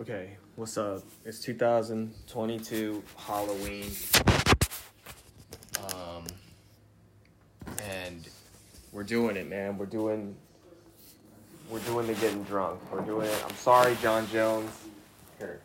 Okay, 0.00 0.36
what's 0.54 0.78
up? 0.78 1.02
It's 1.24 1.40
2022 1.40 3.02
Halloween. 3.16 3.90
Um, 5.92 6.24
and 7.82 8.28
we're 8.92 9.02
doing 9.02 9.36
it, 9.36 9.48
man. 9.48 9.76
We're 9.76 9.86
doing, 9.86 10.36
we're 11.68 11.80
doing 11.80 12.06
the 12.06 12.14
getting 12.14 12.44
drunk. 12.44 12.80
We're 12.92 13.00
doing 13.00 13.26
it. 13.26 13.44
I'm 13.44 13.56
sorry, 13.56 13.96
John 14.00 14.28
Jones. 14.28 14.70
Here, 15.36 15.62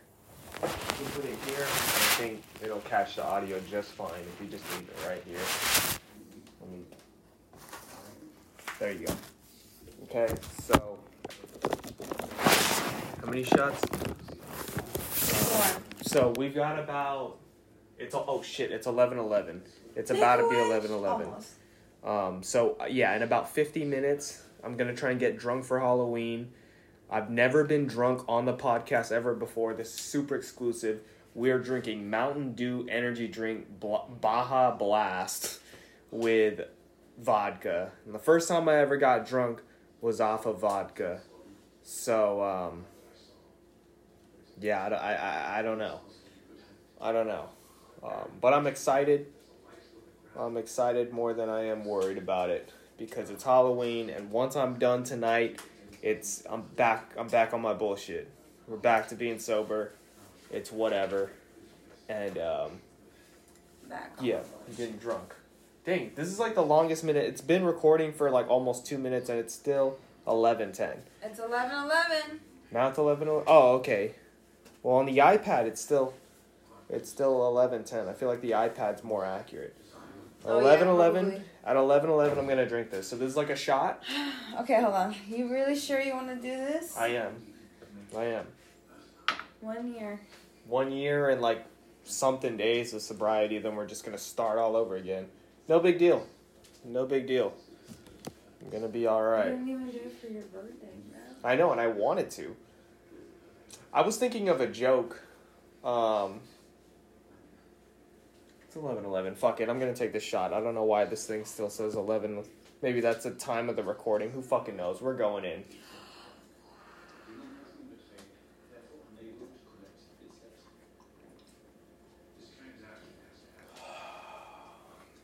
you 0.62 0.68
can 0.68 1.06
put 1.12 1.24
it 1.26 1.38
here. 1.46 1.62
I 1.62 2.16
think 2.18 2.42
it'll 2.60 2.80
catch 2.80 3.14
the 3.14 3.24
audio 3.24 3.60
just 3.70 3.92
fine 3.92 4.10
if 4.18 4.40
you 4.44 4.48
just 4.48 4.64
leave 4.72 4.88
it 4.88 4.96
right 5.06 5.22
here. 5.24 5.38
Let 6.60 6.70
me. 6.72 6.84
There 8.80 8.90
you 8.90 9.06
go. 9.06 9.14
Okay, 10.10 10.34
so 10.60 10.98
how 13.20 13.30
many 13.30 13.44
shots? 13.44 13.80
So 16.14 16.32
we've 16.36 16.54
got 16.54 16.78
about 16.78 17.38
it's 17.98 18.14
oh 18.14 18.40
shit 18.40 18.70
it's 18.70 18.86
eleven 18.86 19.18
eleven. 19.18 19.62
It's 19.96 20.12
about 20.12 20.36
to 20.36 20.48
be 20.48 20.56
eleven 20.56 20.92
eleven. 20.92 21.28
Um, 22.04 22.40
so 22.40 22.76
uh, 22.80 22.84
yeah, 22.84 23.16
in 23.16 23.22
about 23.22 23.52
fifty 23.52 23.84
minutes, 23.84 24.40
I'm 24.62 24.76
gonna 24.76 24.94
try 24.94 25.10
and 25.10 25.18
get 25.18 25.36
drunk 25.36 25.64
for 25.64 25.80
Halloween. 25.80 26.52
I've 27.10 27.30
never 27.30 27.64
been 27.64 27.88
drunk 27.88 28.22
on 28.28 28.44
the 28.44 28.54
podcast 28.54 29.10
ever 29.10 29.34
before. 29.34 29.74
This 29.74 29.88
is 29.88 29.98
super 29.98 30.36
exclusive. 30.36 31.00
We're 31.34 31.58
drinking 31.58 32.08
Mountain 32.08 32.54
Dew 32.54 32.86
energy 32.88 33.26
drink 33.26 33.66
Baja 33.80 34.70
Blast 34.70 35.58
with 36.12 36.60
vodka. 37.18 37.90
And 38.06 38.14
the 38.14 38.20
first 38.20 38.46
time 38.46 38.68
I 38.68 38.76
ever 38.76 38.96
got 38.98 39.26
drunk 39.26 39.62
was 40.00 40.20
off 40.20 40.46
of 40.46 40.60
vodka. 40.60 41.22
So 41.82 42.40
um, 42.40 42.84
yeah, 44.60 44.84
I, 44.84 44.88
don't- 44.88 45.00
I, 45.02 45.58
I, 45.58 45.62
don't 45.62 45.78
know. 45.78 46.00
I 47.00 47.12
don't 47.12 47.26
know. 47.26 47.48
Um, 48.02 48.30
but 48.40 48.52
I'm 48.52 48.66
excited. 48.66 49.26
I'm 50.38 50.56
excited 50.56 51.12
more 51.12 51.32
than 51.32 51.48
I 51.48 51.64
am 51.66 51.84
worried 51.84 52.18
about 52.18 52.50
it 52.50 52.70
because 52.98 53.30
it's 53.30 53.44
Halloween, 53.44 54.10
and 54.10 54.30
once 54.30 54.56
I'm 54.56 54.78
done 54.78 55.04
tonight, 55.04 55.60
it's 56.02 56.42
I'm 56.50 56.62
back. 56.62 57.12
I'm 57.16 57.28
back 57.28 57.54
on 57.54 57.62
my 57.62 57.72
bullshit. 57.72 58.28
We're 58.66 58.76
back 58.76 59.08
to 59.08 59.14
being 59.14 59.38
sober. 59.38 59.92
It's 60.50 60.70
whatever, 60.72 61.30
and 62.08 62.36
um, 62.38 62.70
yeah, 64.20 64.40
I'm 64.68 64.74
getting 64.74 64.96
drunk. 64.96 65.34
Dang, 65.86 66.12
this 66.14 66.28
is 66.28 66.38
like 66.38 66.54
the 66.54 66.62
longest 66.62 67.04
minute. 67.04 67.24
It's 67.24 67.40
been 67.40 67.64
recording 67.64 68.12
for 68.12 68.30
like 68.30 68.48
almost 68.50 68.86
two 68.86 68.98
minutes, 68.98 69.28
and 69.28 69.38
it's 69.38 69.54
still 69.54 69.98
eleven 70.26 70.72
ten. 70.72 71.02
It's 71.22 71.38
11 71.38 71.70
11. 71.84 72.40
Now 72.72 72.88
it's 72.88 72.98
eleven. 72.98 73.28
Oh, 73.28 73.74
okay. 73.76 74.14
Well, 74.84 74.96
on 74.96 75.06
the 75.06 75.16
iPad, 75.18 75.64
it's 75.64 75.80
still, 75.80 76.12
it's 76.90 77.08
still 77.08 77.48
eleven 77.48 77.82
ten. 77.84 78.06
I 78.06 78.12
feel 78.12 78.28
like 78.28 78.42
the 78.42 78.52
iPad's 78.52 79.02
more 79.02 79.24
accurate. 79.24 79.74
Oh, 80.44 80.58
yeah, 80.58 80.60
Eleven 80.62 80.88
eleven. 80.88 81.24
probably. 81.30 81.44
At 81.64 81.76
eleven 81.76 82.10
eleven, 82.10 82.38
I'm 82.38 82.46
gonna 82.46 82.68
drink 82.68 82.90
this. 82.90 83.08
So 83.08 83.16
this 83.16 83.30
is 83.30 83.36
like 83.36 83.50
a 83.50 83.56
shot. 83.56 84.02
Okay, 84.60 84.80
hold 84.80 84.94
on. 84.94 85.16
You 85.26 85.50
really 85.50 85.74
sure 85.74 86.00
you 86.00 86.14
want 86.14 86.28
to 86.28 86.36
do 86.36 86.42
this? 86.56 86.96
I 86.96 87.08
am. 87.08 87.32
I 88.16 88.24
am. 88.26 88.46
One 89.60 89.92
year. 89.92 90.20
One 90.68 90.92
year 90.92 91.30
and 91.30 91.40
like 91.40 91.64
something 92.04 92.56
days 92.56 92.94
of 92.94 93.02
sobriety, 93.02 93.58
then 93.58 93.74
we're 93.74 93.86
just 93.88 94.04
gonna 94.04 94.16
start 94.18 94.58
all 94.58 94.76
over 94.76 94.94
again. 94.94 95.26
No 95.68 95.80
big 95.80 95.98
deal. 95.98 96.24
No 96.84 97.04
big 97.04 97.26
deal. 97.26 97.52
I'm 98.62 98.70
gonna 98.70 98.86
be 98.86 99.08
all 99.08 99.22
right. 99.22 99.46
You 99.46 99.52
didn't 99.52 99.68
even 99.70 99.86
do 99.88 99.96
it 99.96 100.12
for 100.20 100.28
your 100.28 100.42
birthday, 100.42 100.86
man. 101.10 101.20
I 101.42 101.56
know, 101.56 101.72
and 101.72 101.80
I 101.80 101.88
wanted 101.88 102.30
to. 102.32 102.54
I 103.94 104.02
was 104.02 104.16
thinking 104.16 104.48
of 104.48 104.60
a 104.60 104.66
joke. 104.66 105.22
Um, 105.84 106.40
it's 108.66 108.74
eleven 108.74 109.04
eleven. 109.04 109.36
Fuck 109.36 109.60
it, 109.60 109.68
I'm 109.68 109.78
gonna 109.78 109.94
take 109.94 110.12
this 110.12 110.24
shot. 110.24 110.52
I 110.52 110.60
don't 110.60 110.74
know 110.74 110.82
why 110.82 111.04
this 111.04 111.24
thing 111.28 111.44
still 111.44 111.70
says 111.70 111.94
eleven. 111.94 112.42
Maybe 112.82 113.00
that's 113.00 113.22
the 113.22 113.30
time 113.30 113.68
of 113.68 113.76
the 113.76 113.84
recording. 113.84 114.32
Who 114.32 114.42
fucking 114.42 114.76
knows? 114.76 115.00
We're 115.00 115.14
going 115.14 115.44
in. 115.44 115.62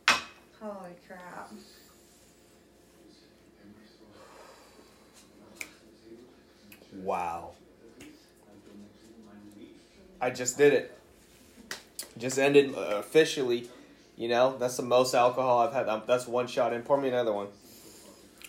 Holy 0.61 0.95
crap. 1.05 1.51
Wow. 6.93 7.51
I 10.21 10.29
just 10.29 10.57
did 10.57 10.73
it. 10.73 10.97
Just 12.17 12.37
ended 12.37 12.75
uh, 12.75 12.97
officially. 12.99 13.67
You 14.15 14.27
know, 14.29 14.55
that's 14.57 14.77
the 14.77 14.83
most 14.83 15.15
alcohol 15.15 15.59
I've 15.59 15.73
had. 15.73 15.89
Um, 15.89 16.03
that's 16.05 16.27
one 16.27 16.45
shot 16.47 16.73
in. 16.73 16.83
Pour 16.83 16.99
me 17.01 17.07
another 17.09 17.33
one. 17.33 17.47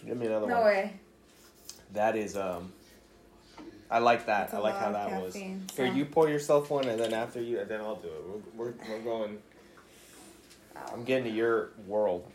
Give 0.05 0.17
me 0.19 0.27
another 0.27 0.47
No 0.47 0.55
one. 0.55 0.61
No 0.63 0.67
way. 0.67 0.93
That 1.95 2.17
is 2.17 2.37
um. 2.37 2.73
I 3.91 3.99
like 3.99 4.27
that. 4.27 4.51
That's 4.51 4.55
I 4.55 4.59
like 4.59 4.79
how 4.79 4.93
that 4.93 5.23
was. 5.23 5.35
caffeine, 5.35 5.67
Here, 5.77 5.87
so- 5.89 5.93
you 5.93 6.05
pour 6.07 6.29
yourself 6.29 6.71
one, 6.71 6.89
and 6.89 6.99
then 7.01 7.13
after 7.13 7.41
you, 7.43 7.61
and 7.61 7.69
then 7.71 7.81
I'll 7.81 7.97
do 7.97 8.09
it. 8.09 8.45
We're 8.57 8.67
we're, 8.67 8.75
we're 8.89 9.01
going. 9.01 9.39
I'm 10.93 11.05
getting 11.05 11.25
to 11.25 11.31
your 11.31 11.71
world. 11.87 12.27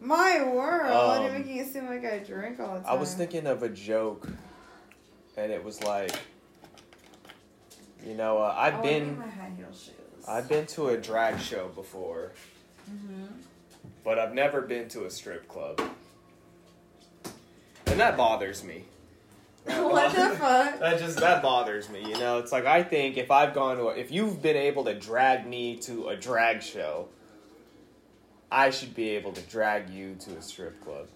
My 0.00 0.44
world. 0.44 1.20
You're 1.22 1.30
Um, 1.30 1.38
making 1.38 1.56
it 1.56 1.72
seem 1.72 1.86
like 1.86 2.04
I 2.04 2.18
drink 2.18 2.60
all 2.60 2.74
the 2.74 2.80
time. 2.80 2.84
I 2.86 2.94
was 2.94 3.14
thinking 3.14 3.46
of 3.46 3.62
a 3.62 3.68
joke, 3.70 4.28
and 5.38 5.50
it 5.50 5.64
was 5.64 5.82
like, 5.82 6.12
you 8.06 8.14
know, 8.14 8.38
uh, 8.38 8.54
Oh, 8.56 8.60
I've 8.60 8.74
I 8.76 8.82
been. 8.82 9.18
my 9.18 9.26
high 9.26 9.50
heel 9.56 9.66
shoes. 9.72 9.92
I've 10.28 10.48
been 10.48 10.66
to 10.66 10.88
a 10.88 10.96
drag 10.96 11.40
show 11.40 11.68
before, 11.68 12.32
hmm 12.88 13.24
but 14.04 14.18
I've 14.20 14.34
never 14.34 14.60
been 14.60 14.88
to 14.90 15.04
a 15.06 15.10
strip 15.10 15.48
club. 15.48 15.80
And 17.86 17.98
that 18.00 18.16
bothers 18.16 18.62
me. 18.62 18.84
what 19.64 20.14
the 20.14 20.30
fuck? 20.36 20.78
That 20.80 20.98
just 21.00 21.18
that 21.18 21.42
bothers 21.42 21.88
me, 21.88 22.00
you 22.00 22.16
know. 22.18 22.38
It's 22.38 22.52
like 22.52 22.66
I 22.66 22.82
think 22.84 23.16
if 23.16 23.30
I've 23.32 23.52
gone 23.52 23.76
to 23.78 23.88
a, 23.88 23.96
if 23.96 24.12
you've 24.12 24.40
been 24.42 24.56
able 24.56 24.84
to 24.84 24.94
drag 24.94 25.46
me 25.46 25.76
to 25.78 26.08
a 26.08 26.16
drag 26.16 26.62
show, 26.62 27.08
I 28.50 28.70
should 28.70 28.94
be 28.94 29.10
able 29.10 29.32
to 29.32 29.40
drag 29.42 29.90
you 29.90 30.14
to 30.20 30.36
a 30.36 30.42
strip 30.42 30.80
club. 30.84 31.08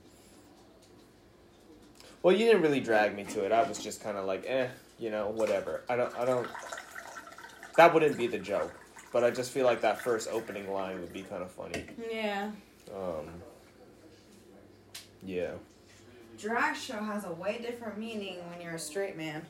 Well, 2.22 2.34
you 2.34 2.46
didn't 2.46 2.62
really 2.62 2.80
drag 2.80 3.14
me 3.16 3.24
to 3.24 3.44
it. 3.44 3.52
I 3.52 3.62
was 3.68 3.78
just 3.82 4.02
kind 4.02 4.16
of 4.16 4.26
like, 4.26 4.44
eh, 4.46 4.68
you 4.98 5.10
know, 5.10 5.28
whatever. 5.28 5.82
I 5.88 5.94
don't 5.96 6.16
I 6.18 6.24
don't 6.24 6.48
That 7.80 7.94
wouldn't 7.94 8.18
be 8.18 8.26
the 8.26 8.38
joke, 8.38 8.74
but 9.10 9.24
I 9.24 9.30
just 9.30 9.52
feel 9.52 9.64
like 9.64 9.80
that 9.80 10.02
first 10.02 10.28
opening 10.30 10.70
line 10.70 11.00
would 11.00 11.14
be 11.14 11.22
kind 11.22 11.42
of 11.42 11.50
funny. 11.50 11.86
Yeah. 12.12 12.50
Um 12.94 13.26
Yeah. 15.22 15.52
Drag 16.38 16.76
show 16.76 16.98
has 17.02 17.24
a 17.24 17.32
way 17.32 17.58
different 17.62 17.96
meaning 17.96 18.36
when 18.50 18.60
you're 18.60 18.74
a 18.74 18.78
straight 18.78 19.16
man. 19.16 19.46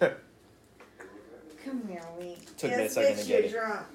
Come 0.00 1.82
here, 1.86 2.06
weak. 2.18 2.56
Took 2.56 2.70
me 2.70 2.84
a 2.84 2.88
second 2.88 3.18
bitch, 3.18 3.20
to 3.20 3.28
get 3.28 3.50
you're 3.50 3.62
it. 3.62 3.66
drunk. 3.66 3.86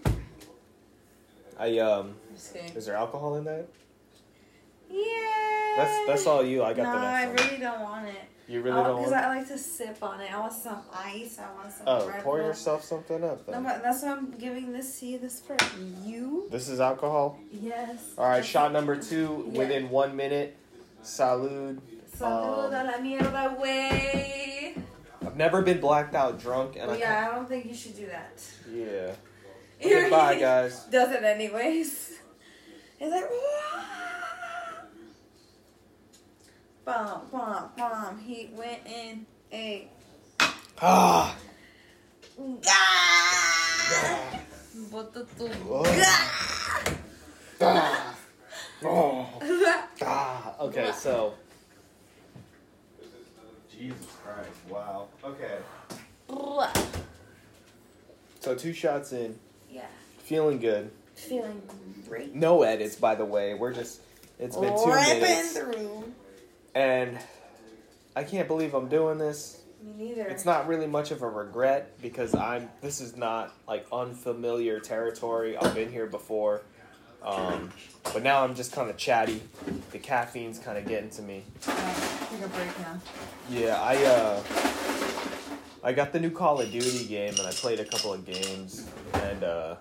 I 1.58 1.80
um 1.80 2.14
Just 2.36 2.56
is 2.76 2.86
there 2.86 2.96
alcohol 2.96 3.38
in 3.38 3.46
that? 3.46 3.66
Yeah. 4.90 5.74
That's 5.78 6.08
that's 6.08 6.28
all 6.28 6.44
you. 6.44 6.64
I 6.64 6.74
got 6.74 6.84
no, 6.84 7.00
the 7.00 7.06
I 7.06 7.26
next 7.26 7.28
one. 7.28 7.36
No, 7.36 7.42
I 7.44 7.46
really 7.50 7.62
don't 7.64 7.82
want 7.82 8.08
it. 8.08 8.16
You 8.48 8.62
really 8.62 8.76
don't 8.76 8.84
want 8.86 8.94
it 8.94 8.98
Because 9.06 9.12
want. 9.14 9.26
I 9.26 9.36
like 9.38 9.48
to 9.50 9.58
sip 9.58 10.04
on 10.04 10.22
it. 10.22 10.34
I 10.34 10.40
want 10.40 10.54
some 10.54 10.80
ice. 10.94 11.38
I 11.40 11.54
want 11.56 11.72
some. 11.72 11.84
Oh, 11.88 12.08
Red 12.08 12.24
pour 12.24 12.38
Bull. 12.38 12.48
yourself 12.48 12.84
something 12.84 13.24
up 13.24 13.48
No, 13.48 13.62
but 13.62 13.84
that's 13.84 14.02
why 14.02 14.12
I'm 14.14 14.32
giving 14.32 14.74
this 14.74 15.00
to 15.00 15.06
you. 15.06 15.20
This 15.20 15.40
for 15.40 15.56
you. 16.04 16.48
This 16.52 16.68
is 16.68 16.80
alcohol. 16.80 17.38
Yes. 17.52 18.14
All 18.18 18.28
right, 18.28 18.44
shot 18.44 18.72
number 18.74 18.96
two 18.96 19.48
Yeah. 19.52 19.60
within 19.60 19.90
one 19.92 20.16
minute. 20.16 20.58
Salud. 21.04 21.80
Salud 22.18 22.66
Um, 22.68 22.74
a 22.74 22.84
la 22.92 22.98
mierda, 22.98 23.60
way. 23.60 24.76
I've 25.26 25.38
never 25.38 25.62
been 25.62 25.80
blacked 25.80 26.16
out 26.16 26.40
drunk, 26.40 26.76
and 26.76 26.90
I 26.92 26.98
Yeah, 26.98 27.30
I 27.32 27.36
don't 27.36 27.48
think 27.48 27.66
you 27.68 27.76
should 27.76 27.96
do 27.96 28.08
that. 28.08 28.42
yeah. 28.74 29.12
Okay, 29.82 30.10
bye 30.10 30.36
guys. 30.38 30.84
Does 30.92 31.12
it 31.14 31.24
anyways. 31.24 32.20
It's 33.00 33.12
like, 33.12 33.30
bum, 36.86 37.22
bum, 37.32 37.70
bum. 37.78 38.20
He 38.26 38.50
went 38.54 38.80
in 38.86 39.26
a. 39.52 39.88
Ah. 40.82 41.36
Gah! 42.38 44.40
But 44.92 45.14
the- 45.14 45.24
the- 45.38 45.56
Oh. 45.70 45.84
Gah! 45.84 46.94
Ah. 47.62 48.16
Oh. 48.84 49.28
Ah. 50.02 50.56
Okay, 50.62 50.92
so. 50.98 51.34
Jesus 53.72 54.06
Christ! 54.24 54.50
Wow. 54.70 55.08
Okay. 55.24 55.58
So 58.42 58.56
two 58.56 58.74
shots 58.74 59.12
in, 59.12 59.38
Yeah, 59.70 59.86
feeling 60.20 60.60
good. 60.60 60.92
feeling 61.16 61.62
great. 62.08 62.34
No 62.34 62.64
edits, 62.64 62.96
by 62.96 63.16
the 63.16 63.26
way. 63.26 63.54
We're 63.54 63.74
just. 63.74 64.00
It's 64.40 64.56
been 64.56 64.74
two 64.82 64.92
Ripping 64.92 65.22
minutes. 65.22 65.58
through. 65.58 66.14
And 66.76 67.18
I 68.16 68.24
can't 68.24 68.48
believe 68.48 68.74
I'm 68.74 68.90
doing 68.90 69.18
this. 69.18 69.62
Me 69.82 69.94
neither. 69.98 70.24
It's 70.24 70.46
not 70.46 70.68
really 70.68 70.88
much 70.88 71.12
of 71.12 71.22
a 71.22 71.30
regret 71.30 72.02
because 72.02 72.36
I'm. 72.36 72.70
This 72.82 73.00
is 73.00 73.16
not 73.16 73.54
like 73.68 73.86
unfamiliar 73.92 74.80
territory. 74.80 75.58
I've 75.58 75.74
been 75.74 75.92
here 75.92 76.06
before, 76.06 76.64
um, 77.24 77.72
but 78.04 78.22
now 78.24 78.44
I'm 78.44 78.56
just 78.56 78.74
kind 78.74 78.90
of 78.90 78.98
chatty. 78.98 79.42
The 79.92 80.00
caffeine's 80.00 80.60
kind 80.60 80.78
of 80.78 80.86
getting 80.86 81.10
to 81.12 81.22
me. 81.22 81.44
Oh, 81.68 82.28
take 82.30 82.44
a 82.44 82.50
break 82.50 82.80
now. 82.80 83.00
Yeah, 83.50 83.82
I 83.82 83.96
uh, 84.04 84.44
I 85.82 85.94
got 85.94 86.12
the 86.12 86.20
new 86.20 86.32
Call 86.32 86.60
of 86.60 86.70
Duty 86.72 87.06
game 87.06 87.36
and 87.38 87.48
I 87.48 87.52
played 87.52 87.80
a 87.80 87.86
couple 87.86 88.14
of 88.14 88.26
games 88.26 88.86
and 89.14 89.44
uh, 89.46 89.76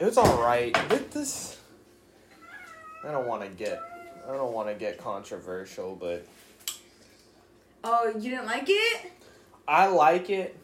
it 0.00 0.04
was 0.04 0.18
all 0.18 0.42
right. 0.42 0.76
With 0.90 1.12
this, 1.12 1.60
I 3.04 3.12
don't 3.12 3.28
want 3.28 3.42
to 3.42 3.48
get. 3.48 3.80
I 4.26 4.32
don't 4.32 4.52
want 4.52 4.68
to 4.68 4.74
get 4.74 4.98
controversial, 4.98 5.96
but 5.96 6.26
Oh, 7.82 8.10
you 8.18 8.30
didn't 8.30 8.46
like 8.46 8.64
it? 8.66 9.12
I 9.68 9.86
like 9.88 10.30
it. 10.30 10.56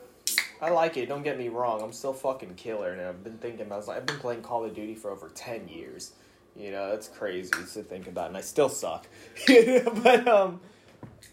I 0.63 0.71
like 0.71 0.97
it. 0.97 1.07
Don't 1.07 1.23
get 1.23 1.39
me 1.39 1.49
wrong. 1.49 1.83
I'm 1.83 1.93
still 1.93 2.13
fucking 2.15 2.55
killer, 2.55 2.93
and 2.93 3.01
I've 3.01 3.23
been 3.23 3.39
thinking. 3.39 3.71
I 3.71 3.77
was 3.77 3.89
like, 3.89 3.99
I've 3.99 4.07
been 4.07 4.19
playing 4.19 4.43
Call 4.43 4.65
of 4.65 4.75
Duty 4.75 4.95
for 4.95 5.11
over 5.11 5.29
ten 5.29 5.69
years. 5.69 6.13
You 6.57 6.71
know, 6.73 6.91
that's 6.91 7.09
crazy 7.09 7.51
to 7.51 7.83
think 7.83 8.09
about, 8.09 8.29
and 8.29 8.37
I 8.37 8.41
still 8.41 8.69
suck. 8.69 9.07
but 9.47 10.27
um, 10.27 10.61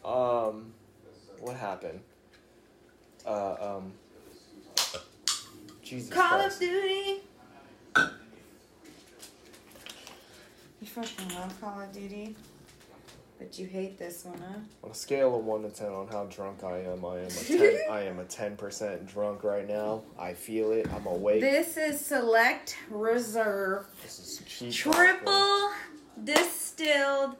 um, 0.05 0.73
what 1.39 1.55
happened? 1.55 2.01
Uh, 3.25 3.77
um, 3.77 3.93
Jesus 5.81 6.09
Call 6.13 6.39
Christ. 6.39 6.55
of 6.55 6.59
Duty. 6.69 7.21
You 10.87 11.03
fucking 11.03 11.35
love 11.35 11.59
Call 11.59 11.81
of 11.81 11.91
Duty, 11.91 12.33
but 13.37 13.59
you 13.59 13.65
hate 13.65 13.97
this 13.97 14.23
one, 14.23 14.39
huh? 14.39 14.59
On 14.83 14.91
a 14.91 14.93
scale 14.93 15.37
of 15.37 15.43
one 15.43 15.63
to 15.63 15.69
ten 15.69 15.89
on 15.89 16.07
how 16.07 16.25
drunk 16.25 16.63
I 16.63 16.79
am, 16.79 17.03
I 17.03 17.19
am 17.19 17.25
a 17.25 17.29
ten. 17.29 17.77
I 17.91 18.01
am 18.03 18.19
a 18.19 18.23
ten 18.23 18.55
percent 18.55 19.05
drunk 19.05 19.43
right 19.43 19.67
now. 19.67 20.03
I 20.17 20.33
feel 20.33 20.71
it. 20.71 20.87
I'm 20.93 21.05
awake. 21.05 21.41
This 21.41 21.75
is 21.75 21.99
Select 21.99 22.77
Reserve 22.89 23.85
This 24.01 24.19
is 24.19 24.41
cheap. 24.47 24.71
Triple 24.71 25.71
Distilled 26.23 27.35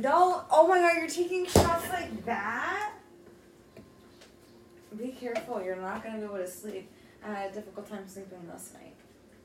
Don't. 0.00 0.44
Oh 0.50 0.68
my 0.68 0.78
god, 0.78 0.98
you're 0.98 1.08
taking 1.08 1.46
shots 1.46 1.88
like 1.88 2.24
that? 2.26 2.92
Be 4.96 5.08
careful, 5.08 5.62
you're 5.62 5.76
not 5.76 6.02
gonna 6.02 6.18
be 6.18 6.24
able 6.24 6.36
to 6.36 6.46
sleep. 6.46 6.90
I 7.24 7.32
had 7.32 7.50
a 7.50 7.54
difficult 7.54 7.88
time 7.88 8.06
sleeping 8.06 8.46
last 8.48 8.74
night. 8.74 8.94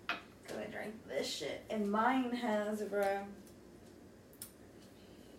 Because 0.08 0.58
I 0.58 0.72
drank 0.72 0.94
this 1.08 1.28
shit. 1.28 1.64
And 1.70 1.92
mine 1.92 2.32
has, 2.32 2.82
bro, 2.82 3.20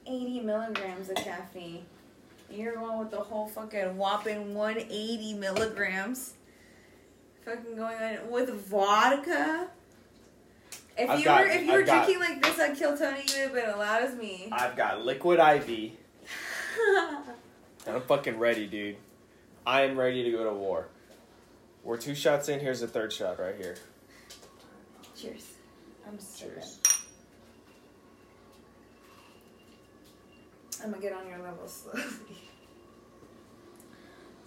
80 0.06 0.40
milligrams 0.40 1.08
of 1.08 1.16
caffeine. 1.16 1.84
You're 2.50 2.74
going 2.74 2.98
with 2.98 3.10
the 3.10 3.18
whole 3.18 3.48
fucking 3.48 3.96
whopping 3.96 4.54
180 4.54 5.34
milligrams. 5.34 6.34
Fucking 7.44 7.76
going 7.76 7.96
on 7.96 8.30
with 8.30 8.50
vodka. 8.66 9.68
If 10.96 11.08
I've 11.08 11.18
you 11.18 11.24
got- 11.24 11.40
were 11.40 11.46
if 11.50 11.62
you 11.64 11.70
I've 11.72 11.78
were 11.78 11.82
got- 11.84 12.04
drinking 12.06 12.20
like 12.20 12.42
this 12.42 12.60
on 12.60 12.76
Kill 12.76 12.96
Tony, 12.96 13.20
you 13.26 13.34
would 13.34 13.42
have 13.42 13.52
been 13.54 13.70
allowed 13.70 14.02
as 14.02 14.14
me. 14.16 14.48
I've 14.52 14.76
got 14.76 15.04
liquid 15.04 15.38
IV. 15.40 15.92
And 17.86 17.86
I'm 17.96 18.02
fucking 18.02 18.38
ready, 18.38 18.66
dude. 18.66 18.96
I 19.66 19.82
am 19.82 19.98
ready 19.98 20.22
to 20.24 20.30
go 20.30 20.44
to 20.44 20.52
war. 20.52 20.88
We're 21.84 21.96
two 21.96 22.14
shots 22.14 22.48
in. 22.48 22.60
Here's 22.60 22.80
the 22.80 22.86
third 22.88 23.12
shot 23.12 23.38
right 23.40 23.56
here. 23.56 23.76
Cheers. 25.16 25.46
I'm 26.06 26.18
sipping. 26.18 26.54
Cheers. 26.54 26.78
I'm 30.82 30.90
gonna 30.90 31.02
get 31.02 31.12
on 31.12 31.28
your 31.28 31.38
level 31.38 31.66
slowly. 31.68 32.02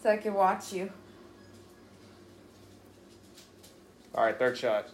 so 0.03 0.09
I 0.09 0.17
can 0.17 0.33
watch 0.33 0.73
you. 0.73 0.91
All 4.13 4.25
right, 4.25 4.37
third 4.37 4.57
shot. 4.57 4.89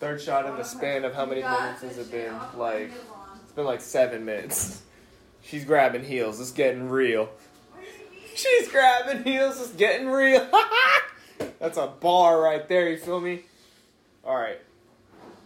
Third 0.00 0.18
shot 0.22 0.46
in 0.46 0.56
the 0.56 0.64
span 0.64 1.04
of 1.04 1.14
how 1.14 1.26
many 1.26 1.42
minutes 1.42 1.82
has 1.82 1.98
it 1.98 2.10
been? 2.10 2.34
Like 2.56 2.90
it's 3.42 3.52
been 3.52 3.66
like 3.66 3.82
seven 3.82 4.24
minutes. 4.24 4.80
She's 5.42 5.66
grabbing 5.66 6.04
heels. 6.04 6.40
It's 6.40 6.52
getting 6.52 6.88
real. 6.88 7.28
She's 8.34 8.68
grabbing 8.68 9.24
heels. 9.24 9.60
It's 9.60 9.72
getting 9.72 10.08
real. 10.08 10.48
That's 11.58 11.76
a 11.76 11.88
bar 11.88 12.40
right 12.40 12.66
there. 12.66 12.88
You 12.88 12.96
feel 12.96 13.20
me? 13.20 13.42
All 14.24 14.36
right. 14.36 14.58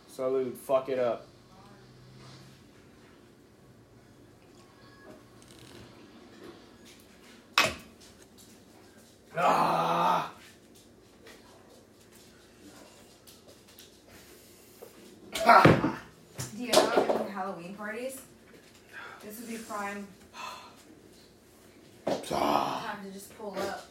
Salute. 0.07 0.57
Fuck 0.57 0.89
it 0.89 1.01
up. 1.01 1.27
Ah. 9.37 10.33
Do 15.35 16.65
you 16.65 16.73
know 16.73 16.93
any 16.93 17.31
Halloween 17.31 17.75
parties? 17.75 18.21
This 19.23 19.41
would 19.41 19.49
be 19.49 19.57
prime 19.57 20.07
time 22.27 23.05
to 23.05 23.13
just 23.13 23.37
pull 23.39 23.57
up. 23.59 23.87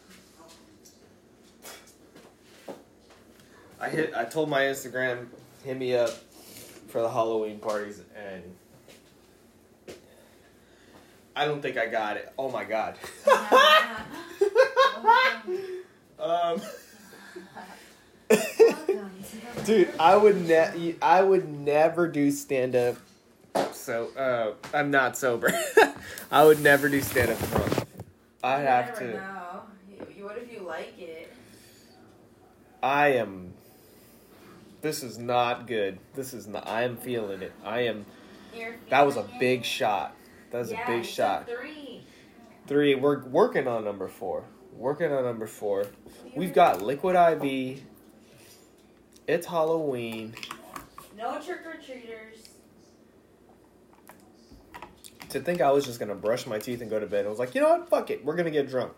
I 3.80 3.90
hit. 3.90 4.14
I 4.16 4.26
told 4.26 4.50
my 4.50 4.62
Instagram, 4.62 5.28
hit 5.64 5.78
me 5.78 5.96
up 5.96 6.10
for 6.88 7.02
the 7.02 7.10
Halloween 7.10 7.60
parties, 7.60 8.02
and 8.16 8.44
I 11.36 11.46
don't 11.46 11.62
think 11.62 11.78
I 11.78 11.88
got 11.88 12.18
it. 12.18 12.32
Oh 12.38 12.50
my 12.50 12.64
god. 12.64 12.98
um, 16.20 16.62
dude, 19.66 19.90
I 20.00 20.16
would 20.16 20.48
ne- 20.48 20.96
I 21.02 21.22
would 21.22 21.50
never 21.50 22.08
do 22.08 22.32
stand 22.32 22.76
up. 22.76 22.98
So 23.72 24.08
uh, 24.18 24.54
I'm 24.76 24.92
not 24.92 25.18
sober. 25.18 25.52
I 26.32 26.46
would 26.46 26.60
never 26.62 26.90
do 26.90 27.02
stand 27.02 27.32
up 27.32 27.40
drunk. 27.52 27.88
I 28.44 28.60
have 28.60 28.98
to. 29.00 29.14
Know. 29.14 29.62
What 30.22 30.38
if 30.38 30.52
you 30.52 30.62
like 30.62 30.98
it? 31.00 31.34
I 32.82 33.10
am. 33.14 33.54
This 34.82 35.04
is 35.04 35.18
not 35.18 35.68
good. 35.68 36.00
This 36.16 36.34
is 36.34 36.48
not. 36.48 36.68
I 36.68 36.84
am 36.84 36.98
feeling 36.98 37.42
it. 37.42 37.54
I 37.64 37.82
am. 37.82 38.06
That 38.90 39.06
was 39.06 39.16
a 39.18 39.26
big 39.40 39.62
it? 39.62 39.66
shot. 39.66 40.16
That 40.52 40.60
was 40.60 40.72
Yeah, 40.72 40.84
a 40.84 40.88
big 40.88 41.06
shot. 41.06 41.48
Three. 41.48 42.04
Three. 42.68 42.96
We're 42.96 43.24
working 43.26 43.68
on 43.68 43.84
number 43.86 44.08
four. 44.08 44.44
Working 44.76 45.12
on 45.12 45.24
number 45.24 45.48
four. 45.48 45.86
We've 46.36 46.54
got 46.54 46.82
liquid 46.82 47.16
IV. 47.16 47.82
It's 49.28 49.48
Halloween. 49.48 50.34
no 51.18 51.40
trick 51.42 51.66
or 51.66 51.74
treaters. 51.76 52.50
To 55.30 55.40
think 55.40 55.62
I 55.62 55.72
was 55.72 55.86
just 55.86 56.00
gonna 56.00 56.14
brush 56.16 56.46
my 56.46 56.60
teeth 56.60 56.82
and 56.82 56.90
go 56.90 57.00
to 57.00 57.08
bed, 57.08 57.26
I 57.26 57.30
was 57.30 57.40
like, 57.40 57.56
you 57.56 57.62
know 57.62 57.70
what? 57.70 57.90
Fuck 57.90 58.12
it. 58.12 58.24
We're 58.26 58.36
gonna 58.36 58.52
get 58.52 58.70
drunk. 58.70 58.94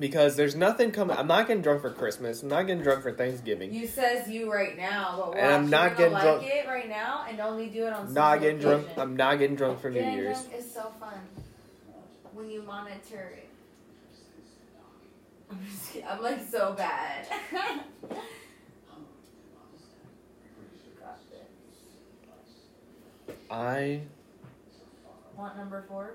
Because 0.00 0.34
there's 0.34 0.56
nothing 0.56 0.90
coming. 0.90 1.16
I'm 1.16 1.28
not 1.28 1.46
getting 1.46 1.62
drunk 1.62 1.82
for 1.82 1.90
Christmas. 1.90 2.42
I'm 2.42 2.48
not 2.48 2.66
getting 2.66 2.82
drunk 2.82 3.02
for 3.02 3.12
Thanksgiving. 3.12 3.72
You 3.72 3.86
says 3.86 4.28
you 4.28 4.52
right 4.52 4.76
now, 4.76 5.28
but 5.32 5.38
And 5.38 5.52
I'm 5.54 5.70
not 5.70 5.96
getting 5.96 6.12
gonna 6.14 6.24
drunk- 6.24 6.42
like 6.42 6.50
it 6.52 6.66
right 6.66 6.88
now 6.88 7.24
and 7.28 7.38
only 7.38 7.68
do 7.68 7.86
it 7.86 7.92
on 7.92 8.12
Not 8.12 8.40
getting 8.40 8.58
drunk. 8.58 8.88
I'm 8.96 9.14
not 9.14 9.38
getting 9.38 9.54
drunk 9.54 9.80
for 9.80 9.90
New 9.90 10.00
Year's. 10.02 10.40
drunk 10.42 10.54
is 10.58 10.72
so 10.72 10.92
fun 10.98 11.20
when 12.32 12.50
you 12.50 12.62
monitor 12.62 13.32
it. 13.36 13.48
I'm. 15.52 15.58
I'm 16.08 16.22
like 16.22 16.40
so 16.50 16.72
bad. 16.72 17.28
Got 20.98 21.18
this. 23.28 23.36
I 23.52 24.00
Want 25.36 25.56
number 25.58 25.84
four? 25.86 26.14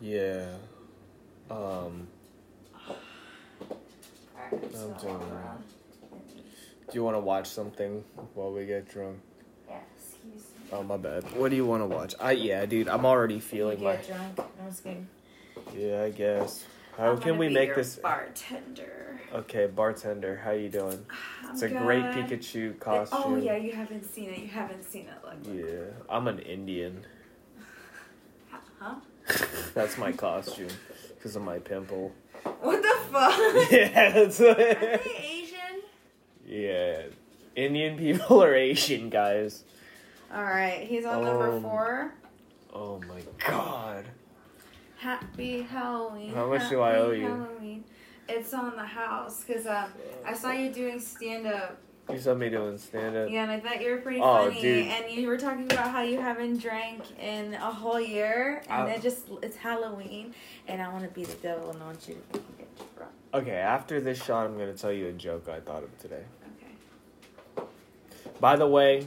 yeah. 0.00 0.46
Um. 1.50 2.06
Alright, 2.88 4.52
I'm 4.52 4.60
doing 4.60 5.18
that. 5.30 5.58
Do 6.90 6.94
you 6.94 7.04
want 7.04 7.16
to 7.16 7.20
watch 7.20 7.46
something 7.48 8.02
while 8.34 8.52
we 8.52 8.64
get 8.64 8.88
drunk? 8.88 9.18
Yeah, 9.68 9.80
excuse 9.96 10.34
me. 10.34 10.68
Oh 10.72 10.82
my 10.82 10.96
bad. 10.96 11.24
What 11.36 11.50
do 11.50 11.56
you 11.56 11.66
want 11.66 11.82
to 11.82 11.86
watch? 11.86 12.14
I 12.18 12.32
yeah, 12.32 12.64
dude. 12.64 12.88
I'm 12.88 13.04
already 13.04 13.38
feeling 13.40 13.80
get 13.80 14.06
drunk. 14.06 14.38
No, 14.38 14.46
I'm 14.62 14.70
just 14.70 14.82
kidding. 14.82 15.08
Yeah, 15.76 16.04
I 16.04 16.10
guess. 16.10 16.64
How 16.96 17.12
I'm 17.12 17.18
can 17.20 17.36
we 17.36 17.50
make 17.50 17.74
this? 17.74 17.96
bartender? 17.96 19.17
Okay, 19.34 19.66
bartender. 19.66 20.36
How 20.42 20.52
you 20.52 20.68
doing? 20.68 21.04
I'm 21.44 21.52
It's 21.52 21.62
a 21.62 21.68
great. 21.68 22.02
Pikachu 22.04 22.78
costume. 22.80 23.20
Oh 23.24 23.36
yeah, 23.36 23.56
you 23.56 23.72
haven't 23.72 24.04
seen 24.04 24.30
it. 24.30 24.38
You 24.38 24.48
haven't 24.48 24.82
seen 24.84 25.06
it. 25.06 25.24
Look. 25.24 25.54
Yeah, 25.54 25.84
I'm 26.08 26.28
an 26.28 26.38
Indian. 26.40 27.04
Huh? 28.80 28.94
That's 29.74 29.98
my 29.98 30.12
costume 30.12 30.68
because 31.16 31.34
of 31.34 31.42
my 31.42 31.58
pimple. 31.58 32.12
What 32.60 32.80
the 32.80 32.96
fuck? 33.10 33.36
yeah, 33.72 34.12
that's 34.12 34.40
Are 34.40 34.54
they 34.54 35.00
Asian? 35.20 35.82
yeah. 36.46 37.02
Indian 37.56 37.98
people 37.98 38.40
are 38.40 38.54
Asian 38.54 39.10
guys. 39.10 39.64
All 40.32 40.44
right, 40.44 40.86
he's 40.86 41.04
on 41.04 41.24
number 41.24 41.56
Um, 41.56 41.62
four. 41.62 42.14
Oh 42.72 43.00
my 43.08 43.20
god. 43.44 44.04
Happy 44.98 45.62
Halloween. 45.62 46.32
How 46.32 46.46
much 46.48 46.70
do 46.70 46.80
I 46.80 46.96
owe 46.98 47.10
you? 47.10 47.26
Halloween. 47.26 47.84
It's 48.28 48.52
on 48.54 48.76
the 48.76 48.84
house 48.84 49.42
because 49.44 49.66
um, 49.66 49.90
I 50.24 50.34
saw 50.34 50.50
you 50.52 50.70
doing 50.70 51.00
stand 51.00 51.46
up. 51.46 51.78
You 52.10 52.18
saw 52.18 52.34
me 52.34 52.48
doing 52.48 52.78
stand 52.78 53.16
up. 53.16 53.28
Yeah, 53.30 53.42
and 53.42 53.52
I 53.52 53.60
thought 53.60 53.82
you 53.82 53.90
were 53.90 53.98
pretty 53.98 54.20
Oh, 54.20 54.48
funny. 54.48 54.60
dude. 54.60 54.86
And 54.88 55.10
you 55.10 55.28
were 55.28 55.36
talking 55.36 55.64
about 55.70 55.90
how 55.90 56.00
you 56.02 56.18
haven't 56.20 56.58
drank 56.58 57.02
in 57.20 57.54
a 57.54 57.70
whole 57.70 58.00
year, 58.00 58.62
and 58.68 58.84
I- 58.88 58.90
it 58.92 59.02
just 59.02 59.28
it's 59.42 59.56
Halloween, 59.56 60.34
and 60.66 60.80
I 60.80 60.88
want 60.88 61.04
to 61.04 61.10
be 61.10 61.24
the 61.24 61.34
devil 61.36 61.70
and 61.70 61.82
I 61.82 61.86
want 61.86 62.08
you 62.08 62.14
to 62.32 62.38
get 62.58 62.96
drunk. 62.96 63.12
Okay, 63.34 63.56
after 63.56 64.00
this 64.00 64.22
shot, 64.22 64.46
I'm 64.46 64.56
gonna 64.58 64.72
tell 64.74 64.92
you 64.92 65.08
a 65.08 65.12
joke 65.12 65.48
I 65.50 65.60
thought 65.60 65.82
of 65.82 65.98
today. 65.98 66.22
Okay. 67.58 67.66
By 68.40 68.56
the 68.56 68.66
way, 68.66 69.06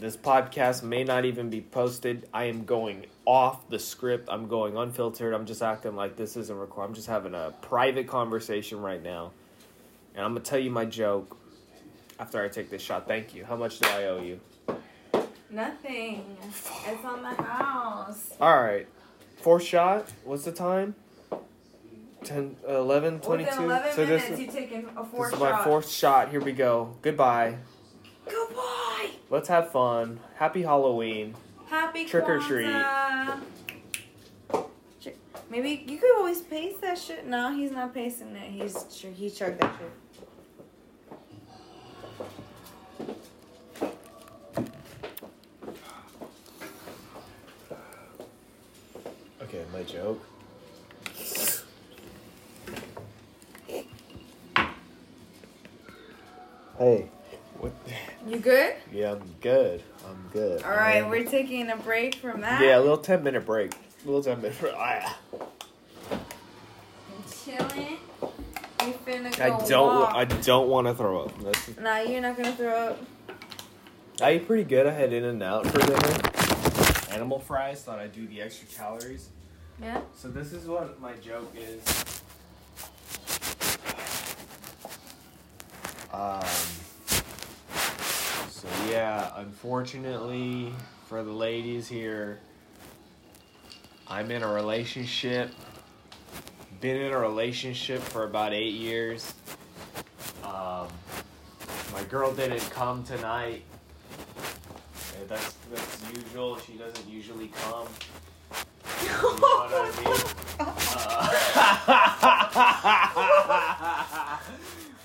this 0.00 0.16
podcast 0.16 0.82
may 0.82 1.04
not 1.04 1.26
even 1.26 1.50
be 1.50 1.60
posted. 1.60 2.26
I 2.32 2.44
am 2.44 2.64
going 2.64 3.04
off 3.26 3.68
the 3.68 3.78
script. 3.78 4.28
I'm 4.30 4.48
going 4.48 4.76
unfiltered. 4.76 5.34
I'm 5.34 5.44
just 5.44 5.62
acting 5.62 5.94
like 5.94 6.16
this 6.16 6.36
isn't 6.38 6.56
recorded. 6.56 6.88
I'm 6.88 6.94
just 6.94 7.06
having 7.06 7.34
a 7.34 7.52
private 7.60 8.06
conversation 8.06 8.80
right 8.80 9.02
now. 9.02 9.32
And 10.14 10.24
I'm 10.24 10.32
going 10.32 10.42
to 10.42 10.50
tell 10.50 10.58
you 10.58 10.70
my 10.70 10.86
joke 10.86 11.36
after 12.18 12.42
I 12.42 12.48
take 12.48 12.70
this 12.70 12.80
shot. 12.80 13.06
Thank 13.06 13.34
you. 13.34 13.44
How 13.44 13.56
much 13.56 13.78
do 13.78 13.88
I 13.88 14.04
owe 14.06 14.22
you? 14.22 14.40
Nothing. 15.50 16.24
It's 16.48 17.04
on 17.04 17.22
the 17.22 17.42
house. 17.42 18.30
All 18.40 18.62
right. 18.62 18.86
Fourth 19.36 19.64
shot. 19.64 20.08
What's 20.24 20.44
the 20.44 20.52
time? 20.52 20.94
10, 22.24 22.56
11, 22.66 23.20
22? 23.20 23.50
Within 23.50 23.64
11 23.64 23.92
so 23.92 24.04
minutes, 24.06 24.28
this, 24.28 24.40
you've 24.40 24.52
taken 24.52 24.88
a 24.96 25.02
this 25.02 25.10
fourth 25.10 25.32
is 25.34 25.40
my 25.40 25.62
fourth 25.64 25.90
shot. 25.90 26.30
Here 26.30 26.40
we 26.40 26.52
go. 26.52 26.96
Goodbye. 27.02 27.56
Goodbye. 28.30 29.10
Let's 29.28 29.48
have 29.48 29.70
fun. 29.72 30.20
Happy 30.36 30.62
Halloween. 30.62 31.34
Happy 31.68 32.04
Trick 32.04 32.28
or 32.28 32.38
treat. 32.40 32.66
Kwanzaa. 32.66 33.40
Tri- 35.02 35.14
Maybe 35.50 35.84
you 35.86 35.98
could 35.98 36.14
always 36.16 36.40
paste 36.42 36.80
that 36.80 36.98
shit. 36.98 37.26
No, 37.26 37.52
he's 37.54 37.70
not 37.72 37.92
pasting 37.94 38.34
it. 38.36 38.50
He's 38.50 38.74
ch- 38.84 39.06
he 39.16 39.30
chugged 39.30 39.60
that 39.60 39.74
shit. 39.78 39.90
Okay, 49.42 49.64
my 49.72 49.82
joke. 49.82 50.22
Hey. 56.78 57.08
What? 57.60 57.72
You 58.26 58.38
good? 58.38 58.74
Yeah, 58.90 59.12
I'm 59.12 59.34
good. 59.42 59.82
I'm 60.08 60.30
good. 60.32 60.62
All 60.62 60.70
right, 60.70 61.02
Um, 61.02 61.10
we're 61.10 61.24
taking 61.26 61.68
a 61.68 61.76
break 61.76 62.14
from 62.14 62.40
that. 62.40 62.62
Yeah, 62.62 62.78
a 62.78 62.80
little 62.80 62.96
10 62.96 63.22
minute 63.22 63.44
break. 63.44 63.72
A 63.74 64.06
little 64.06 64.22
10 64.22 64.40
minute 64.40 64.58
break. 64.58 64.72
Ah. 64.76 65.18
chilling. 67.44 67.98
You 68.82 68.94
finna 69.06 69.36
go 69.36 69.44
I 69.44 69.68
don't. 69.68 69.86
walk. 70.00 70.14
I 70.14 70.24
don't 70.24 70.68
want 70.68 70.86
to 70.86 70.94
throw 70.94 71.24
up. 71.24 71.38
That's, 71.42 71.76
Nah, 71.78 71.98
you're 71.98 72.22
not 72.22 72.36
gonna 72.36 72.52
throw 72.56 72.74
up. 72.74 72.98
I 74.22 74.30
ate 74.30 74.46
pretty 74.46 74.64
good. 74.64 74.86
I 74.86 74.92
had 74.92 75.12
In 75.12 75.24
and 75.24 75.42
Out 75.42 75.66
for 75.66 75.78
dinner. 75.80 77.14
Animal 77.14 77.40
fries. 77.40 77.82
Thought 77.82 77.98
I'd 77.98 78.12
do 78.12 78.26
the 78.26 78.40
extra 78.40 78.66
calories. 78.68 79.28
Yeah. 79.82 80.00
So 80.16 80.28
this 80.28 80.52
is 80.54 80.66
what 80.66 80.98
my 81.00 81.12
joke 81.14 81.52
is. 81.56 82.04
Um. 86.12 86.42
So 88.60 88.68
yeah, 88.90 89.32
unfortunately 89.36 90.70
for 91.06 91.22
the 91.22 91.32
ladies 91.32 91.88
here, 91.88 92.40
I'm 94.06 94.30
in 94.30 94.42
a 94.42 94.52
relationship. 94.52 95.50
Been 96.82 96.98
in 96.98 97.10
a 97.12 97.18
relationship 97.18 98.02
for 98.02 98.24
about 98.24 98.52
eight 98.52 98.74
years. 98.74 99.32
Um, 100.44 100.88
my 101.94 102.04
girl 102.10 102.34
didn't 102.34 102.68
come 102.68 103.02
tonight. 103.02 103.62
That's 105.26 105.54
that's 105.72 106.04
usual. 106.14 106.58
She 106.58 106.74
doesn't 106.74 107.08
usually 107.08 107.48
come. 107.64 107.88
You 109.02 109.08
know 109.08 109.36
what 109.38 109.72
I 109.72 109.90
mean? 110.04 110.20
Uh, 113.82 114.16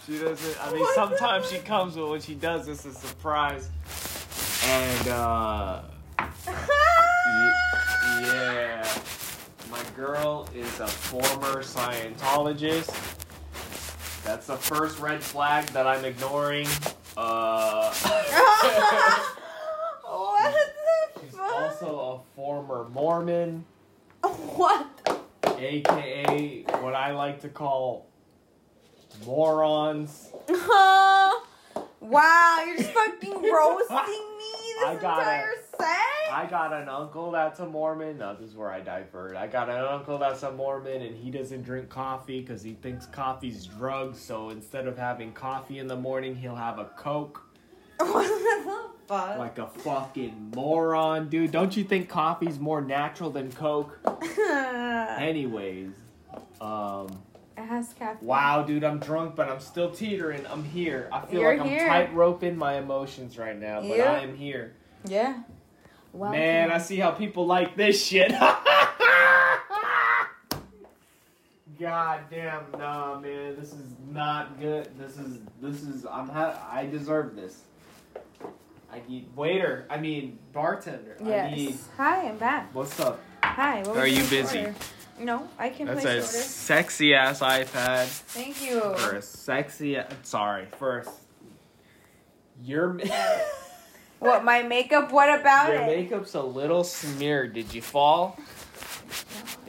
she 0.05 0.19
doesn't. 0.19 0.65
I 0.65 0.71
mean, 0.71 0.81
What? 0.81 0.95
sometimes 0.95 1.49
she 1.49 1.57
comes, 1.59 1.95
but 1.95 2.09
when 2.09 2.21
she 2.21 2.35
does, 2.35 2.67
it's 2.67 2.85
a 2.85 2.93
surprise. 2.93 3.69
And 4.67 5.07
uh, 5.09 5.81
yeah, 8.21 8.87
my 9.69 9.81
girl 9.95 10.47
is 10.55 10.79
a 10.79 10.87
former 10.87 11.61
Scientologist. 11.63 12.91
That's 14.23 14.47
the 14.47 14.57
first 14.57 14.99
red 14.99 15.21
flag 15.23 15.65
that 15.67 15.85
I'm 15.85 16.03
ignoring. 16.03 16.67
Uh, 17.15 17.93
what 20.03 20.53
the 20.53 21.21
she's 21.21 21.35
fuck? 21.35 21.53
also 21.61 21.99
a 21.99 22.35
former 22.35 22.87
Mormon. 22.89 23.65
what? 24.23 24.87
aka 25.57 26.63
what 26.81 26.95
I 26.95 27.11
like 27.11 27.39
to 27.41 27.49
call 27.49 28.07
morons. 29.25 30.29
wow, 30.49 32.63
you're 32.65 32.77
just 32.77 32.91
fucking 32.91 33.33
roasting 33.33 34.37
me 34.37 34.55
this 34.79 34.85
I 34.85 34.95
got 35.01 35.19
entire 35.19 35.53
set. 35.77 36.31
I 36.31 36.47
got 36.49 36.73
an 36.73 36.89
uncle 36.89 37.31
that's 37.31 37.59
a 37.59 37.65
Mormon. 37.65 38.17
No, 38.17 38.35
this 38.35 38.49
is 38.49 38.55
where 38.55 38.71
I 38.71 38.81
divert. 38.81 39.35
I 39.35 39.47
got 39.47 39.69
an 39.69 39.77
uncle 39.77 40.17
that's 40.17 40.43
a 40.43 40.51
Mormon, 40.51 41.01
and 41.01 41.15
he 41.15 41.31
doesn't 41.31 41.63
drink 41.63 41.89
coffee 41.89 42.41
because 42.41 42.61
he 42.61 42.73
thinks 42.73 43.05
coffee's 43.05 43.65
drugs. 43.65 44.19
So 44.19 44.49
instead 44.49 44.87
of 44.87 44.97
having 44.97 45.31
coffee 45.33 45.79
in 45.79 45.87
the 45.87 45.95
morning, 45.95 46.35
he'll 46.35 46.55
have 46.55 46.79
a 46.79 46.85
Coke. 46.97 47.41
what 47.97 48.27
the 48.27 48.89
fuck? 49.07 49.37
Like 49.37 49.57
a 49.59 49.67
fucking 49.67 50.51
moron, 50.55 51.29
dude. 51.29 51.51
Don't 51.51 51.77
you 51.77 51.83
think 51.83 52.09
coffee's 52.09 52.59
more 52.59 52.81
natural 52.81 53.29
than 53.29 53.51
Coke? 53.51 53.99
Anyways, 55.17 55.91
um, 56.59 57.07
It 57.57 57.63
has 57.63 57.93
wow, 58.21 58.63
dude, 58.63 58.83
I'm 58.83 58.99
drunk, 58.99 59.35
but 59.35 59.47
I'm 59.49 59.61
still 59.61 59.89
teetering. 59.89 60.45
I'm 60.47 60.63
here. 60.65 61.07
I 61.11 61.25
feel 61.25 61.39
You're 61.41 61.51
like 61.53 61.61
I'm 61.61 61.67
here. 61.67 61.87
tight 61.87 62.13
roping 62.13 62.57
my 62.57 62.73
emotions 62.75 63.37
right 63.37 63.57
now, 63.57 63.79
but 63.79 63.97
Yeah. 63.97 64.11
I 64.11 64.19
am 64.19 64.35
here. 64.35 64.73
Yeah. 65.05 65.43
Well, 66.11 66.31
Man, 66.31 66.69
I 66.71 66.77
see 66.79 66.97
how 66.97 67.11
people 67.11 67.45
like 67.45 67.75
this 67.77 68.03
shit. 68.05 68.31
God 71.79 72.21
damn, 72.29 72.63
nah, 72.77 73.19
man, 73.19 73.55
this 73.59 73.73
is 73.73 73.93
not 74.09 74.59
good. 74.59 74.89
This 74.97 75.17
is 75.17 75.39
this 75.61 75.81
is 75.83 76.05
I'm 76.05 76.29
ha- 76.29 76.65
I 76.71 76.85
deserve 76.85 77.35
this. 77.35 77.63
I 78.91 79.01
need 79.09 79.27
waiter. 79.35 79.85
I 79.89 79.97
mean 79.97 80.39
bartender. 80.53 81.17
I 81.21 81.51
need. 81.53 81.77
Hi, 81.97 82.29
I'm 82.29 82.37
back. 82.37 82.73
What's 82.73 82.97
up? 83.01 83.19
Hi. 83.43 83.79
What 83.83 83.97
Are 83.97 84.03
was 84.03 84.17
you 84.17 84.23
busy? 84.29 84.59
order? 84.59 84.75
No, 85.19 85.47
I 85.57 85.69
can 85.69 85.87
That's 85.87 86.01
place 86.01 86.13
a 86.13 86.17
order. 86.17 86.27
sexy 86.27 87.13
ass 87.15 87.39
iPad 87.39 88.05
Thank 88.05 88.61
you. 88.65 88.81
for 88.97 89.15
a 89.15 89.21
sexy. 89.21 89.97
Sorry, 90.23 90.65
first. 90.77 91.09
Your 92.63 92.99
What 94.19 94.43
my 94.43 94.63
makeup? 94.63 95.11
What 95.11 95.39
about 95.39 95.69
your 95.69 95.81
it? 95.81 95.87
makeup's 95.87 96.33
a 96.35 96.41
little 96.41 96.83
smeared. 96.83 97.53
Did 97.53 97.73
you 97.73 97.81
fall? 97.81 98.37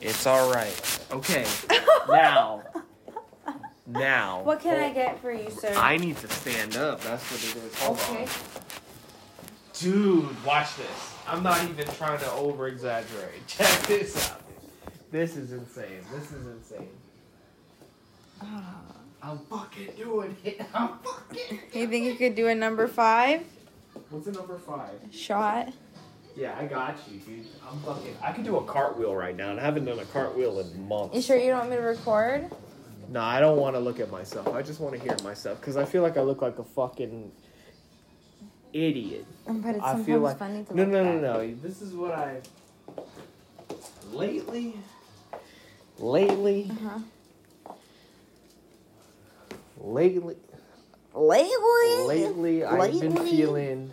It's 0.00 0.26
all 0.26 0.52
right. 0.52 1.00
Okay. 1.10 1.46
Now. 2.08 2.62
Now. 3.84 4.42
What 4.42 4.60
can 4.60 4.78
I 4.78 4.92
get 4.92 5.20
for 5.20 5.32
you, 5.32 5.50
sir? 5.50 5.74
I 5.76 5.96
need 5.96 6.16
to 6.18 6.28
stand 6.28 6.76
up. 6.76 7.00
That's 7.00 7.24
what 7.32 7.42
it 7.42 7.64
is. 7.64 7.74
Hold 7.80 7.98
okay. 7.98 8.22
on. 8.22 8.28
Dude, 9.74 10.44
watch 10.44 10.76
this. 10.76 11.14
I'm 11.26 11.42
not 11.42 11.62
even 11.64 11.84
trying 11.94 12.20
to 12.20 12.30
over 12.30 12.68
exaggerate. 12.68 13.44
Check 13.48 13.82
this 13.88 14.30
out. 14.30 14.40
This 15.16 15.34
is 15.38 15.50
insane. 15.50 16.04
This 16.12 16.30
is 16.30 16.46
insane. 16.46 16.90
Ah. 18.42 18.82
I'm 19.22 19.38
fucking 19.38 19.92
doing 19.96 20.36
it. 20.44 20.60
I'm 20.74 20.90
fucking. 20.98 21.58
You 21.72 21.88
think 21.88 22.04
you 22.04 22.16
could 22.16 22.34
do 22.34 22.48
a 22.48 22.54
number 22.54 22.86
five 22.86 23.42
What's 24.10 24.26
the 24.26 24.32
number 24.32 24.58
five? 24.58 25.00
shot? 25.10 25.72
Yeah, 26.36 26.54
I 26.60 26.66
got 26.66 26.98
you, 27.10 27.18
dude. 27.20 27.46
I'm 27.66 27.80
fucking. 27.80 28.14
I 28.22 28.32
could 28.32 28.44
do 28.44 28.58
a 28.58 28.64
cartwheel 28.64 29.16
right 29.16 29.34
now, 29.34 29.52
and 29.52 29.58
I 29.58 29.62
haven't 29.62 29.86
done 29.86 30.00
a 30.00 30.04
cartwheel 30.04 30.60
in 30.60 30.86
months. 30.86 31.16
You 31.16 31.22
sure 31.22 31.38
you 31.38 31.48
don't 31.48 31.60
want 31.60 31.70
me 31.70 31.76
to 31.76 31.82
record? 31.82 32.50
No, 33.08 33.22
I 33.22 33.40
don't 33.40 33.56
want 33.56 33.74
to 33.74 33.80
look 33.80 34.00
at 34.00 34.10
myself. 34.10 34.48
I 34.48 34.60
just 34.60 34.80
want 34.80 34.96
to 34.96 35.00
hear 35.00 35.16
myself 35.24 35.58
because 35.58 35.78
I 35.78 35.86
feel 35.86 36.02
like 36.02 36.18
I 36.18 36.20
look 36.20 36.42
like 36.42 36.58
a 36.58 36.64
fucking 36.64 37.32
idiot. 38.74 39.24
But 39.46 39.76
it's 39.76 39.82
I 39.82 39.92
sometimes 39.92 40.04
feel 40.04 40.20
like 40.20 40.38
funny 40.38 40.64
to 40.64 40.76
no, 40.76 40.82
look 40.82 40.92
no, 40.92 41.04
no, 41.04 41.10
at. 41.16 41.22
no. 41.22 41.54
This 41.62 41.80
is 41.80 41.94
what 41.94 42.12
I 42.12 42.42
lately, 44.12 44.74
lately, 45.98 46.70
Uh-huh. 46.70 46.98
lately, 49.78 50.36
Lately? 51.14 52.06
lately. 52.06 52.64
I've 52.64 53.00
been 53.00 53.16
feeling. 53.16 53.92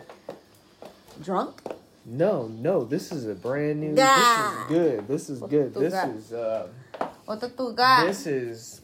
Drunk? 1.22 1.60
No, 2.04 2.48
no. 2.48 2.84
This 2.84 3.12
is 3.12 3.26
a 3.26 3.34
brand 3.34 3.80
new. 3.80 3.94
Yeah. 3.96 4.64
This 4.68 4.68
is 4.68 4.68
good. 4.68 5.08
This 5.08 5.30
is 5.30 5.40
good. 5.40 5.74
This 5.74 5.92
got? 5.94 6.08
is. 6.10 6.32
Uh, 6.32 6.68
this 8.06 8.26
is. 8.26 8.80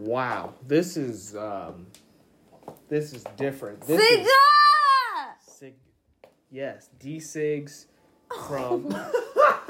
Wow. 0.00 0.54
This 0.66 0.96
is. 0.96 1.36
Um, 1.36 1.86
this 2.88 3.12
is 3.12 3.22
different. 3.36 3.80
This 3.82 4.00
is 4.00 4.28
sig. 5.46 5.74
Yes, 6.50 6.88
D 6.98 7.18
Sigs 7.18 7.86
from 8.48 8.88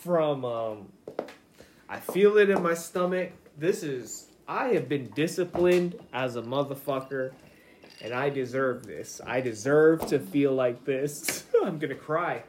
from 0.00 0.44
um 0.44 0.88
I 1.88 1.98
feel 1.98 2.38
it 2.38 2.50
in 2.50 2.62
my 2.62 2.74
stomach. 2.74 3.32
This 3.58 3.82
is 3.82 4.26
I 4.48 4.68
have 4.68 4.88
been 4.88 5.10
disciplined 5.10 5.98
as 6.12 6.36
a 6.36 6.42
motherfucker 6.42 7.32
and 8.02 8.14
I 8.14 8.30
deserve 8.30 8.86
this. 8.86 9.20
I 9.26 9.40
deserve 9.40 10.06
to 10.06 10.18
feel 10.18 10.52
like 10.52 10.84
this. 10.84 11.44
I'm 11.62 11.78
to 11.90 11.96
cry. 11.96 12.42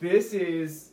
This 0.00 0.34
is 0.34 0.90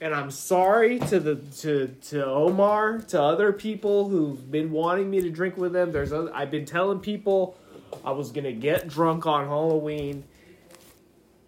and 0.00 0.12
I'm 0.14 0.30
sorry 0.30 0.98
to 0.98 1.20
the 1.20 1.36
to 1.60 1.88
to 2.08 2.26
Omar, 2.26 2.98
to 3.08 3.22
other 3.22 3.52
people 3.52 4.08
who've 4.08 4.50
been 4.50 4.72
wanting 4.72 5.10
me 5.10 5.20
to 5.20 5.30
drink 5.30 5.56
with 5.56 5.72
them. 5.72 5.92
There's 5.92 6.12
other, 6.12 6.34
I've 6.34 6.50
been 6.50 6.66
telling 6.66 6.98
people 6.98 7.56
I 8.04 8.10
was 8.10 8.30
to 8.44 8.52
get 8.52 8.88
drunk 8.88 9.26
on 9.26 9.46
Halloween 9.46 10.24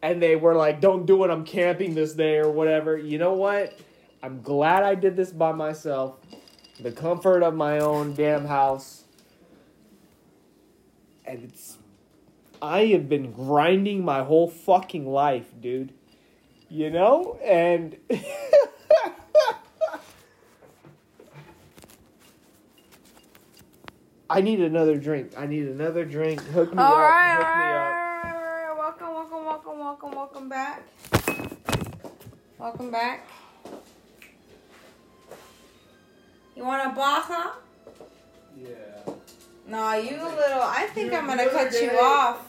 and 0.04 0.22
they 0.22 0.36
were 0.36 0.54
like, 0.54 0.80
"Don't 0.80 1.06
do 1.06 1.24
it. 1.24 1.30
I'm 1.30 1.44
camping 1.44 1.94
this 1.94 2.12
day 2.12 2.36
or 2.36 2.50
whatever." 2.50 2.96
You 2.96 3.16
know 3.18 3.32
what? 3.32 3.76
I'm 4.22 4.42
glad 4.42 4.82
I 4.82 4.94
did 4.94 5.16
this 5.16 5.32
by 5.32 5.52
myself. 5.52 6.16
The 6.78 6.92
comfort 6.92 7.42
of 7.42 7.54
my 7.54 7.78
own 7.78 8.14
damn 8.14 8.44
house. 8.46 9.04
And 11.24 11.42
it's 11.44 11.78
I 12.60 12.86
have 12.86 13.08
been 13.08 13.32
grinding 13.32 14.04
my 14.04 14.22
whole 14.22 14.48
fucking 14.48 15.06
life, 15.06 15.46
dude. 15.60 15.92
You 16.68 16.90
know? 16.90 17.38
And 17.42 17.96
I 24.30 24.40
need 24.40 24.60
another 24.60 24.96
drink. 24.96 25.32
I 25.36 25.46
need 25.46 25.66
another 25.68 26.04
drink. 26.04 26.40
Hook 26.40 26.74
me 26.74 26.82
All 26.82 26.92
up. 26.94 26.98
right, 26.98 27.36
Hook 27.36 27.46
all 27.46 27.56
me 27.56 27.62
up. 27.62 27.76
all 27.76 27.92
right, 27.92 28.34
all 28.34 28.74
right. 28.74 28.78
Welcome, 28.78 29.78
welcome, 29.94 30.16
welcome, 30.18 30.48
back. 30.48 30.82
Welcome 32.58 32.90
back. 32.90 33.28
You 36.56 36.64
want 36.64 36.84
a 36.84 36.96
baja? 36.96 37.52
Yeah. 38.56 38.68
No, 39.68 39.92
you 39.94 40.16
little. 40.16 40.62
I 40.62 40.88
think 40.92 41.12
You- 41.12 41.18
I'm 41.18 41.26
gonna 41.28 41.48
cut 41.48 41.66
oh, 41.66 41.70
other 41.70 41.84
you 41.84 41.90
off. 42.00 42.44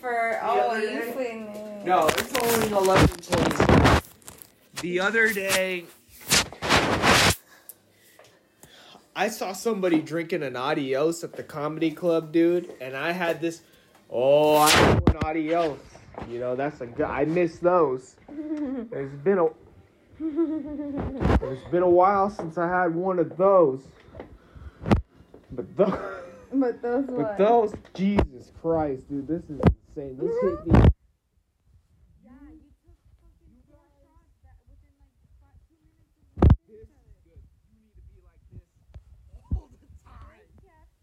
For 0.00 0.38
oh, 0.40 0.76
you 0.76 0.88
day- 0.88 1.12
feeling 1.12 1.84
No, 1.84 2.06
it's 2.06 2.38
only 2.38 2.68
eleven 2.76 3.08
twenty. 3.08 4.00
The 4.82 5.00
other 5.00 5.32
day, 5.32 5.86
I 9.16 9.28
saw 9.30 9.52
somebody 9.52 10.00
drinking 10.00 10.44
an 10.44 10.54
adios 10.54 11.24
at 11.24 11.32
the 11.32 11.42
comedy 11.42 11.90
club, 11.90 12.30
dude, 12.30 12.72
and 12.80 12.96
I 12.96 13.10
had 13.10 13.40
this. 13.40 13.62
Oh, 14.08 14.58
I 14.58 14.72
know 14.84 15.00
an 15.08 15.16
adios. 15.24 15.78
You 16.28 16.38
know, 16.40 16.56
that's 16.56 16.80
a 16.80 16.86
good. 16.86 17.06
I 17.06 17.24
miss 17.24 17.58
those. 17.58 18.16
It's 18.92 19.14
been 19.24 19.38
a. 19.38 19.46
It's 20.18 21.70
been 21.70 21.82
a 21.82 21.88
while 21.88 22.30
since 22.30 22.58
I 22.58 22.68
had 22.68 22.94
one 22.94 23.18
of 23.18 23.36
those. 23.36 23.82
But 25.52 25.76
those. 25.76 25.98
But 26.52 26.80
those 26.82 27.04
But 27.06 27.38
those, 27.38 27.74
Jesus 27.94 28.52
Christ, 28.62 29.08
dude, 29.08 29.26
this 29.28 29.42
is 29.44 29.60
insane. 29.94 30.16
This 30.18 30.36
hit 30.40 30.66
me. 30.66 30.80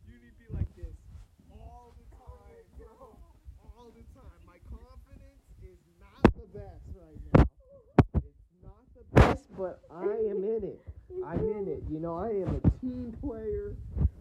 You 0.08 0.16
need 0.20 0.32
to 0.32 0.40
be 0.40 0.48
like 0.54 0.70
this 0.76 0.96
all 1.52 1.96
the 1.98 2.06
time, 2.16 2.64
bro. 2.78 3.16
All 3.64 3.92
the 3.96 4.04
time. 4.14 4.40
My 4.46 4.60
confidence 4.70 5.44
is 5.64 5.80
not 6.00 6.24
the 6.36 6.48
best 6.54 6.84
right 6.96 7.20
now. 7.34 7.46
It's 8.16 8.44
not 8.64 8.86
the 8.96 9.04
best, 9.16 9.43
but 9.58 9.82
I 9.92 10.04
am 10.04 10.44
in 10.44 10.64
it. 10.64 10.82
I'm 11.26 11.40
in 11.40 11.68
it. 11.68 11.84
You 11.90 12.00
know, 12.00 12.18
I 12.18 12.30
am 12.30 12.62
a 12.64 12.70
team 12.80 13.16
player. 13.22 13.76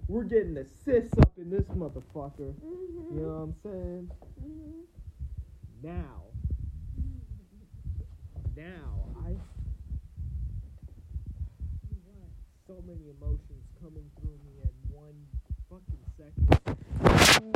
We're 0.09 0.25
getting 0.25 0.57
assists 0.59 1.17
up 1.19 1.33
in 1.39 1.51
this 1.51 1.65
motherfucker. 1.77 2.55
You 2.63 3.13
know 3.13 3.29
what 3.29 3.43
I'm 3.43 3.55
saying? 3.63 4.11
Now. 5.83 6.23
Now, 8.57 9.09
I. 9.27 9.37
So 12.67 12.75
many 12.87 13.09
emotions 13.19 13.65
coming 13.83 14.11
through 14.21 14.39
me 14.45 14.61
in 14.63 14.75
one 14.93 15.27
fucking 15.69 16.05
second. 16.17 16.49
I. 17.11 17.51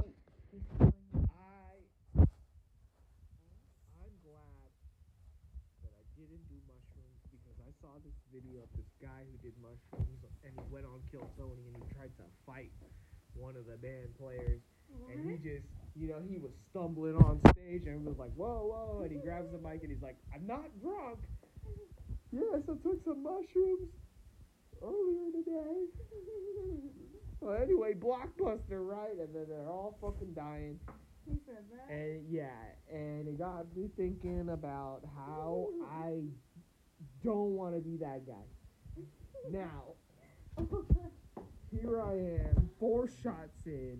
I'm 3.96 4.14
glad 4.24 4.70
that 5.82 5.92
I 5.92 6.02
didn't 6.16 6.44
do 6.48 6.56
mushrooms 6.66 7.20
because 7.30 7.58
I 7.60 7.70
saw 7.80 7.92
this 8.04 8.16
video 8.36 8.60
of 8.62 8.68
this 8.76 8.84
guy 9.00 9.24
who 9.24 9.36
did 9.40 9.56
mushrooms 9.64 10.20
and 10.44 10.52
he 10.52 10.64
went 10.72 10.84
on 10.84 11.00
Kill 11.10 11.24
Tony 11.38 11.72
and 11.72 11.76
he 11.80 11.94
tried 11.94 12.12
to 12.20 12.24
fight 12.44 12.70
one 13.34 13.56
of 13.56 13.64
the 13.64 13.76
band 13.76 14.12
players 14.18 14.60
and 15.10 15.30
he 15.30 15.36
just, 15.36 15.64
you 15.96 16.08
know, 16.08 16.20
he 16.20 16.36
was 16.36 16.52
stumbling 16.70 17.16
on 17.16 17.40
stage 17.52 17.82
and 17.86 18.04
was 18.04 18.18
like, 18.18 18.32
whoa, 18.34 18.66
whoa, 18.68 19.00
and 19.02 19.10
he 19.10 19.18
grabs 19.18 19.50
the 19.52 19.58
mic 19.58 19.82
and 19.82 19.90
he's 19.90 20.02
like, 20.02 20.16
I'm 20.34 20.46
not 20.46 20.68
drunk. 20.80 21.20
Yes, 22.30 22.60
I 22.68 22.76
took 22.82 23.02
some 23.04 23.22
mushrooms 23.22 23.88
earlier 24.82 25.32
today. 25.32 25.88
well, 27.40 27.56
anyway, 27.62 27.94
Blockbuster, 27.94 28.86
right? 28.86 29.16
And 29.16 29.34
then 29.34 29.46
they're 29.48 29.70
all 29.70 29.96
fucking 30.00 30.34
dying. 30.34 30.78
He 31.24 31.40
said 31.46 31.64
that. 31.72 31.90
And 31.92 32.30
yeah, 32.30 32.52
and 32.88 33.26
it 33.28 33.38
got 33.38 33.74
me 33.74 33.88
thinking 33.96 34.50
about 34.50 35.02
how 35.16 35.68
I 35.90 36.22
don't 37.26 37.56
want 37.56 37.74
to 37.74 37.80
be 37.80 37.96
that 37.96 38.24
guy. 38.24 38.34
Now, 39.50 39.82
here 41.72 42.00
I 42.00 42.12
am, 42.12 42.70
four 42.78 43.08
shots 43.08 43.66
in, 43.66 43.98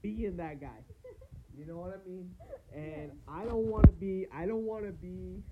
being 0.00 0.36
that 0.36 0.60
guy. 0.60 0.68
You 1.58 1.66
know 1.66 1.76
what 1.76 2.00
I 2.00 2.08
mean? 2.08 2.30
And 2.72 3.10
I 3.28 3.44
don't 3.44 3.66
want 3.66 3.86
to 3.86 3.92
be. 3.92 4.26
I 4.32 4.46
don't 4.46 4.64
want 4.64 4.84
to 4.84 4.92
be. 4.92 5.42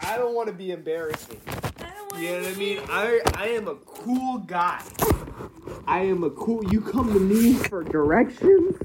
I 0.00 0.16
don't 0.16 0.34
want 0.34 0.48
to 0.48 0.54
be 0.54 0.70
embarrassing. 0.70 1.40
I 1.46 1.90
don't 1.94 2.12
wanna 2.12 2.24
You 2.24 2.32
know 2.32 2.42
what 2.42 2.48
I 2.48 2.54
mean? 2.56 2.80
I 2.88 3.20
I 3.34 3.46
am 3.48 3.68
a 3.68 3.74
cool 3.76 4.38
guy. 4.38 4.82
I 5.86 6.00
am 6.00 6.24
a 6.24 6.30
cool. 6.30 6.64
You 6.72 6.80
come 6.80 7.12
to 7.12 7.20
me 7.20 7.54
for 7.54 7.82
directions. 7.82 8.76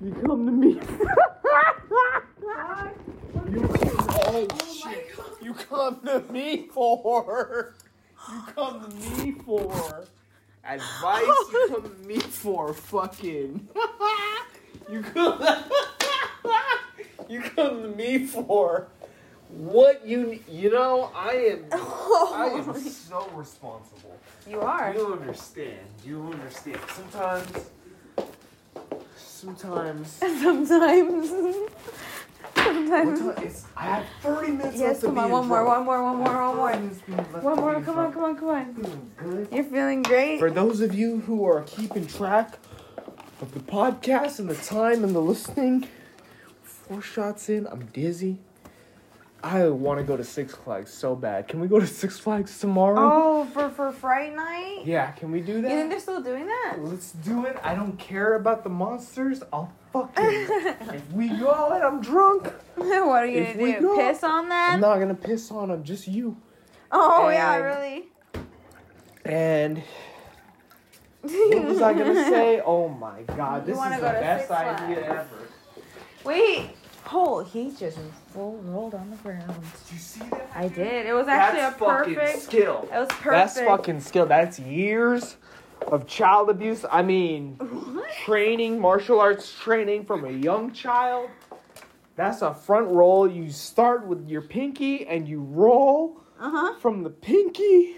You 0.00 0.12
come 0.24 0.46
to 0.46 0.52
me. 0.52 0.80
you 3.52 3.60
come, 3.68 4.06
oh 4.10 4.48
shit! 4.72 5.10
You 5.42 5.54
come 5.54 6.00
to 6.04 6.20
me 6.32 6.68
for. 6.72 7.74
You 8.32 8.42
come 8.54 8.90
to 8.90 8.96
me 8.96 9.32
for 9.32 10.04
advice. 10.64 11.24
You 11.24 11.68
come 11.68 11.82
to 11.82 12.06
me 12.06 12.18
for 12.18 12.74
fucking. 12.74 13.68
you 14.90 15.02
come. 15.02 15.42
you 17.28 17.40
come 17.42 17.82
to 17.82 17.88
me 17.88 18.26
for 18.26 18.88
what 19.48 20.04
you 20.06 20.40
you 20.48 20.70
know. 20.70 21.10
I 21.14 21.32
am. 21.32 21.64
Oh 22.18 22.32
I 22.34 22.46
am 22.58 22.74
so 22.80 23.28
responsible. 23.34 24.18
You 24.48 24.60
are. 24.60 24.92
You 24.94 25.12
understand. 25.12 25.86
You 26.04 26.22
understand. 26.32 26.80
Sometimes. 26.94 27.70
Sometimes. 29.16 30.10
Sometimes. 30.10 31.30
What 32.76 33.18
Sometimes. 33.18 33.20
time? 33.36 33.44
It's, 33.46 33.64
I 33.76 33.82
have 33.84 34.04
30 34.22 34.52
minutes 34.52 34.78
Yes, 34.78 34.88
left 34.88 35.00
to 35.00 35.06
come 35.06 35.14
be 35.14 35.20
on, 35.20 35.26
in 35.26 35.32
one 35.32 35.48
more, 35.48 35.62
drunk. 35.64 35.76
one 35.76 35.84
more, 35.86 36.02
one 36.02 36.16
more, 36.18 36.48
one 36.48 36.56
more. 36.56 36.70
left 36.72 37.06
to 37.06 37.12
One 37.40 37.56
more, 37.56 37.80
come 37.82 37.98
on, 37.98 38.12
come 38.12 38.24
on, 38.24 38.36
come 38.36 38.48
on. 38.48 38.74
Feeling 38.74 39.10
good. 39.16 39.48
You're 39.52 39.64
feeling 39.64 40.02
great. 40.02 40.38
For 40.38 40.50
those 40.50 40.80
of 40.80 40.94
you 40.94 41.20
who 41.20 41.44
are 41.46 41.62
keeping 41.62 42.06
track 42.06 42.58
of 43.40 43.52
the 43.54 43.60
podcast 43.60 44.38
and 44.38 44.48
the 44.48 44.54
time 44.56 45.04
and 45.04 45.14
the 45.14 45.20
listening, 45.20 45.88
four 46.62 47.02
shots 47.02 47.48
in, 47.48 47.66
I'm 47.66 47.86
dizzy. 47.92 48.38
I 49.42 49.68
want 49.68 49.98
to 50.00 50.04
go 50.04 50.16
to 50.16 50.24
Six 50.24 50.54
Flags 50.54 50.92
so 50.92 51.14
bad. 51.14 51.46
Can 51.46 51.60
we 51.60 51.68
go 51.68 51.78
to 51.78 51.86
Six 51.86 52.18
Flags 52.18 52.58
tomorrow? 52.58 52.98
Oh, 53.00 53.44
for 53.52 53.68
for 53.70 53.92
Fright 53.92 54.34
Night? 54.34 54.82
Yeah, 54.84 55.12
can 55.12 55.30
we 55.30 55.40
do 55.40 55.60
that? 55.62 55.70
You 55.70 55.76
think 55.78 55.90
they're 55.90 56.00
still 56.00 56.20
doing 56.22 56.46
that? 56.46 56.76
Let's 56.80 57.12
do 57.12 57.44
it. 57.44 57.56
I 57.62 57.74
don't 57.74 57.96
care 57.98 58.34
about 58.34 58.64
the 58.64 58.70
monsters. 58.70 59.42
I'll 59.52 59.70
fucking. 59.92 60.14
if 60.18 61.12
we 61.12 61.28
go 61.28 61.70
and 61.72 61.84
I'm 61.84 62.00
drunk, 62.00 62.46
what 62.74 63.22
are 63.22 63.26
you 63.26 63.40
If 63.42 63.58
gonna 63.58 63.80
do? 63.80 63.86
go- 63.86 63.96
Piss 63.96 64.24
on 64.24 64.44
I'm 64.44 64.48
them? 64.48 64.80
not 64.80 64.98
gonna 64.98 65.14
piss 65.14 65.50
on 65.52 65.68
them, 65.68 65.84
just 65.84 66.08
you. 66.08 66.36
oh 66.90 67.28
yeah, 67.28 67.54
And- 67.54 67.64
really. 67.64 68.08
And 69.24 69.78
what 71.22 71.64
was 71.64 71.82
I 71.82 71.92
gonna 71.92 72.14
say? 72.14 72.60
Oh 72.64 72.88
my 72.88 73.22
god, 73.22 73.66
this 73.66 73.76
is 73.76 73.84
the 73.84 74.00
best 74.00 74.50
idea 74.50 75.04
ever. 75.04 75.28
Wait. 76.24 76.70
Oh, 77.12 77.44
he 77.44 77.70
just 77.70 77.98
full 78.36 78.58
rolled 78.64 78.94
on 78.94 79.10
the 79.10 79.16
ground. 79.16 79.48
Did 79.48 79.92
you 79.94 79.98
see 79.98 80.20
that? 80.30 80.50
I 80.54 80.68
did. 80.68 81.06
It 81.06 81.14
was 81.14 81.26
actually 81.26 81.60
That's 81.62 81.80
a 81.80 81.84
perfect. 81.84 82.20
fucking 82.20 82.40
skill. 82.40 82.88
It 82.92 82.98
was 82.98 83.08
perfect. 83.08 83.24
That's 83.32 83.60
fucking 83.60 84.00
skill. 84.00 84.26
That's 84.26 84.58
years 84.58 85.38
of 85.88 86.06
child 86.06 86.50
abuse. 86.50 86.84
I 86.90 87.00
mean, 87.02 87.58
training, 88.24 88.78
martial 88.78 89.20
arts 89.20 89.52
training 89.58 90.04
from 90.04 90.24
a 90.26 90.30
young 90.30 90.72
child. 90.72 91.30
That's 92.14 92.42
a 92.42 92.52
front 92.52 92.88
roll. 92.88 93.26
You 93.30 93.50
start 93.50 94.06
with 94.06 94.28
your 94.28 94.42
pinky 94.42 95.06
and 95.06 95.26
you 95.26 95.40
roll 95.40 96.20
Uh 96.38 96.50
huh. 96.50 96.78
from 96.78 97.02
the 97.02 97.10
pinky, 97.10 97.96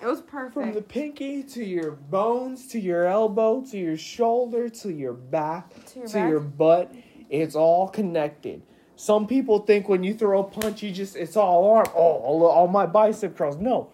It 0.00 0.06
was 0.06 0.20
perfect. 0.20 0.54
from 0.54 0.72
the 0.72 0.82
pinky 0.82 1.42
to 1.44 1.64
your 1.64 1.92
bones, 1.92 2.68
to 2.68 2.78
your 2.80 3.06
elbow, 3.06 3.62
to 3.70 3.76
your 3.78 3.96
shoulder, 3.96 4.68
to 4.68 4.92
your 4.92 5.12
back, 5.14 5.70
To 5.86 5.98
your 5.98 6.08
to 6.08 6.14
back? 6.14 6.30
your 6.30 6.40
butt. 6.40 6.94
It's 7.28 7.54
all 7.56 7.88
connected. 7.88 8.62
Some 9.00 9.26
people 9.26 9.60
think 9.60 9.88
when 9.88 10.04
you 10.04 10.12
throw 10.12 10.40
a 10.40 10.44
punch, 10.44 10.82
you 10.82 10.90
just 10.92 11.16
it's 11.16 11.34
all 11.34 11.70
arm. 11.72 11.86
Oh, 11.94 11.98
all, 12.20 12.44
all 12.44 12.68
my 12.68 12.84
bicep 12.84 13.34
curls. 13.34 13.56
No, 13.56 13.88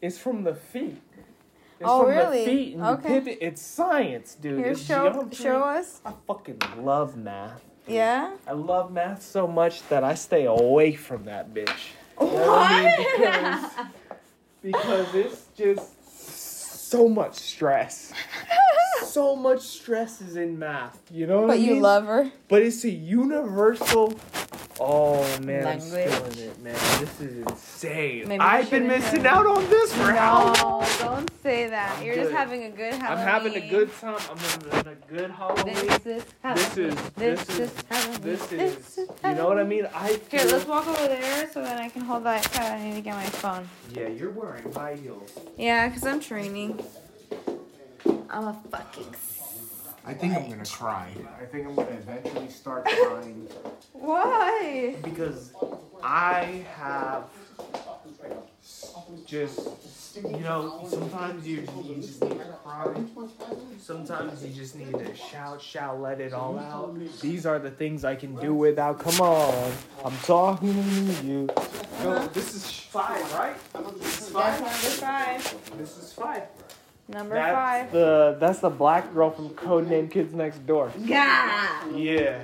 it's 0.00 0.16
from 0.16 0.44
the 0.44 0.54
feet. 0.54 1.02
It's 1.80 1.88
Oh, 1.90 2.02
from 2.02 2.10
really? 2.10 2.38
the 2.38 2.44
feet 2.44 2.80
Okay. 2.80 3.08
pivot. 3.08 3.38
It's 3.40 3.60
science, 3.60 4.36
dude. 4.36 4.58
Here, 4.60 4.68
It's 4.68 4.80
show 4.80 5.10
geometry. 5.10 5.34
show 5.34 5.58
us. 5.58 6.00
I 6.06 6.12
fucking 6.28 6.60
love 6.78 7.16
math. 7.16 7.64
Yeah. 7.88 8.36
I 8.46 8.52
love 8.52 8.92
math 8.92 9.22
so 9.24 9.48
much 9.48 9.86
that 9.88 10.04
I 10.04 10.14
stay 10.14 10.44
away 10.44 10.92
from 10.94 11.24
that 11.24 11.52
bitch. 11.52 11.88
You 12.20 12.26
know 12.28 12.32
what 12.46 12.70
I 12.70 12.96
mean? 12.96 13.06
Because, 13.18 13.70
because 14.62 15.14
it's 15.16 15.46
just 15.56 15.93
so 16.94 17.08
much 17.08 17.34
stress. 17.34 18.12
so 19.04 19.34
much 19.34 19.62
stress 19.62 20.20
is 20.20 20.36
in 20.36 20.56
math. 20.58 21.00
You 21.10 21.26
know 21.26 21.40
what 21.42 21.50
I 21.50 21.54
But 21.54 21.58
mean? 21.60 21.68
you 21.74 21.80
love 21.80 22.06
her. 22.06 22.30
But 22.48 22.62
it's 22.62 22.84
a 22.84 22.90
universal. 22.90 24.14
Oh 24.80 25.22
man, 25.40 25.66
I'm 25.66 25.78
Language. 25.78 25.90
feeling 26.10 26.38
it, 26.50 26.60
man. 26.60 26.74
This 26.98 27.20
is 27.20 27.36
insane. 27.46 28.26
Maybe 28.26 28.40
I've 28.40 28.68
been 28.70 28.88
missing 28.88 29.24
out 29.24 29.46
on 29.46 29.68
this 29.70 29.94
for 29.94 30.10
how 30.12 30.46
long? 30.46 30.54
No, 30.80 30.86
don't 30.98 31.30
say 31.44 31.68
that. 31.68 31.96
I'm 31.96 32.04
You're 32.04 32.16
just 32.16 32.32
having 32.32 32.64
a 32.64 32.70
good 32.70 32.94
Halloween. 32.94 33.18
I'm 33.18 33.26
having 33.28 33.54
a 33.54 33.68
good 33.70 33.92
time. 34.00 34.18
I'm 34.28 34.36
having 34.38 34.92
a 34.92 34.94
good 35.12 35.30
Halloween. 35.30 35.74
This 35.74 36.06
is 36.06 36.24
This 36.42 36.76
is 36.78 36.94
This 37.14 37.44
this 37.44 37.58
is 37.60 37.72
Halloween. 37.88 38.20
this 38.22 38.46
This 38.46 38.98
is. 38.98 39.08
You 39.24 39.34
know 39.36 39.46
what 39.46 39.60
I 39.60 39.64
mean? 39.64 39.86
I 39.94 40.18
Here, 40.28 40.44
let's 40.46 40.66
walk 40.66 40.88
over 40.88 41.06
there 41.06 41.48
so 41.52 41.62
that 41.62 41.80
I 41.80 41.88
can 41.88 42.02
hold 42.02 42.24
that. 42.24 42.58
I 42.60 42.82
need 42.82 42.96
to 42.96 43.00
get 43.00 43.14
my 43.14 43.26
phone. 43.26 43.68
Yeah, 43.94 44.08
you're 44.08 44.32
wearing 44.32 44.72
high 44.72 44.96
heels. 44.96 45.30
Yeah, 45.56 45.86
because 45.88 46.04
I'm 46.04 46.18
training. 46.18 46.83
I'm 48.06 48.48
a 48.48 48.60
fucking. 48.70 49.14
I 50.06 50.12
think 50.12 50.34
I'm 50.34 50.50
gonna 50.50 50.64
cry. 50.66 51.10
I 51.40 51.44
think 51.46 51.66
I'm 51.66 51.74
gonna 51.74 51.90
eventually 51.90 52.48
start 52.50 52.84
crying 52.84 53.48
Why? 53.92 54.96
because 55.02 55.52
I 56.02 56.64
have 56.76 57.24
just 59.26 59.60
you 60.16 60.40
know 60.40 60.86
sometimes 60.88 61.46
you 61.46 61.66
you 61.82 61.96
just 61.96 62.22
need 62.22 62.38
to 62.38 62.44
cry. 62.62 62.94
Sometimes 63.78 64.44
you 64.44 64.50
just 64.52 64.76
need 64.76 64.92
to 64.92 65.14
shout, 65.14 65.60
shout, 65.60 66.00
let 66.00 66.20
it 66.20 66.32
all 66.32 66.58
out. 66.58 66.96
These 67.20 67.46
are 67.46 67.58
the 67.58 67.70
things 67.70 68.04
I 68.04 68.14
can 68.14 68.34
do 68.36 68.54
without. 68.54 68.98
Come 68.98 69.20
on, 69.20 69.72
I'm 70.04 70.16
talking 70.18 70.74
to 70.74 71.26
you. 71.26 71.48
No, 72.02 72.26
this 72.28 72.54
is 72.54 72.70
five, 72.70 73.32
right? 73.34 73.56
This 74.00 74.22
is 74.22 74.32
That's 74.32 74.60
five. 74.60 74.60
number 74.60 74.74
five. 74.74 75.78
This 75.78 75.96
is 75.96 76.12
five. 76.12 76.42
Number 77.08 77.34
That's 77.34 77.54
five. 77.54 77.92
the 77.92 78.36
that's 78.40 78.58
the 78.60 78.70
black 78.70 79.12
girl 79.12 79.30
from 79.30 79.50
Codename 79.50 80.10
Kids 80.10 80.32
Next 80.34 80.66
Door. 80.66 80.92
Yeah. 80.98 81.86
Yeah. 81.94 82.42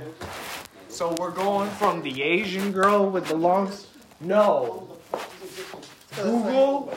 So 0.88 1.14
we're 1.18 1.30
going 1.30 1.70
from 1.70 2.02
the 2.02 2.22
Asian 2.22 2.70
girl 2.72 3.08
with 3.08 3.26
the 3.28 3.36
long. 3.36 3.68
s- 3.68 3.86
No. 4.20 4.88
Google. 6.16 6.92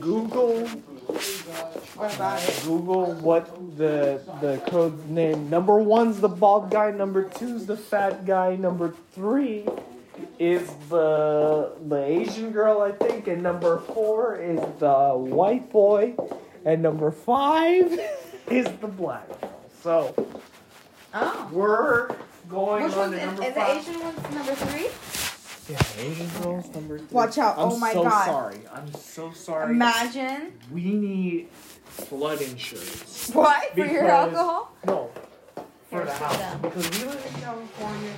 Google. 0.00 0.66
What 0.66 2.14
about 2.16 2.42
it? 2.48 2.60
Google 2.64 3.12
what 3.14 3.46
the 3.76 4.20
the 4.40 4.60
code 4.66 5.08
name. 5.08 5.48
Number 5.48 5.78
one's 5.78 6.20
the 6.20 6.28
bald 6.28 6.70
guy. 6.70 6.90
Number 6.90 7.24
two's 7.24 7.66
the 7.66 7.76
fat 7.76 8.26
guy. 8.26 8.56
Number 8.56 8.92
three 9.12 9.64
is 10.40 10.68
the 10.90 11.72
the 11.86 12.02
Asian 12.04 12.50
girl, 12.50 12.80
I 12.82 12.90
think, 12.92 13.28
and 13.28 13.42
number 13.42 13.78
four 13.94 14.36
is 14.36 14.60
the 14.80 15.12
white 15.14 15.70
boy, 15.70 16.14
and 16.68 16.82
number 16.82 17.10
five 17.10 17.98
is 18.50 18.66
the 18.80 18.86
black 18.86 19.26
girl. 19.40 19.60
So 19.82 20.28
Oh. 21.14 21.48
we're 21.50 22.14
going 22.50 22.84
Which 22.84 22.92
on 22.92 22.98
one's 22.98 23.12
to 23.14 23.20
in, 23.20 23.26
number 23.26 23.42
is 23.44 23.54
the 23.54 23.60
five. 23.60 23.76
Asian 23.88 24.00
one's 24.00 24.30
number 24.34 24.54
three? 24.54 24.88
Yeah, 25.74 25.82
Asian 26.10 26.28
girl's 26.42 26.74
number 26.74 26.98
three. 26.98 27.06
Watch 27.10 27.38
out. 27.38 27.54
Oh. 27.56 27.66
I'm 27.68 27.72
Oh 27.72 27.78
my 27.78 27.92
so 27.94 28.02
God. 28.04 28.26
sorry. 28.26 28.60
I'm 28.72 28.92
so 28.94 29.32
sorry. 29.32 29.70
Imagine. 29.72 30.52
we 30.70 30.82
need 30.82 31.48
flood 31.86 32.40
insurance. 32.42 33.30
What? 33.32 33.72
For 33.72 33.78
your 33.80 34.02
Because- 34.02 34.34
alcohol? 34.34 34.76
No, 34.86 35.10
for 35.90 36.04
the 36.04 36.12
house 36.12 36.38
down. 36.38 36.60
because 36.60 36.90
we 36.90 37.06
live 37.08 37.26
in 37.34 37.40
California, 37.40 38.12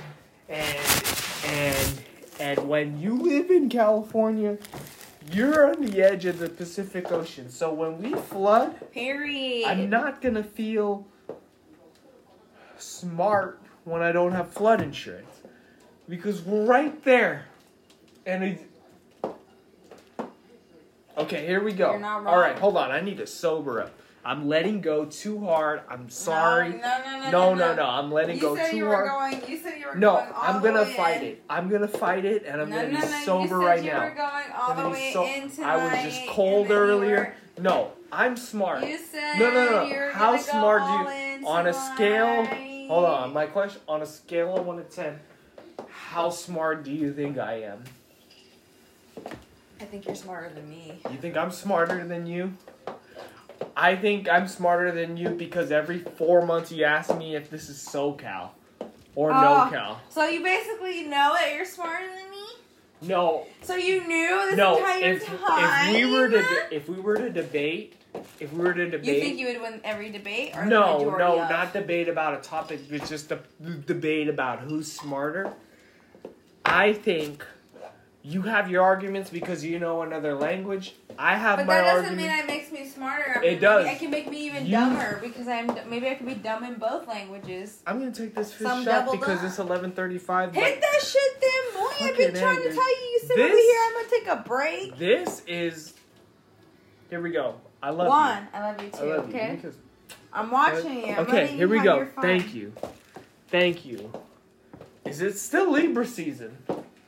and 0.49 1.45
and 1.45 2.01
and 2.39 2.67
when 2.69 2.99
you 2.99 3.15
live 3.15 3.49
in 3.49 3.69
California, 3.69 4.57
you're 5.31 5.69
on 5.69 5.85
the 5.85 6.01
edge 6.01 6.25
of 6.25 6.39
the 6.39 6.49
Pacific 6.49 7.11
Ocean. 7.11 7.49
So 7.49 7.73
when 7.73 8.01
we 8.01 8.13
flood, 8.13 8.91
Period. 8.91 9.67
I'm 9.67 9.89
not 9.89 10.21
gonna 10.21 10.43
feel 10.43 11.07
smart 12.77 13.61
when 13.83 14.01
I 14.01 14.11
don't 14.11 14.31
have 14.31 14.51
flood 14.51 14.81
insurance 14.81 15.41
because 16.09 16.41
we're 16.41 16.65
right 16.65 17.03
there, 17.03 17.45
and 18.25 18.43
it. 18.43 18.67
Okay, 21.17 21.45
here 21.45 21.63
we 21.63 21.73
go. 21.73 21.91
All 21.91 22.39
right, 22.39 22.57
hold 22.57 22.77
on. 22.77 22.89
I 22.91 23.01
need 23.01 23.17
to 23.17 23.27
sober 23.27 23.81
up. 23.81 24.00
I'm 24.23 24.47
letting 24.47 24.81
go 24.81 25.05
too 25.05 25.43
hard. 25.43 25.81
I'm 25.89 26.09
sorry. 26.09 26.69
No, 26.69 26.77
no, 26.77 27.01
no, 27.05 27.19
no. 27.19 27.31
No, 27.31 27.53
no, 27.55 27.75
no. 27.75 27.85
I'm 27.85 28.11
letting 28.11 28.35
You 28.35 28.41
go 28.41 28.55
said 28.55 28.69
too 28.71 28.77
you 28.77 28.85
were 28.85 29.07
hard. 29.07 29.31
going. 29.39 29.49
You 29.51 29.57
said 29.57 29.79
you 29.79 29.87
were 29.87 29.95
No, 29.95 30.13
going 30.17 30.27
all 30.27 30.41
I'm 30.43 30.61
gonna 30.61 30.83
way 30.83 30.93
fight 30.93 31.17
in. 31.23 31.27
it. 31.29 31.43
I'm 31.49 31.69
gonna 31.69 31.87
fight 31.87 32.25
it, 32.25 32.43
and 32.45 32.61
I'm 32.61 32.69
no, 32.69 32.75
gonna 32.75 32.87
no, 32.89 33.01
be 33.01 33.07
no. 33.07 33.17
sober 33.25 33.43
you 33.43 33.49
said 33.49 33.55
right 33.55 33.83
you 33.83 33.89
now. 33.91 34.03
were 34.03 34.09
going 34.11 34.51
all 34.55 34.71
I'm 34.71 34.83
the 34.83 34.89
way 34.89 35.11
so- 35.13 35.25
in 35.25 35.49
tonight. 35.49 35.69
I 35.75 35.83
was 36.03 36.03
just 36.13 36.27
cold 36.29 36.61
and 36.61 36.69
then 36.69 36.77
you 36.77 36.83
earlier. 36.83 37.35
No, 37.59 37.91
I'm 38.11 38.37
smart. 38.37 38.83
You 38.85 38.97
said 38.97 39.39
No, 39.39 39.49
no, 39.51 39.65
no. 39.65 39.89
Were 39.89 40.11
How 40.11 40.25
gonna 40.31 40.37
go 40.37 40.43
smart 40.43 40.81
do 40.83 41.11
you- 41.41 41.47
on 41.47 41.67
a 41.67 41.73
scale-. 41.73 42.45
Hold 42.89 43.05
on, 43.05 43.33
my 43.33 43.45
question 43.47 43.81
on 43.87 44.01
a 44.01 44.05
scale 44.05 44.55
of 44.57 44.65
one 44.65 44.77
to 44.77 44.83
ten, 44.83 45.19
how 45.89 46.29
smart 46.29 46.83
do 46.83 46.91
you 46.91 47.11
think 47.13 47.37
I 47.39 47.61
am? 47.61 47.83
I 49.79 49.85
think 49.85 50.05
you're 50.05 50.15
smarter 50.15 50.49
than 50.53 50.69
me. 50.69 50.99
You 51.09 51.17
think 51.17 51.35
I'm 51.37 51.51
smarter 51.51 52.05
than 52.05 52.27
you? 52.27 52.53
I 53.75 53.95
think 53.95 54.29
I'm 54.29 54.47
smarter 54.47 54.91
than 54.91 55.17
you 55.17 55.29
because 55.29 55.71
every 55.71 55.99
four 55.99 56.45
months 56.45 56.71
you 56.71 56.83
ask 56.83 57.15
me 57.17 57.35
if 57.35 57.49
this 57.49 57.69
is 57.69 57.77
SoCal 57.77 58.49
or 59.15 59.31
Oh. 59.31 59.35
NoCal. 59.35 59.97
So 60.09 60.25
you 60.27 60.43
basically 60.43 61.03
know 61.03 61.33
that 61.39 61.53
you're 61.55 61.65
smarter 61.65 62.05
than 62.07 62.29
me. 62.29 62.37
No, 63.03 63.47
So 63.63 63.75
you 63.75 64.05
knew 64.07 64.27
this 64.49 64.57
no. 64.57 64.77
entire 64.77 65.13
If 65.13 65.25
time. 65.25 65.95
if 65.95 66.05
we 66.05 66.11
were 66.11 66.29
to 66.29 66.45
if 66.75 66.87
we 66.87 66.99
were 66.99 67.17
to 67.17 67.29
debate, 67.31 67.95
if 68.39 68.53
we 68.53 68.61
were 68.63 68.73
to 68.73 68.89
debate, 68.89 69.07
You 69.15 69.21
think 69.21 69.39
you 69.39 69.47
would 69.47 69.61
win 69.61 69.81
every 69.83 70.11
debate? 70.11 70.55
Or 70.55 70.65
no, 70.65 70.99
no, 71.17 71.41
of? 71.41 71.49
not 71.49 71.73
debate 71.73 72.09
about 72.09 72.35
a 72.35 72.41
topic. 72.41 72.81
It's 72.91 73.09
just 73.09 73.31
a 73.31 73.39
debate 73.87 74.27
about 74.27 74.59
who's 74.59 74.91
smarter. 74.91 75.51
I 76.63 76.93
think 76.93 77.43
you 78.21 78.43
have 78.43 78.69
your 78.69 78.83
arguments 78.83 79.31
because 79.31 79.65
you 79.65 79.79
know 79.79 80.03
another 80.03 80.35
language. 80.35 80.93
I 81.17 81.35
have 81.35 81.57
But 81.59 81.67
my 81.67 81.75
that 81.75 81.81
doesn't 81.83 82.05
arguments. 82.11 82.17
mean 82.17 82.27
that 82.27 82.47
makes 82.47 82.71
me 82.71 82.85
smarter. 82.87 83.39
I 83.39 83.43
It 83.45 83.51
mean, 83.53 83.61
does. 83.61 83.85
It 83.87 83.99
can 83.99 84.09
make 84.11 84.29
me 84.29 84.37
even 84.47 84.65
You- 84.65 84.71
dumber 84.71 85.19
because 85.21 85.47
I'm 85.47 85.67
maybe 85.89 86.07
I 86.09 86.15
could 86.15 86.25
be 86.27 86.35
dumb 86.35 86.63
in 86.63 86.75
both 86.75 87.07
languages. 87.07 87.79
I'm 87.87 87.99
gonna 87.99 88.11
take 88.11 88.35
this 88.35 88.53
fifth 88.53 88.67
Some 88.67 88.83
shot 88.85 89.11
because 89.11 89.39
up. 89.39 89.45
it's 89.45 89.57
11:35. 89.59 90.53
but- 90.53 90.63
Hit 90.63 90.81
that 90.81 91.01
shit, 91.01 91.41
then, 91.41 91.81
boy. 91.81 92.05
I've 92.05 92.17
been 92.17 92.33
trying 92.33 92.59
A, 92.59 92.63
to 92.63 92.73
tell 92.73 92.89
you. 92.89 93.07
You 93.11 93.19
sit 93.25 93.39
over 93.39 93.47
here. 93.55 93.79
I'm 93.85 93.93
gonna 93.93 94.07
take 94.09 94.27
a 94.27 94.35
break. 94.47 94.97
This 94.97 95.41
is. 95.47 95.93
Here 97.09 97.21
we 97.21 97.31
go. 97.31 97.55
I 97.83 97.89
love 97.89 98.05
you. 98.05 98.09
One, 98.09 98.47
I 98.53 98.59
love 98.61 98.79
you 98.79 98.85
you. 98.85 98.91
too. 98.91 98.97
I 98.97 99.17
love 99.17 99.29
you. 99.29 99.35
okay, 99.35 99.55
Because- 99.55 99.77
I'm 100.33 100.49
watching 100.51 100.97
you. 101.07 101.13
I'm 101.13 101.19
okay, 101.27 101.47
here 101.47 101.67
you 101.67 101.69
we 101.69 101.79
go. 101.81 102.07
Thank 102.21 102.53
you. 102.53 102.73
Thank 103.49 103.85
you. 103.85 104.11
Is 105.03 105.21
it 105.21 105.37
still 105.37 105.71
Libra 105.71 106.05
season? 106.05 106.57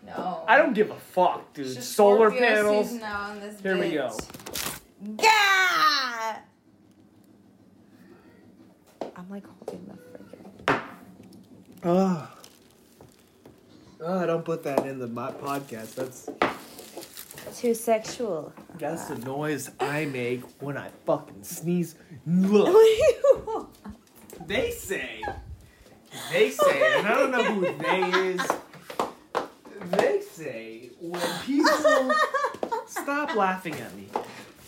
No, 0.06 0.44
I 0.48 0.58
don't 0.58 0.74
give 0.74 0.92
a 0.92 0.96
fuck, 1.00 1.54
dude. 1.54 1.66
Just 1.66 1.94
Solar 1.94 2.30
panels. 2.30 2.88
season 2.88 3.02
now 3.02 3.32
in 3.32 3.40
this 3.40 3.60
Here 3.62 3.78
we 3.78 3.92
go. 3.92 4.10
bitch. 4.10 5.18
Gah! 5.18 6.38
I'm 9.16 9.30
like 9.30 9.44
holding 9.46 9.86
the 9.86 10.74
freaking. 10.74 10.82
Oh. 11.84 12.30
oh, 14.02 14.26
don't 14.26 14.44
put 14.46 14.64
that 14.64 14.86
in 14.86 15.00
the 15.00 15.08
my 15.08 15.32
podcast. 15.32 15.96
That's 15.96 16.30
Too 17.60 17.74
sexual. 17.74 18.54
that's 18.78 19.06
the 19.06 19.16
ah. 19.16 19.26
noise 19.26 19.72
I 19.80 20.06
make 20.12 20.42
when 20.62 20.78
I 20.78 20.90
fucking 21.06 21.44
sneeze. 21.44 21.96
Look, 22.26 23.70
they 24.46 24.72
say, 24.72 25.22
they 26.32 26.50
say, 26.52 26.98
and 26.98 27.08
I 27.08 27.14
don't 27.14 27.32
know 27.32 27.44
who 27.44 27.78
they 27.78 28.20
is. 28.30 28.42
They 29.98 30.22
say 30.22 30.90
when 31.00 31.22
people 31.46 32.14
stop 32.88 33.36
laughing 33.36 33.76
at 33.76 33.96
me 33.96 34.08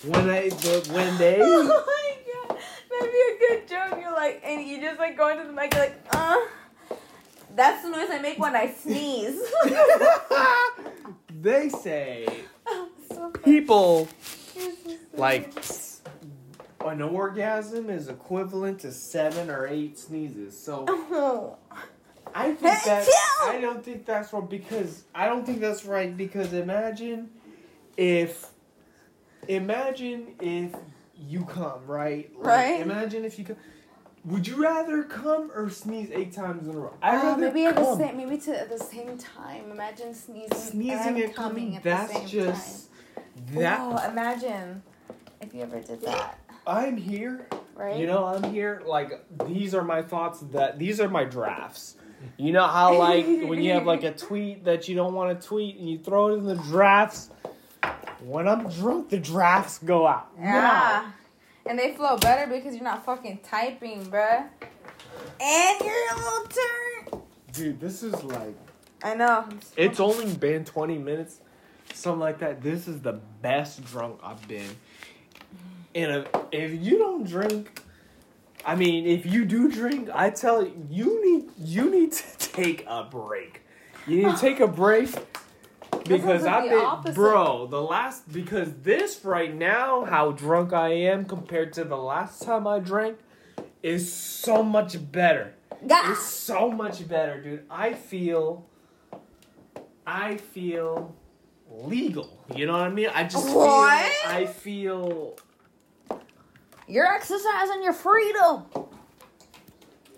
when 0.03 0.27
they 0.27 0.49
the, 0.49 0.89
when 0.93 1.17
they 1.17 1.39
oh 1.41 1.63
my 1.63 2.17
god, 2.49 2.57
that'd 2.89 3.11
be 3.11 3.17
a 3.17 3.37
good 3.39 3.67
joke. 3.67 3.99
You're 3.99 4.13
like, 4.13 4.41
and 4.45 4.65
you 4.67 4.81
just 4.81 4.99
like 4.99 5.17
go 5.17 5.29
into 5.29 5.45
the 5.45 5.53
mic, 5.53 5.73
you're 5.73 5.83
like, 5.83 5.99
uh. 6.11 6.35
That's 7.55 7.83
the 7.83 7.89
noise 7.89 8.09
I 8.11 8.19
make 8.19 8.37
when 8.37 8.53
I 8.53 8.69
sneeze. 8.69 9.41
they 11.41 11.69
say 11.69 12.27
so 13.09 13.29
people 13.29 14.09
so 14.53 14.69
like 15.13 15.53
an 16.85 17.01
orgasm 17.01 17.89
is 17.89 18.09
equivalent 18.09 18.79
to 18.81 18.91
seven 18.91 19.49
or 19.49 19.67
eight 19.67 19.97
sneezes. 19.97 20.59
So 20.59 20.85
Oh. 20.89 21.57
I 22.35 22.51
think 22.51 22.83
that 22.83 23.07
I 23.43 23.59
don't 23.61 23.83
think 23.83 24.05
that's 24.05 24.33
wrong 24.33 24.47
because 24.47 25.03
I 25.15 25.27
don't 25.27 25.45
think 25.45 25.61
that's 25.61 25.85
right 25.85 26.15
because 26.15 26.51
imagine 26.53 27.29
if 27.95 28.47
imagine 29.47 30.35
if 30.41 30.75
you 31.17 31.45
come 31.45 31.85
right 31.87 32.29
Like, 32.35 32.45
Right. 32.45 32.81
imagine 32.81 33.23
if 33.23 33.39
you 33.39 33.45
come 33.45 33.55
would 34.25 34.47
you 34.47 34.61
rather 34.61 35.03
come 35.03 35.51
or 35.53 35.69
sneeze 35.69 36.09
eight 36.11 36.33
times 36.33 36.67
in 36.67 36.75
a 36.75 36.77
row 36.77 36.93
I'd 37.01 37.19
Oh, 37.19 37.23
rather 37.23 37.41
maybe 37.47 37.65
at 37.65 37.75
the 37.75 37.95
same, 37.95 38.17
maybe 38.17 38.37
to 38.39 38.59
at 38.59 38.69
the 38.69 38.79
same 38.79 39.17
time. 39.17 39.71
Imagine 39.71 40.13
sneezing, 40.13 40.57
sneezing 40.57 41.21
and 41.21 41.33
coming 41.33 41.77
At 41.77 41.83
the 41.83 42.07
same 42.07 42.15
time. 42.15 42.21
that's 42.21 42.31
just 42.31 42.89
that 43.53 43.79
Oh, 43.81 44.09
imagine 44.09 44.83
if 45.39 45.53
you 45.53 45.61
ever 45.61 45.79
did 45.79 46.01
that, 46.01 46.39
I'm 46.67 46.97
here 46.97 47.47
right? 47.75 47.95
You 47.99 48.07
know, 48.07 48.25
I'm 48.25 48.43
here. 48.51 48.81
Like 48.85 49.23
these 49.45 49.75
are 49.75 49.83
my 49.83 50.01
thoughts. 50.01 50.39
That 50.51 50.79
these 50.79 50.99
are 50.99 51.09
my 51.09 51.23
drafts. 51.23 51.95
You 52.37 52.51
know 52.51 52.67
how 52.67 52.97
like 52.97 53.25
when 53.25 53.61
you 53.61 53.71
have 53.71 53.85
like 53.85 54.03
a 54.03 54.11
tweet 54.25 54.65
that 54.65 54.87
you 54.87 54.95
don't 54.95 55.13
want 55.13 55.39
to 55.39 55.47
tweet 55.47 55.77
and 55.77 55.89
you 55.89 55.99
throw 55.99 56.29
it 56.29 56.37
in 56.37 56.45
the 56.45 56.55
drafts. 56.55 57.29
When 58.23 58.47
I'm 58.47 58.67
drunk, 58.69 59.09
the 59.09 59.19
drafts 59.19 59.77
go 59.79 60.07
out. 60.07 60.29
Yeah. 60.39 61.11
And 61.67 61.77
they 61.77 61.93
flow 61.93 62.17
better 62.17 62.51
because 62.51 62.73
you're 62.73 62.83
not 62.83 63.05
fucking 63.05 63.39
typing, 63.43 64.05
bruh. 64.05 64.47
And 65.39 65.81
you're 65.81 66.13
a 66.13 66.15
little 66.15 66.47
turn. 66.47 67.21
Dude, 67.51 67.79
this 67.79 68.03
is 68.03 68.23
like 68.23 68.55
I 69.03 69.13
know. 69.15 69.47
it's 69.77 69.99
only 69.99 70.33
been 70.33 70.65
20 70.65 70.97
minutes, 70.97 71.39
something 71.93 72.19
like 72.19 72.39
that. 72.39 72.61
This 72.61 72.87
is 72.87 73.01
the 73.01 73.19
best 73.41 73.83
drunk 73.85 74.19
I've 74.23 74.45
been. 74.47 74.75
And 75.93 76.11
if, 76.11 76.27
if 76.51 76.83
you 76.83 76.97
don't 76.97 77.25
drink, 77.25 77.84
I 78.65 78.75
mean, 78.75 79.05
if 79.05 79.25
you 79.25 79.45
do 79.45 79.71
drink, 79.71 80.09
I 80.13 80.29
tell 80.31 80.63
you, 80.63 80.73
you 80.89 81.23
need 81.25 81.51
you 81.57 81.89
need 81.89 82.11
to 82.13 82.37
take 82.39 82.83
a 82.87 83.03
break. 83.03 83.61
You 84.07 84.23
need 84.23 84.35
to 84.35 84.41
take 84.41 84.59
a 84.59 84.67
break 84.67 85.09
because 86.07 86.45
I've 86.45 86.69
been, 86.69 86.83
opposite. 86.83 87.15
bro. 87.15 87.67
The 87.67 87.81
last 87.81 88.31
because 88.31 88.69
this 88.83 89.23
right 89.23 89.53
now, 89.53 90.05
how 90.05 90.31
drunk 90.31 90.73
I 90.73 90.89
am 90.89 91.25
compared 91.25 91.73
to 91.73 91.83
the 91.83 91.97
last 91.97 92.41
time 92.43 92.67
I 92.67 92.79
drank, 92.79 93.17
is 93.83 94.11
so 94.11 94.63
much 94.63 95.11
better. 95.11 95.53
Gah! 95.85 96.11
It's 96.11 96.23
so 96.25 96.71
much 96.71 97.07
better, 97.07 97.41
dude. 97.41 97.63
I 97.69 97.93
feel 97.93 98.65
I 100.07 100.37
feel 100.37 101.15
legal. 101.69 102.43
You 102.55 102.67
know 102.67 102.73
what 102.73 102.81
I 102.81 102.89
mean? 102.89 103.09
I 103.13 103.23
just 103.23 103.55
What? 103.55 104.03
feel 104.05 104.31
I 104.31 104.45
feel 104.45 105.35
You're 106.87 107.07
exercising 107.11 107.83
your 107.83 107.93
freedom. 107.93 108.63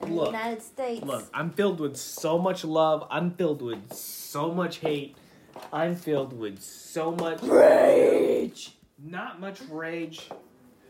In 0.02 0.16
Look, 0.16 0.32
the 0.32 0.38
United 0.38 0.62
States. 0.62 1.04
look, 1.06 1.28
I'm 1.34 1.50
filled 1.52 1.80
with 1.80 1.98
so 1.98 2.38
much 2.38 2.64
love. 2.64 3.08
I'm 3.10 3.32
filled 3.32 3.62
with 3.62 3.94
so 3.94 4.52
much 4.52 4.78
hate. 4.78 5.16
I'm 5.74 5.96
filled 5.96 6.34
with 6.38 6.62
so 6.62 7.12
much 7.12 7.42
Rage. 7.42 8.76
Not 9.04 9.40
much 9.40 9.60
rage. 9.70 10.30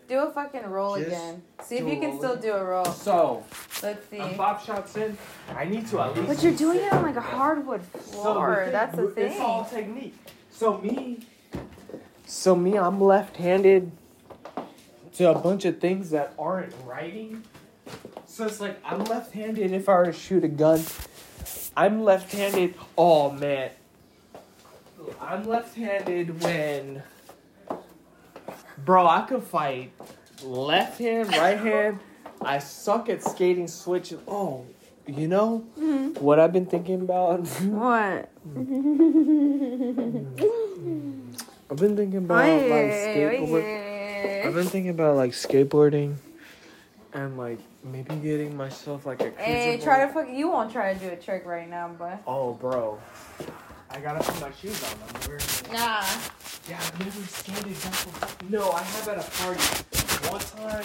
Do 0.07 0.19
a 0.19 0.31
fucking 0.31 0.63
roll 0.65 0.95
Just 0.95 1.07
again. 1.07 1.41
See 1.63 1.77
if 1.77 1.85
you 1.87 1.99
can 1.99 2.17
still 2.17 2.37
do 2.37 2.53
a 2.53 2.63
roll. 2.63 2.85
So, 2.85 3.43
Let's 3.83 4.07
see. 4.09 4.19
I'm 4.19 4.35
five 4.35 4.63
shots 4.63 4.95
in. 4.95 5.17
I 5.53 5.65
need 5.65 5.87
to 5.87 5.99
at 5.99 6.15
least 6.15 6.27
But 6.27 6.43
you're 6.43 6.53
doing 6.55 6.79
it 6.79 6.91
on 6.93 7.03
like 7.03 7.17
a 7.17 7.21
hardwood 7.21 7.81
So 7.93 7.97
the 7.99 8.03
floor. 8.03 8.61
thing- 8.63 8.71
That's 8.71 8.95
the 8.95 9.07
thing. 9.09 9.31
It's 9.31 9.39
all 9.41 9.63
thing. 9.65 9.85
technique. 9.95 10.15
So 10.49 10.77
me, 10.79 11.25
so 12.25 12.55
me, 12.55 12.77
I'm 12.77 13.01
left-handed 13.01 13.91
to 15.17 15.31
a 15.31 15.37
bunch 15.37 15.65
of 15.65 15.79
things 15.79 16.11
that 16.11 16.33
aren't 16.37 16.73
writing. 16.85 17.43
So 18.25 18.45
it's 18.45 18.61
like 18.61 18.79
I'm 18.85 19.03
left-handed 19.05 19.71
if 19.71 19.89
I 19.89 19.93
were 19.95 20.05
to 20.05 20.13
shoot 20.13 20.43
a 20.43 20.47
gun. 20.47 20.83
I'm 21.75 22.03
left-handed. 22.03 22.75
Oh 22.97 23.31
man, 23.31 23.71
I'm 25.19 25.47
left-handed 25.47 26.43
when, 26.43 27.03
bro, 28.85 29.07
I 29.07 29.21
could 29.21 29.43
fight 29.43 29.91
left 30.43 30.99
hand, 30.99 31.29
right 31.29 31.57
hand. 31.57 31.99
I 32.41 32.59
suck 32.59 33.09
at 33.09 33.23
skating 33.23 33.67
switch. 33.67 34.13
Oh, 34.27 34.65
you 35.07 35.27
know 35.27 35.65
mm-hmm. 35.79 36.23
what 36.23 36.39
I've 36.39 36.53
been 36.53 36.67
thinking 36.67 37.01
about. 37.01 37.47
What? 37.61 38.29
Mm. 38.47 38.77
I've 41.69 41.77
been 41.77 41.97
thinking 41.97 42.19
about 42.19 42.45
like 42.45 42.61
skateboard. 42.61 43.86
I've 44.45 44.53
been 44.53 44.65
thinking 44.67 44.89
about 44.91 45.15
like 45.15 45.31
skateboarding, 45.31 46.15
and 47.13 47.37
like 47.37 47.59
maybe 47.83 48.15
getting 48.15 48.55
myself 48.57 49.05
like 49.05 49.21
a. 49.21 49.31
Hey, 49.31 49.79
try 49.81 50.05
board. 50.05 50.25
to 50.25 50.25
fuck. 50.31 50.37
You 50.37 50.49
won't 50.49 50.71
try 50.71 50.93
to 50.93 50.99
do 50.99 51.09
a 51.09 51.15
trick 51.15 51.45
right 51.45 51.69
now, 51.69 51.89
but 51.97 52.21
Oh, 52.27 52.53
bro. 52.53 52.99
I 53.89 53.99
gotta 53.99 54.19
put 54.23 54.41
my 54.41 54.51
shoes 54.55 54.83
on. 54.83 54.89
I'm 54.91 55.27
wearing. 55.27 55.43
them. 55.63 55.73
Nah. 55.73 56.03
Yeah, 56.69 56.77
I've 56.81 56.99
never 56.99 57.21
skated 57.21 57.75
for. 57.75 58.45
No, 58.51 58.71
I 58.71 58.81
have 58.83 59.07
at 59.07 59.17
a 59.17 59.31
party. 59.41 59.61
One 60.29 60.41
time, 60.41 60.83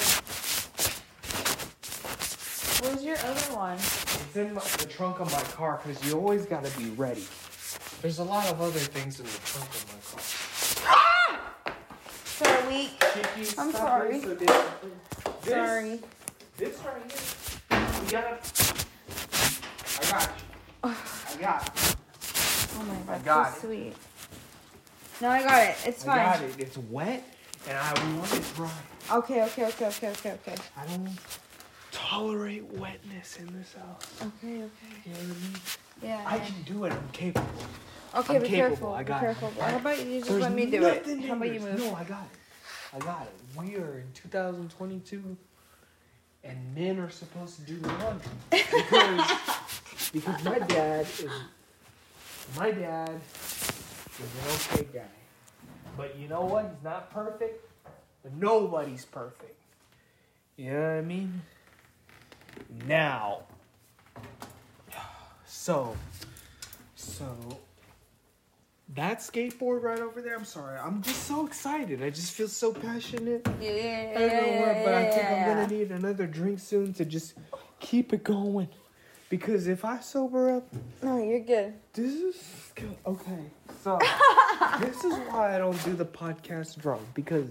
Where's 2.83 3.05
your 3.05 3.17
other 3.19 3.55
one? 3.57 3.77
it's 3.77 4.37
in 4.37 4.55
my, 4.55 4.61
the 4.79 4.87
trunk 4.87 5.21
of 5.21 5.31
my 5.33 5.41
car 5.55 5.81
because 5.85 6.05
you 6.07 6.17
always 6.19 6.47
gotta 6.47 6.71
be 6.79 6.91
ready. 6.91 7.25
There's 8.03 8.19
a 8.21 8.25
lot 8.25 8.47
of 8.51 8.61
other 8.61 8.79
things 8.79 9.19
in 9.21 9.27
the 9.27 9.39
trunk 9.45 9.69
of 9.69 10.85
my 10.85 10.91
car. 10.93 11.12
So 12.43 12.69
weak. 12.69 12.91
Chicky, 13.15 13.55
I'm 13.59 13.73
sorry. 13.73 14.21
so. 14.21 14.35
This- 14.35 14.67
Sorry. 15.45 16.01
This 16.57 16.79
right 16.85 17.13
here. 17.71 17.81
We 18.05 18.11
gotta. 18.11 18.39
I 20.01 20.11
got 20.11 20.31
you. 20.39 20.89
I 21.39 21.41
got 21.41 21.67
it. 21.69 21.97
Oh 22.75 22.85
my 22.85 22.95
god, 23.05 23.09
I 23.11 23.19
got 23.25 23.53
so 23.53 23.59
it. 23.59 23.61
sweet. 23.61 23.93
No, 25.21 25.29
I 25.29 25.43
got 25.43 25.63
it. 25.69 25.77
It's 25.87 26.05
fine. 26.05 26.19
I 26.19 26.25
got 26.25 26.43
it. 26.43 26.55
It's 26.59 26.79
wet, 26.79 27.23
and 27.69 27.77
I 27.79 27.93
want 28.17 28.35
it 28.35 28.45
dry. 28.57 28.71
Okay, 29.13 29.45
okay, 29.45 29.67
okay, 29.67 29.87
okay, 29.87 30.09
okay, 30.11 30.31
okay. 30.33 30.55
I 30.77 30.87
don't 30.87 31.11
tolerate 31.93 32.65
wetness 32.73 33.37
in 33.39 33.47
this 33.57 33.75
house. 33.75 34.07
Okay, 34.21 34.63
okay. 34.65 34.97
You 35.05 35.13
know 35.13 35.19
what 35.19 35.21
I 35.21 35.41
mean? 35.41 35.57
Yeah. 36.03 36.23
I 36.27 36.39
can 36.39 36.55
do 36.65 36.85
it. 36.87 36.93
I'm 36.93 37.09
capable. 37.13 37.47
Okay, 38.15 38.37
I'm 38.37 38.43
be 38.43 38.49
capable. 38.49 38.69
careful. 38.77 38.93
I 38.95 39.03
Be 39.03 39.09
got 39.09 39.17
it. 39.23 39.25
careful. 39.27 39.53
How 39.63 39.77
about 39.77 39.99
you 40.07 40.19
just 40.19 40.29
There's 40.31 40.43
let 40.43 40.53
me 40.53 40.67
do 40.67 40.85
it? 40.87 41.07
nothing 41.07 41.23
How 41.23 41.35
about 41.35 41.53
you 41.53 41.61
move? 41.61 41.79
No, 41.79 41.95
I 41.95 42.05
got 42.05 42.23
it. 42.25 42.39
I 42.95 42.99
got 42.99 43.23
it. 43.23 43.33
We 43.59 43.77
are 43.77 43.99
in 43.99 44.13
2022, 44.15 45.37
and 46.45 46.75
men 46.75 46.99
are 46.99 47.11
supposed 47.11 47.57
to 47.57 47.63
do 47.63 47.79
the 47.79 47.89
laundry 47.89 48.31
because 48.51 50.11
because 50.13 50.45
my 50.45 50.59
dad 50.59 51.07
is 51.07 51.31
my 52.59 52.71
dad 52.71 53.19
is 54.19 54.21
an 54.21 54.77
okay 54.81 54.89
guy, 54.93 55.01
but 55.97 56.19
you 56.19 56.29
know 56.29 56.43
what? 56.43 56.65
He's 56.75 56.85
not 56.85 57.11
perfect. 57.11 57.65
But 58.23 58.35
nobody's 58.37 59.05
perfect. 59.05 59.59
You 60.57 60.71
know 60.73 60.81
what 60.81 60.99
I 60.99 61.01
mean? 61.01 61.43
Now, 62.87 63.43
so, 65.47 65.97
so 66.95 67.27
that 68.95 69.19
skateboard 69.21 69.83
right 69.83 69.99
over 70.01 70.21
there. 70.21 70.37
I'm 70.37 70.45
sorry. 70.45 70.79
I'm 70.79 71.03
just 71.03 71.25
so 71.25 71.47
excited. 71.47 72.03
I 72.03 72.11
just 72.11 72.33
feel 72.33 72.49
so 72.49 72.73
passionate. 72.73 73.47
Yeah, 73.61 73.71
yeah, 73.71 74.13
yeah, 74.13 74.19
I 74.19 74.29
don't 74.29 74.47
know 74.61 74.67
what, 74.67 74.85
but 74.85 74.95
I 74.95 75.11
think 75.11 75.25
I'm 75.27 75.47
gonna 75.47 75.67
need 75.69 75.91
another 75.93 76.27
drink 76.27 76.59
soon 76.61 76.93
to 76.95 77.05
just 77.05 77.35
keep 77.81 78.13
it 78.13 78.25
going. 78.25 78.69
Because 79.31 79.67
if 79.67 79.83
I 79.87 79.99
sober 80.01 80.57
up, 80.57 80.65
No, 81.03 81.17
you're 81.17 81.41
good. 81.41 81.73
this 81.95 82.13
is 82.13 82.73
good. 82.75 82.95
okay. 83.07 83.39
So 83.83 83.99
this 84.81 85.03
is 85.05 85.15
why 85.31 85.55
I 85.55 85.59
don't 85.59 85.83
do 85.85 85.95
the 85.95 86.05
podcast 86.05 86.79
drunk 86.79 87.01
because 87.15 87.47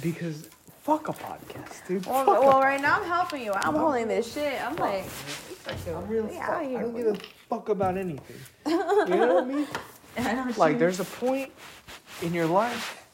because 0.00 0.48
fuck 0.82 1.08
a 1.08 1.12
podcast, 1.12 1.86
dude. 1.86 2.04
Well, 2.06 2.24
Fuck 2.24 2.38
a 2.38 2.40
well, 2.40 2.60
right 2.60 2.80
now 2.80 3.00
I'm 3.00 3.06
helping 3.06 3.44
you. 3.44 3.52
I'm 3.52 3.74
holding 3.76 4.08
this 4.08 4.32
shit. 4.32 4.60
I'm 4.64 4.74
like, 4.76 5.04
I'm 5.86 6.08
real 6.08 6.28
Yeah, 6.32 6.56
I 6.56 6.64
don't 6.72 6.96
give 6.96 7.06
a 7.06 7.16
fuck 7.48 7.68
about 7.68 7.96
anything. 7.96 8.36
You 8.90 9.16
know 9.16 9.34
what 9.34 9.44
I 9.44 9.46
mean? 9.46 9.66
I 10.18 10.32
know 10.34 10.52
Like 10.56 10.78
there's 10.78 11.00
a 11.00 11.04
point 11.04 11.50
in 12.22 12.34
your 12.34 12.46
life 12.46 13.06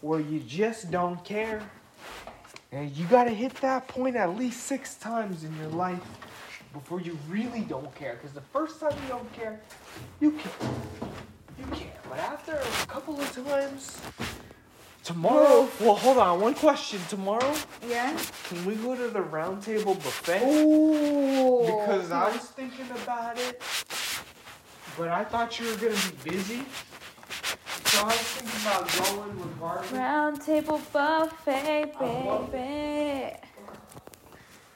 where 0.00 0.20
you 0.20 0.40
just 0.40 0.90
don't 0.90 1.22
care. 1.24 1.62
And 2.72 2.90
you 2.96 3.04
gotta 3.06 3.30
hit 3.30 3.54
that 3.56 3.88
point 3.88 4.16
at 4.16 4.36
least 4.36 4.64
six 4.64 4.94
times 4.94 5.44
in 5.44 5.54
your 5.58 5.68
life 5.68 6.02
before 6.72 7.00
you 7.00 7.18
really 7.28 7.60
don't 7.62 7.92
care. 7.94 8.14
Because 8.14 8.32
the 8.32 8.40
first 8.40 8.80
time 8.80 8.92
you 9.02 9.08
don't 9.08 9.32
care, 9.32 9.60
you 10.20 10.32
care. 10.32 10.68
You 11.58 11.64
care. 11.76 11.92
But 12.08 12.18
after 12.20 12.52
a 12.54 12.86
couple 12.86 13.20
of 13.20 13.32
times, 13.34 14.00
tomorrow. 15.04 15.68
Well, 15.80 15.96
hold 15.96 16.18
on. 16.18 16.40
One 16.40 16.54
question. 16.54 17.00
Tomorrow, 17.08 17.54
Yeah. 17.86 18.16
can 18.44 18.64
we 18.64 18.76
go 18.76 18.94
to 18.94 19.08
the 19.08 19.20
round 19.22 19.62
table 19.62 19.94
buffet? 19.94 20.42
Ooh. 20.44 21.62
Because 21.66 22.10
I 22.10 22.28
was 22.30 22.42
thinking 22.42 22.88
about 23.02 23.38
it, 23.38 23.60
but 25.00 25.08
I 25.08 25.24
thought 25.24 25.58
you 25.58 25.64
were 25.66 25.76
gonna 25.76 25.94
be 26.22 26.30
busy. 26.30 26.60
So 27.86 28.02
I 28.02 28.04
was 28.04 28.16
thinking 28.16 28.60
about 28.60 29.16
going 29.16 29.40
with 29.40 29.46
regardless. 29.54 29.92
Round 29.92 30.42
table 30.42 30.80
buffet, 30.92 31.98
baby. 31.98 33.36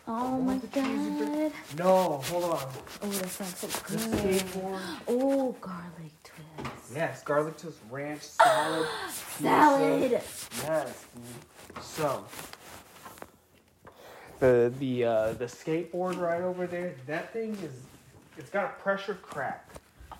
Oh 0.09 0.39
my 0.39 0.55
want 0.55 0.63
the 0.63 0.81
cheesy 0.81 1.11
god. 1.27 1.53
No, 1.77 2.23
hold 2.25 2.45
on. 2.45 2.69
Oh, 3.03 3.09
that 3.11 3.29
sounds 3.29 3.59
so 3.59 3.67
The 3.67 3.99
good. 3.99 4.41
skateboard. 4.41 4.81
Oh, 5.09 5.53
garlic 5.61 6.13
twist. 6.25 6.95
Yes, 6.95 7.23
garlic 7.23 7.59
toast 7.59 7.81
ranch 7.91 8.23
salad. 8.23 8.89
pizza. 9.07 9.43
Salad. 9.43 10.11
Yes, 10.11 10.49
dude. 11.15 11.83
So 11.83 12.25
the 14.41 14.73
the 14.79 15.05
uh, 15.05 15.33
the 15.35 15.45
skateboard 15.45 16.19
right 16.19 16.41
over 16.41 16.67
there. 16.67 16.95
That 17.07 17.35
thing 17.35 17.51
is. 17.63 17.73
It's 18.39 18.51
got 18.51 18.65
a 18.65 18.83
pressure 18.83 19.15
crack. 19.15 19.69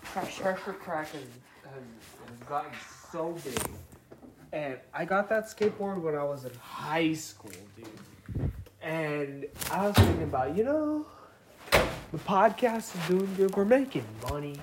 Pressure. 0.05 0.41
pressure 0.41 0.73
crack 0.73 1.07
has, 1.11 1.21
has, 1.21 1.83
has 2.29 2.47
gotten 2.47 2.71
so 3.11 3.35
big. 3.43 3.59
And 4.51 4.77
I 4.93 5.03
got 5.05 5.27
that 5.29 5.45
skateboard 5.47 6.01
when 6.01 6.15
I 6.15 6.23
was 6.23 6.45
in 6.45 6.53
high 6.55 7.13
school, 7.13 7.51
dude. 7.75 8.51
And 8.81 9.45
I 9.71 9.87
was 9.87 9.95
thinking 9.95 10.23
about, 10.23 10.55
you 10.55 10.63
know, 10.63 11.05
the 11.71 12.17
podcast 12.19 12.95
is 12.95 13.07
doing 13.09 13.35
good. 13.35 13.55
We're 13.55 13.65
making 13.65 14.05
money. 14.29 14.57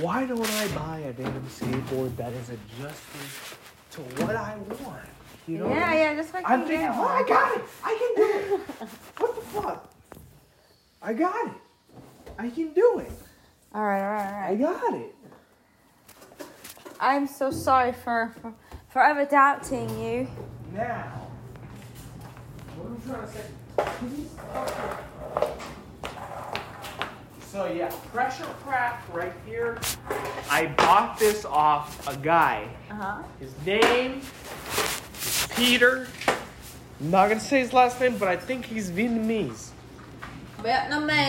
Why 0.00 0.24
don't 0.24 0.40
I 0.40 0.68
buy 0.68 0.98
a 1.00 1.12
damn 1.12 1.42
skateboard 1.42 2.16
that 2.16 2.32
is 2.32 2.48
adjusted 2.48 3.58
to 3.90 4.00
what 4.22 4.36
I 4.36 4.56
want? 4.56 5.02
You 5.46 5.58
know? 5.58 5.68
yeah, 5.68 5.92
yeah, 5.92 6.14
just 6.14 6.32
like 6.32 6.48
I'm 6.48 6.60
you 6.60 6.66
thinking, 6.68 6.86
get 6.86 6.96
oh, 6.96 7.02
I 7.02 7.28
got 7.28 7.56
it. 7.56 7.64
I 7.84 7.98
can 7.98 8.24
do 8.24 8.54
it. 8.54 8.60
what 9.18 9.34
the 9.34 9.42
fuck? 9.42 9.92
I 11.02 11.12
got 11.12 11.46
it. 11.48 11.52
I 12.38 12.48
can 12.48 12.72
do 12.72 13.00
it. 13.00 13.12
All 13.74 13.82
right, 13.82 14.02
all 14.02 14.12
right, 14.12 14.48
all 14.48 14.52
I 14.52 14.54
got 14.54 14.94
it. 14.94 15.14
I'm 17.00 17.26
so 17.26 17.50
sorry 17.50 17.92
for, 17.92 18.34
for 18.40 18.52
forever 18.90 19.24
doubting 19.24 19.88
you. 19.98 20.28
Now, 20.74 21.26
what 22.76 22.86
am 22.86 22.96
I 22.96 23.06
trying 23.10 23.26
to 23.26 23.32
say? 23.32 23.46
So 27.50 27.66
yeah, 27.66 27.90
pressure 28.12 28.44
crack 28.62 29.02
right 29.12 29.32
here. 29.46 29.78
I 30.50 30.66
bought 30.76 31.18
this 31.18 31.44
off 31.44 32.06
a 32.08 32.16
guy. 32.16 32.68
Uh 32.90 32.94
huh. 32.94 33.22
His 33.40 33.52
name 33.66 34.20
is 35.18 35.48
Peter. 35.56 36.08
I'm 37.00 37.10
not 37.10 37.28
gonna 37.28 37.40
say 37.40 37.60
his 37.60 37.72
last 37.72 38.00
name, 38.00 38.16
but 38.16 38.28
I 38.28 38.36
think 38.36 38.64
he's 38.64 38.90
Vietnamese. 38.90 39.71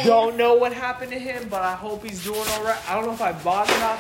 Don't 0.06 0.38
know 0.38 0.54
what 0.56 0.74
happened 0.74 1.12
to 1.12 1.20
him, 1.20 1.48
but 1.50 1.62
I 1.62 1.74
hope 1.74 2.04
he's 2.04 2.24
doing 2.24 2.40
alright. 2.40 2.78
I 2.90 2.96
don't 2.96 3.06
know 3.06 3.14
if 3.14 3.22
I 3.22 3.32
bought 3.32 3.70
it 3.70 3.82
off. 3.82 4.00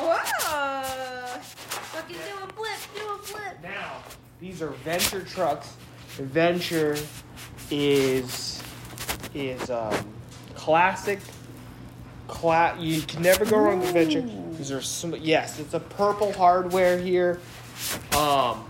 Whoa. 0.00 1.40
Fucking 1.40 2.16
do 2.16 2.22
a 2.44 2.52
flip, 2.52 2.78
do 2.94 3.08
a 3.08 3.18
flip. 3.18 3.58
Now, 3.62 4.02
these 4.40 4.62
are 4.62 4.68
Venture 4.70 5.22
trucks. 5.22 5.74
Venture 6.16 6.96
is 7.70 8.62
is 9.34 9.70
um, 9.70 9.94
classic. 10.54 11.20
Cla- 12.26 12.76
you 12.78 13.00
can 13.02 13.22
never 13.22 13.44
go 13.44 13.58
wrong 13.58 13.80
with 13.80 13.92
Venture. 13.92 14.22
These 14.52 14.70
are 14.70 14.82
some, 14.82 15.14
yes, 15.16 15.58
it's 15.60 15.72
a 15.74 15.80
purple 15.80 16.32
hardware 16.32 16.98
here. 16.98 17.40
Um, 18.16 18.64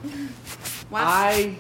I 0.93 1.57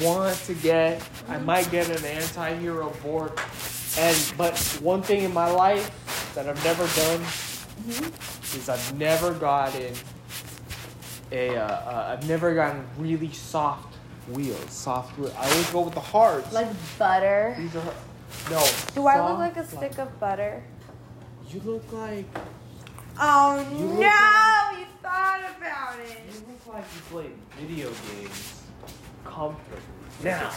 want 0.00 0.36
to 0.46 0.54
get. 0.54 1.02
I 1.28 1.38
might 1.38 1.70
get 1.70 1.88
an 1.88 2.04
anti-hero 2.04 2.90
board, 3.02 3.32
and 3.98 4.32
but 4.36 4.58
one 4.82 5.02
thing 5.02 5.22
in 5.22 5.32
my 5.32 5.50
life 5.50 6.32
that 6.34 6.48
I've 6.48 6.62
never 6.64 6.86
done 7.00 7.20
is 8.54 8.68
I've 8.68 8.98
never 8.98 9.32
gotten 9.34 9.92
a. 11.32 11.56
Uh, 11.56 11.62
uh, 11.62 12.16
I've 12.18 12.28
never 12.28 12.54
gotten 12.54 12.84
really 12.98 13.32
soft 13.32 13.94
wheels. 14.28 14.70
Soft 14.70 15.16
wheels. 15.18 15.34
I 15.38 15.48
always 15.50 15.70
go 15.70 15.80
with 15.82 15.94
the 15.94 16.00
hard. 16.00 16.50
Like 16.52 16.68
butter. 16.98 17.54
These 17.58 17.76
are 17.76 17.94
no. 18.50 18.66
Do 18.94 19.06
I 19.06 19.28
look 19.28 19.38
like 19.38 19.56
a 19.56 19.66
stick 19.66 19.98
of 19.98 20.18
butter? 20.20 20.62
You 21.48 21.60
look 21.64 21.92
like 21.92 22.26
Oh 23.18 23.56
You 23.72 23.86
no! 23.86 23.92
look 23.94 24.78
you 24.78 24.86
thought 25.00 25.40
about 25.56 25.98
it. 26.00 26.18
you 26.28 26.40
look 26.40 26.66
like 26.74 26.84
you 26.94 27.00
play 27.10 27.30
video 27.58 27.88
games 27.88 28.62
comfortably. 29.24 29.80
Now, 30.22 30.50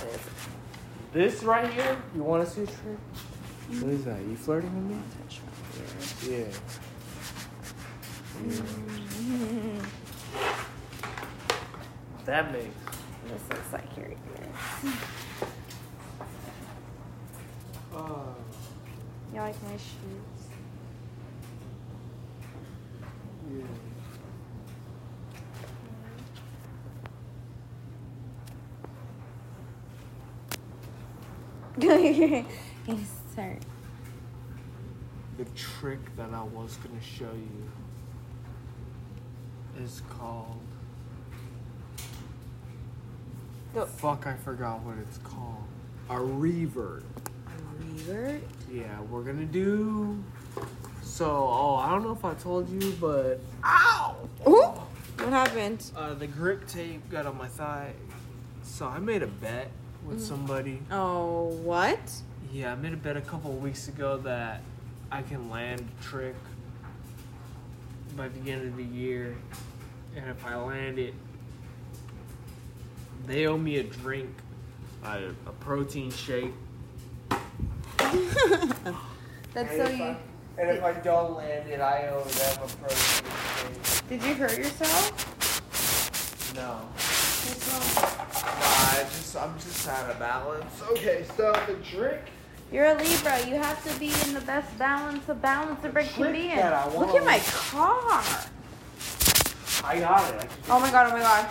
this 1.11 1.43
right 1.43 1.71
here, 1.71 1.97
you 2.15 2.23
want 2.23 2.47
to 2.47 2.49
see 2.49 2.63
a 2.63 2.65
trick? 2.65 2.97
What 3.81 3.91
is 3.91 4.05
that? 4.05 4.21
You 4.21 4.35
flirting 4.35 4.73
with 4.73 4.97
me? 4.97 5.03
Yeah. 6.27 6.37
yeah. 6.37 6.45
Mm-hmm. 8.41 9.79
That 12.25 12.51
makes. 12.51 12.75
This 13.27 13.41
looks 13.49 13.73
like 13.73 13.93
here. 13.93 14.07
ears. 14.07 14.93
Oh. 17.93 18.35
You 19.33 19.39
like 19.41 19.63
my 19.63 19.71
shoes? 19.71 20.39
Yeah. 23.51 23.88
yes. 31.81 32.45
The 35.37 35.45
trick 35.55 35.99
that 36.17 36.33
I 36.33 36.43
was 36.43 36.75
going 36.77 36.99
to 36.99 37.05
show 37.05 37.31
you 37.31 37.71
is 39.81 40.01
called. 40.09 40.59
The 43.73 43.85
Fuck, 43.85 44.27
I 44.27 44.33
forgot 44.33 44.81
what 44.81 44.97
it's 44.97 45.19
called. 45.19 45.63
A 46.09 46.15
reverb. 46.15 47.03
A 47.47 47.81
reverb? 47.81 48.41
Yeah, 48.69 48.99
we're 49.09 49.21
going 49.21 49.37
to 49.37 49.45
do. 49.45 50.21
So, 51.01 51.29
oh, 51.29 51.75
I 51.75 51.91
don't 51.91 52.03
know 52.03 52.11
if 52.11 52.25
I 52.25 52.33
told 52.33 52.67
you, 52.69 52.91
but. 52.99 53.39
Ow! 53.63 54.17
Ooh! 54.45 54.73
What 55.23 55.29
happened? 55.29 55.89
Uh, 55.95 56.13
the 56.13 56.27
grip 56.27 56.67
tape 56.67 57.09
got 57.09 57.25
on 57.25 57.37
my 57.37 57.47
thigh. 57.47 57.93
So 58.63 58.85
I 58.85 58.99
made 58.99 59.23
a 59.23 59.27
bet 59.27 59.71
with 60.09 60.19
mm. 60.19 60.27
somebody. 60.27 60.81
Oh, 60.91 61.45
what? 61.63 61.99
Yeah, 62.51 62.73
I 62.73 62.75
made 62.75 62.93
a 62.93 62.97
bet 62.97 63.15
a 63.15 63.21
couple 63.21 63.51
weeks 63.53 63.87
ago 63.87 64.17
that 64.17 64.61
I 65.11 65.21
can 65.21 65.49
land 65.49 65.81
a 65.81 66.03
trick 66.03 66.35
by 68.17 68.27
the 68.29 68.51
end 68.51 68.67
of 68.67 68.75
the 68.75 68.83
year. 68.83 69.37
And 70.15 70.29
if 70.29 70.45
I 70.45 70.55
land 70.55 70.97
it, 70.97 71.13
they 73.27 73.45
owe 73.45 73.57
me 73.57 73.77
a 73.77 73.83
drink, 73.83 74.29
a, 75.03 75.31
protein 75.59 76.11
shake. 76.11 76.51
That's 77.99 78.15
and 79.55 79.69
so 79.69 79.87
you. 79.89 80.03
I, 80.03 80.17
and 80.57 80.69
if 80.71 80.83
I 80.83 80.93
don't 80.93 81.37
land 81.37 81.69
it, 81.69 81.79
I 81.79 82.07
owe 82.07 82.23
them 82.23 82.63
a 82.63 82.67
protein 82.67 82.97
shake. 83.83 84.09
Did 84.09 84.23
you 84.23 84.33
hurt 84.33 84.57
yourself? 84.57 85.35
No. 86.55 86.81
Nah, 87.49 89.03
just 89.09 89.35
I'm 89.35 89.57
just 89.59 89.87
out 89.87 90.09
of 90.09 90.19
balance. 90.19 90.81
Okay, 90.91 91.25
so 91.35 91.51
the 91.67 91.75
trick. 91.83 92.29
You're 92.71 92.85
a 92.85 92.95
Libra. 92.95 93.47
You 93.47 93.55
have 93.55 93.83
to 93.91 93.99
be 93.99 94.11
in 94.25 94.33
the 94.33 94.41
best 94.41 94.77
balance 94.77 95.27
of 95.27 95.41
balance 95.41 95.83
a 95.83 95.89
brick 95.89 96.07
can 96.07 96.31
be 96.31 96.51
in. 96.51 96.57
Look 96.97 97.15
at 97.15 97.25
my 97.25 97.39
car. 97.39 98.23
I 99.83 99.99
got 99.99 100.33
it. 100.33 100.41
I 100.41 100.47
Oh 100.69 100.79
my 100.79 100.91
god, 100.91 101.07
oh 101.07 101.13
my 101.13 101.19
god. 101.19 101.49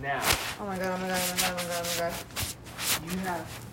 now. 0.00 0.22
Oh 0.60 0.66
my 0.66 0.78
god, 0.78 0.98
oh 0.98 1.02
my 1.02 1.08
god, 1.08 1.20
oh 1.22 1.32
my 1.32 1.40
god, 1.40 1.50
oh 1.50 1.56
my 1.56 1.68
god, 1.68 1.82
oh 1.84 1.88
my 1.90 1.98
god. 2.00 2.14
You 3.12 3.18
have. 3.20 3.64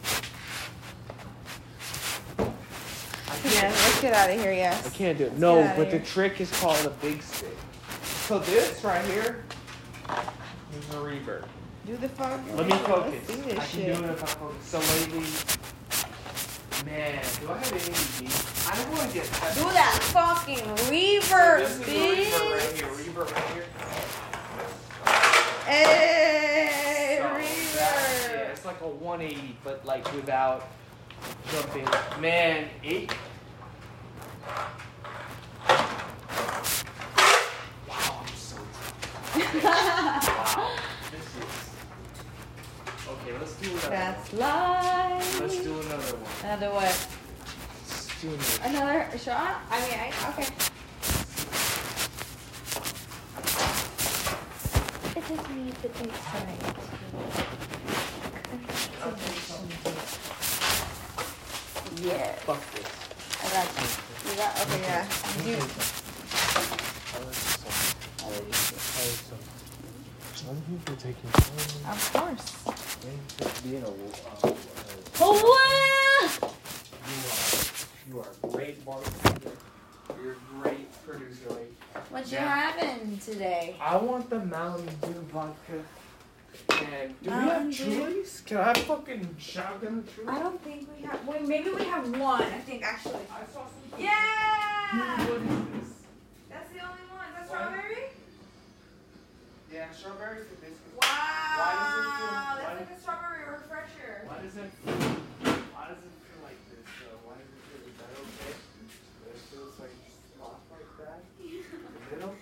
Yeah, 3.43 3.69
let's 3.69 4.01
get 4.01 4.13
out 4.13 4.29
of 4.29 4.39
here, 4.39 4.51
I 4.51 4.55
yes. 4.55 4.93
can't 4.95 5.17
do 5.17 5.25
it. 5.25 5.37
No, 5.37 5.73
but 5.77 5.89
the 5.91 5.99
trick 5.99 6.41
is 6.41 6.51
called 6.59 6.85
a 6.85 6.89
big 6.89 7.21
stick. 7.21 7.55
So 8.03 8.39
this 8.39 8.83
right 8.83 9.03
here, 9.05 9.43
there's. 10.71 11.43
Do 11.85 11.97
the 11.97 12.09
fog. 12.09 12.39
Let 12.55 12.67
me 12.67 12.77
focus. 12.77 13.29
I 13.29 13.33
can 13.33 13.65
shit. 13.65 13.97
do 13.97 14.03
it 14.03 14.09
if 14.11 14.23
I 14.23 14.27
focus. 14.27 14.65
So 14.67 14.79
lately, 14.79 15.25
man, 16.85 17.23
do 17.41 17.51
I 17.51 17.57
have 17.57 17.73
any 17.73 18.29
I 18.67 18.75
don't 18.75 18.91
want 18.91 19.09
to 19.09 19.13
get. 19.15 19.25
Do 19.55 19.63
that 19.73 19.99
fucking 20.13 20.59
reverb, 20.87 21.67
so 21.67 21.83
bitch. 21.83 22.29
Reverb 22.29 22.51
right 22.51 22.73
here. 22.75 22.87
Reverb 22.87 23.33
right 23.33 23.49
here. 23.53 23.65
Hey, 25.65 27.17
so 27.19 27.25
reverb. 27.27 28.31
Yeah, 28.31 28.51
it's 28.51 28.65
like 28.65 28.81
a 28.81 28.87
180, 28.87 29.57
but 29.63 29.83
like 29.83 30.05
without 30.13 30.67
jumping. 31.51 31.87
Man, 32.21 32.69
eight. 32.83 33.11
Wow, 37.87 38.21
I'm 38.21 38.35
so 38.35 38.57
tired. 39.33 40.23
Okay, 43.31 43.39
let's 43.39 43.53
do 43.55 43.69
another 43.71 43.89
That's 43.89 44.33
one. 44.33 44.39
life. 44.41 45.39
Let's 45.39 45.57
do 45.63 45.79
another 45.79 46.17
one. 46.17 46.25
Another 46.43 46.69
what? 46.73 47.07
Let's 47.87 48.21
do 48.21 48.27
another. 48.27 48.63
Another 48.63 49.17
shot? 49.17 49.61
I 49.69 49.79
mean, 49.79 49.95
I, 49.95 50.11
okay. 50.31 50.47
It 55.15 55.23
just 55.27 55.49
needs 55.49 55.81
to 55.81 55.87
be 55.87 55.93
tonight. 55.95 56.61
Yeah. 62.01 62.35
Fuck 62.43 62.61
this. 62.73 62.89
I 63.39 63.47
got 63.53 63.67
you. 63.79 63.87
You 64.29 64.35
got 64.37 64.51
okay, 64.61 64.81
yeah. 64.81 65.07
You. 65.45 65.55
I 67.13 67.19
love 67.23 68.45
you 68.47 68.53
too. 68.59 69.51
taking 70.51 70.77
people 70.77 70.95
taking. 70.95 71.29
Of 71.89 72.13
course. 72.13 72.70
Oh 75.19 75.33
a. 75.43 76.49
You 78.07 78.19
are, 78.19 78.19
you 78.19 78.19
are 78.19 78.27
a 78.43 78.47
great 78.55 78.85
bartender. 78.85 79.51
You're 80.21 80.33
a 80.33 80.61
great 80.61 81.05
producer. 81.05 81.57
What 82.09 82.31
you 82.31 82.37
having 82.37 83.17
today? 83.17 83.75
I 83.81 83.97
want 83.97 84.29
the 84.29 84.39
Mountain 84.39 84.89
Dew 85.01 85.25
vodka. 85.33 85.83
And 86.69 87.15
do 87.23 87.29
Mountain 87.29 87.45
we 87.45 87.49
have 87.49 87.71
Julie's? 87.71 88.41
Can 88.45 88.57
I 88.57 88.73
fucking 88.73 89.35
shotgun 89.39 90.03
Julie's? 90.15 90.29
I 90.29 90.39
don't 90.39 90.61
think 90.61 90.87
we 90.95 91.03
have. 91.05 91.27
Wait, 91.27 91.47
maybe 91.47 91.71
we 91.71 91.83
have 91.85 92.07
one. 92.19 92.43
I 92.43 92.59
think 92.59 92.83
actually. 92.83 93.25
I 93.31 93.51
saw 93.51 93.65
some. 93.65 93.99
Yeah. 93.99 95.25
What 95.27 95.41
is 95.41 95.87
this? 95.87 95.93
That's 96.49 96.71
the 96.71 96.79
only 96.81 97.01
one. 97.09 97.25
That's 97.35 97.49
what? 97.49 97.59
strawberry. 97.61 98.09
Yeah, 99.73 99.91
strawberry. 99.91 100.41
Wow. 101.01 101.57
Why 101.57 101.71
does 101.75 101.93
it 101.97 102.11
feel, 102.17 102.31
why 102.31 102.73
that's 102.77 102.79
like 102.79 102.97
a 102.97 103.01
strawberry 103.01 103.43
refresher. 103.51 104.11
Why 104.25 104.37
does 104.41 104.55
it 104.57 104.71
why 105.73 105.87
does 105.87 106.01
it 106.01 106.13
feel 106.21 106.39
like 106.43 106.59
this? 106.69 106.85
Uh, 106.85 107.17
why 107.25 107.35
does 107.41 107.49
it 107.49 107.61
feel, 107.67 107.81
is 107.89 107.95
that 107.97 108.11
okay? 108.21 108.53
It 109.27 109.39
feels 109.51 109.75
like 109.79 109.95
soft 110.37 110.65
like 110.71 110.89
that? 110.99 111.19
in 111.41 111.65
The 111.81 112.15
middle? 112.15 112.35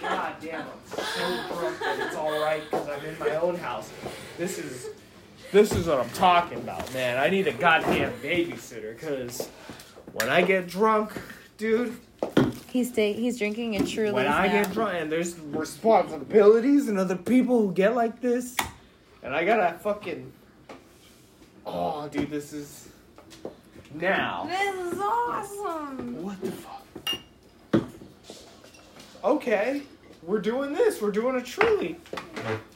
God 0.00 0.32
damn, 0.40 0.62
I'm 0.62 0.82
so 0.86 1.24
broke 1.54 1.78
that 1.80 1.96
it's 2.06 2.16
alright 2.16 2.62
because 2.70 2.88
I'm 2.88 3.04
in 3.04 3.18
my 3.18 3.36
own 3.36 3.56
house. 3.56 3.90
This 4.38 4.58
is 4.58 4.88
this 5.52 5.72
is 5.72 5.86
what 5.86 6.00
I'm 6.00 6.10
talking 6.10 6.58
about, 6.58 6.92
man. 6.92 7.18
I 7.18 7.28
need 7.30 7.46
a 7.46 7.52
goddamn 7.52 8.12
babysitter 8.22 8.98
because 8.98 9.48
when 10.12 10.28
I 10.28 10.42
get 10.42 10.66
drunk, 10.66 11.12
dude, 11.56 11.96
He's 12.70 12.94
he's 12.94 13.38
drinking 13.38 13.76
a 13.76 13.86
truly. 13.86 14.12
When 14.12 14.26
I 14.26 14.48
now. 14.48 14.52
get 14.52 14.72
drunk, 14.72 15.00
and 15.00 15.10
there's 15.10 15.38
responsibilities 15.38 16.88
and 16.88 16.98
other 16.98 17.16
people 17.16 17.60
who 17.60 17.72
get 17.72 17.94
like 17.94 18.20
this, 18.20 18.56
and 19.22 19.34
I 19.34 19.44
gotta 19.44 19.78
fucking. 19.78 20.30
Oh, 21.64 22.06
dude, 22.08 22.30
this 22.30 22.52
is 22.52 22.88
now. 23.94 24.46
This 24.48 24.92
is 24.92 25.00
awesome. 25.00 26.22
What 26.22 26.40
the 26.42 26.52
fuck? 26.52 26.82
Okay, 29.24 29.82
we're 30.22 30.40
doing 30.40 30.72
this. 30.72 31.00
We're 31.00 31.10
doing 31.10 31.36
a 31.36 31.42
truly. 31.42 31.96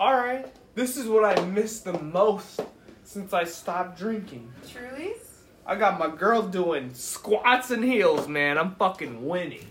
All 0.00 0.16
right, 0.16 0.46
this 0.74 0.96
is 0.96 1.08
what 1.08 1.24
I 1.24 1.44
miss 1.44 1.80
the 1.80 2.00
most 2.00 2.60
since 3.04 3.32
I 3.32 3.44
stopped 3.44 3.98
drinking. 3.98 4.50
Truly's. 4.68 5.29
I 5.66 5.76
got 5.76 5.98
my 5.98 6.08
girl 6.08 6.42
doing 6.42 6.94
squats 6.94 7.70
and 7.70 7.84
heels, 7.84 8.26
man. 8.26 8.58
I'm 8.58 8.74
fucking 8.74 9.26
winning. 9.26 9.66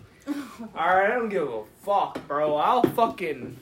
Alright, 0.75 1.11
I 1.11 1.15
don't 1.15 1.29
give 1.29 1.49
a 1.49 1.63
fuck, 1.83 2.25
bro. 2.27 2.55
I'll 2.55 2.83
fucking. 2.83 3.57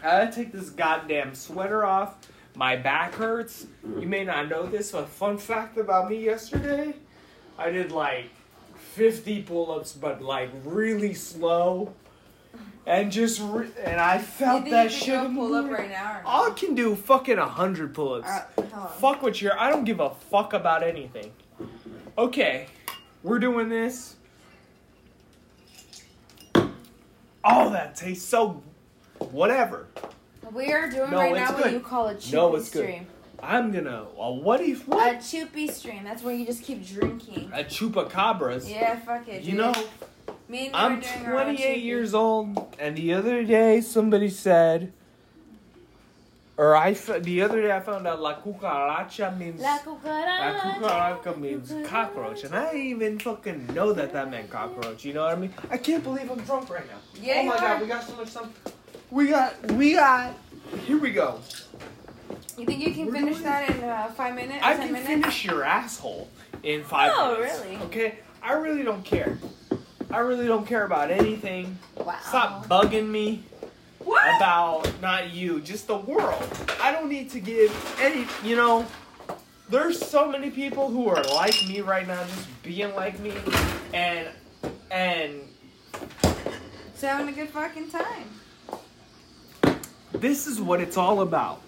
I 0.00 0.02
gotta 0.02 0.32
take 0.32 0.52
this 0.52 0.70
goddamn 0.70 1.34
sweater 1.34 1.84
off. 1.84 2.16
My 2.54 2.76
back 2.76 3.14
hurts. 3.14 3.66
You 3.84 4.08
may 4.08 4.24
not 4.24 4.48
know 4.48 4.66
this, 4.66 4.92
but 4.92 5.08
fun 5.08 5.38
fact 5.38 5.76
about 5.76 6.08
me 6.10 6.24
yesterday 6.24 6.94
I 7.58 7.70
did 7.70 7.90
like 7.90 8.30
50 8.94 9.42
pull 9.42 9.72
ups, 9.72 9.92
but 9.92 10.22
like 10.22 10.50
really 10.64 11.12
slow 11.12 11.92
and 12.88 13.12
just 13.12 13.40
re- 13.42 13.68
and 13.84 14.00
I 14.00 14.18
felt 14.18 14.64
you 14.64 14.70
that 14.70 14.90
shit. 14.90 15.34
pull 15.34 15.54
up 15.54 15.70
right 15.70 15.90
now. 15.90 16.22
I 16.24 16.50
can 16.56 16.74
do 16.74 16.96
fucking 16.96 17.36
a 17.36 17.46
hundred 17.46 17.94
pull-ups. 17.94 18.30
Fuck 18.96 19.22
what 19.22 19.40
you're. 19.42 19.58
I 19.60 19.70
don't 19.70 19.84
give 19.84 20.00
a 20.00 20.10
fuck 20.10 20.54
about 20.54 20.82
anything. 20.82 21.30
Okay, 22.16 22.66
we're 23.22 23.38
doing 23.38 23.68
this. 23.68 24.16
Oh, 27.44 27.70
that 27.70 27.94
tastes 27.94 28.26
so. 28.26 28.62
Whatever. 29.18 29.86
We 30.52 30.72
are 30.72 30.88
doing 30.88 31.10
no, 31.10 31.18
right 31.18 31.34
now 31.34 31.52
good. 31.52 31.60
what 31.60 31.72
you 31.72 31.80
call 31.80 32.08
a 32.08 32.14
choopy 32.14 32.32
no, 32.32 32.56
it's 32.56 32.68
stream. 32.68 33.04
Good. 33.04 33.44
I'm 33.44 33.70
gonna. 33.70 34.06
Well, 34.16 34.40
what 34.40 34.62
if 34.62 34.88
what? 34.88 35.14
A 35.14 35.18
choopy 35.18 35.70
stream. 35.70 36.04
That's 36.04 36.22
where 36.22 36.34
you 36.34 36.46
just 36.46 36.62
keep 36.62 36.86
drinking. 36.86 37.50
A 37.52 37.64
chupacabras. 37.64 38.68
Yeah, 38.68 38.98
fuck 39.00 39.28
it. 39.28 39.42
You 39.42 39.52
dude. 39.52 39.58
know. 39.58 39.74
Me 40.48 40.70
I'm 40.72 41.02
28 41.02 41.82
years 41.82 42.14
old, 42.14 42.74
and 42.78 42.96
the 42.96 43.12
other 43.12 43.44
day 43.44 43.82
somebody 43.82 44.30
said, 44.30 44.92
or 46.56 46.74
I 46.74 46.94
the 46.94 47.42
other 47.42 47.60
day 47.60 47.70
I 47.70 47.80
found 47.80 48.06
out 48.06 48.20
la 48.22 48.40
cucaracha 48.40 49.36
means 49.36 49.60
la 49.60 49.78
cucaracha, 49.78 50.80
la 50.80 51.18
cucaracha 51.20 51.38
means 51.38 51.72
cockroach, 51.86 52.44
and 52.44 52.54
I 52.54 52.74
even 52.74 53.18
fucking 53.18 53.66
know 53.74 53.92
that 53.92 54.12
that 54.14 54.30
meant 54.30 54.48
cockroach. 54.50 55.04
You 55.04 55.12
know 55.12 55.24
what 55.24 55.36
I 55.36 55.40
mean? 55.40 55.52
I 55.70 55.76
can't 55.76 56.02
believe 56.02 56.30
I'm 56.30 56.40
drunk 56.40 56.70
right 56.70 56.86
now. 56.86 56.98
Yeah. 57.22 57.40
Oh 57.40 57.44
my 57.44 57.56
god, 57.58 57.82
we 57.82 57.86
got 57.86 58.04
so 58.04 58.16
much 58.16 58.28
stuff. 58.28 58.48
We 59.10 59.28
got, 59.28 59.72
we 59.72 59.92
got. 59.92 60.34
Here 60.86 60.98
we 60.98 61.12
go. 61.12 61.40
You 62.56 62.64
think 62.66 62.84
you 62.84 62.92
can 62.92 63.06
We're 63.06 63.12
finish 63.12 63.38
that 63.40 63.70
in 63.70 63.84
uh, 63.84 64.08
five 64.16 64.34
minutes? 64.34 64.64
I 64.64 64.74
can 64.74 64.92
minutes? 64.92 65.06
finish 65.06 65.44
your 65.44 65.62
asshole 65.62 66.28
in 66.62 66.82
five. 66.84 67.12
Oh, 67.14 67.36
minutes. 67.38 67.60
really? 67.60 67.76
Okay. 67.84 68.18
I 68.42 68.52
really 68.54 68.82
don't 68.82 69.04
care. 69.04 69.38
I 70.10 70.18
really 70.18 70.46
don't 70.46 70.66
care 70.66 70.84
about 70.84 71.10
anything. 71.10 71.78
Wow. 71.96 72.16
Stop 72.26 72.66
bugging 72.66 73.08
me 73.08 73.42
What? 73.98 74.36
about 74.36 74.90
not 75.02 75.30
you, 75.32 75.60
just 75.60 75.86
the 75.86 75.96
world. 75.98 76.42
I 76.82 76.92
don't 76.92 77.08
need 77.08 77.30
to 77.30 77.40
give 77.40 77.70
any. 78.00 78.26
You 78.42 78.56
know, 78.56 78.86
there's 79.68 79.98
so 80.04 80.28
many 80.30 80.50
people 80.50 80.88
who 80.88 81.08
are 81.08 81.22
like 81.24 81.54
me 81.68 81.80
right 81.82 82.06
now, 82.06 82.22
just 82.24 82.62
being 82.62 82.94
like 82.94 83.18
me, 83.20 83.34
and 83.92 84.28
and 84.90 85.42
Just 86.92 87.02
having 87.02 87.28
a 87.28 87.32
good 87.32 87.50
fucking 87.50 87.90
time. 87.90 89.78
this 90.12 90.46
is 90.46 90.60
what 90.60 90.80
it's 90.80 90.96
all 90.96 91.20
about. 91.20 91.60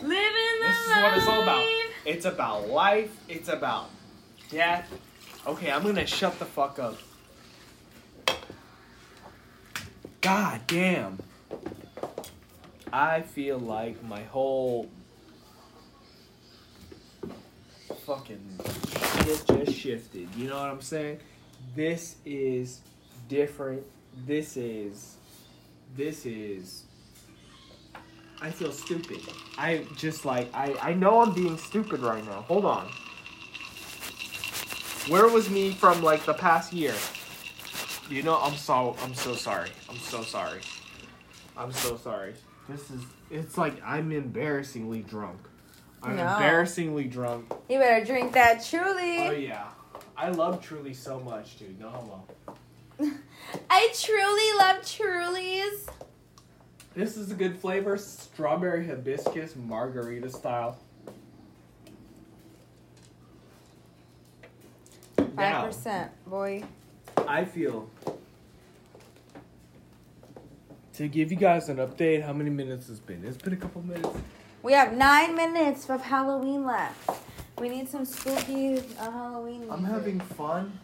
Living 0.00 0.16
the 0.16 0.66
This 0.66 0.76
is 0.86 0.88
what 1.02 1.16
it's 1.18 1.26
all 1.28 1.42
about. 1.42 1.66
It's 2.06 2.24
about 2.24 2.68
life. 2.68 3.14
It's 3.28 3.48
about 3.50 3.90
death. 4.50 4.90
Okay, 5.46 5.70
I'm 5.70 5.82
gonna 5.82 6.06
shut 6.06 6.38
the 6.38 6.44
fuck 6.46 6.78
up. 6.78 6.96
God 10.24 10.62
damn. 10.66 11.18
I 12.90 13.20
feel 13.20 13.58
like 13.58 14.02
my 14.02 14.22
whole 14.22 14.88
fucking 18.06 18.58
shit 19.18 19.46
just 19.46 19.72
shifted. 19.74 20.34
You 20.34 20.48
know 20.48 20.58
what 20.58 20.70
I'm 20.70 20.80
saying? 20.80 21.18
This 21.76 22.16
is 22.24 22.80
different. 23.28 23.82
This 24.26 24.56
is. 24.56 25.16
This 25.94 26.24
is. 26.24 26.84
I 28.40 28.48
feel 28.48 28.72
stupid. 28.72 29.20
I 29.58 29.84
just 29.94 30.24
like 30.24 30.48
I 30.54 30.74
I 30.80 30.94
know 30.94 31.20
I'm 31.20 31.34
being 31.34 31.58
stupid 31.58 32.00
right 32.00 32.24
now. 32.24 32.40
Hold 32.48 32.64
on. 32.64 32.88
Where 35.08 35.28
was 35.28 35.50
me 35.50 35.72
from 35.72 36.02
like 36.02 36.24
the 36.24 36.32
past 36.32 36.72
year? 36.72 36.94
You 38.10 38.22
know 38.22 38.38
I'm 38.40 38.54
so 38.56 38.96
I'm 39.02 39.14
so 39.14 39.34
sorry. 39.34 39.70
I'm 39.88 39.96
so 39.96 40.22
sorry. 40.22 40.60
I'm 41.56 41.72
so 41.72 41.96
sorry. 41.96 42.34
This 42.68 42.90
is 42.90 43.02
it's 43.30 43.56
like 43.58 43.80
I'm 43.84 44.12
embarrassingly 44.12 45.00
drunk. 45.02 45.38
I'm 46.02 46.16
No. 46.16 46.34
embarrassingly 46.34 47.04
drunk. 47.04 47.52
You 47.68 47.78
better 47.78 48.04
drink 48.04 48.32
that 48.34 48.64
truly. 48.64 49.18
Oh 49.26 49.30
yeah. 49.32 49.68
I 50.16 50.30
love 50.30 50.62
Truly 50.62 50.94
so 50.94 51.18
much, 51.20 51.58
dude. 51.58 51.80
No 51.80 51.88
homo. 51.88 52.24
I 53.70 53.92
truly 54.00 54.58
love 54.58 54.82
Trulies. 54.82 55.88
This 56.94 57.16
is 57.16 57.32
a 57.32 57.34
good 57.34 57.58
flavor, 57.58 57.96
strawberry 57.98 58.86
hibiscus 58.86 59.56
margarita 59.56 60.30
style. 60.30 60.78
Five 65.34 65.66
percent, 65.66 66.12
boy. 66.26 66.62
I 67.16 67.44
feel 67.44 67.88
to 70.94 71.08
give 71.08 71.30
you 71.30 71.36
guys 71.36 71.68
an 71.68 71.78
update. 71.78 72.22
How 72.22 72.32
many 72.32 72.50
minutes 72.50 72.88
it's 72.88 73.00
been? 73.00 73.24
It's 73.24 73.36
been 73.36 73.52
a 73.52 73.56
couple 73.56 73.82
minutes. 73.82 74.08
We 74.62 74.72
have 74.72 74.96
nine 74.96 75.34
minutes 75.34 75.90
of 75.90 76.00
Halloween 76.02 76.64
left. 76.64 77.10
We 77.58 77.68
need 77.68 77.88
some 77.88 78.04
spooky 78.04 78.78
uh, 78.98 79.10
Halloween. 79.10 79.66
I'm 79.70 79.84
having 79.84 80.20
fun. 80.20 80.78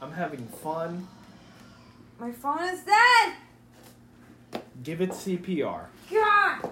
I'm 0.00 0.12
having 0.12 0.46
fun. 0.46 1.06
My 2.18 2.32
phone 2.32 2.62
is 2.64 2.80
dead. 2.80 4.62
Give 4.82 5.00
it 5.00 5.10
CPR 5.10 5.86
God. 6.10 6.70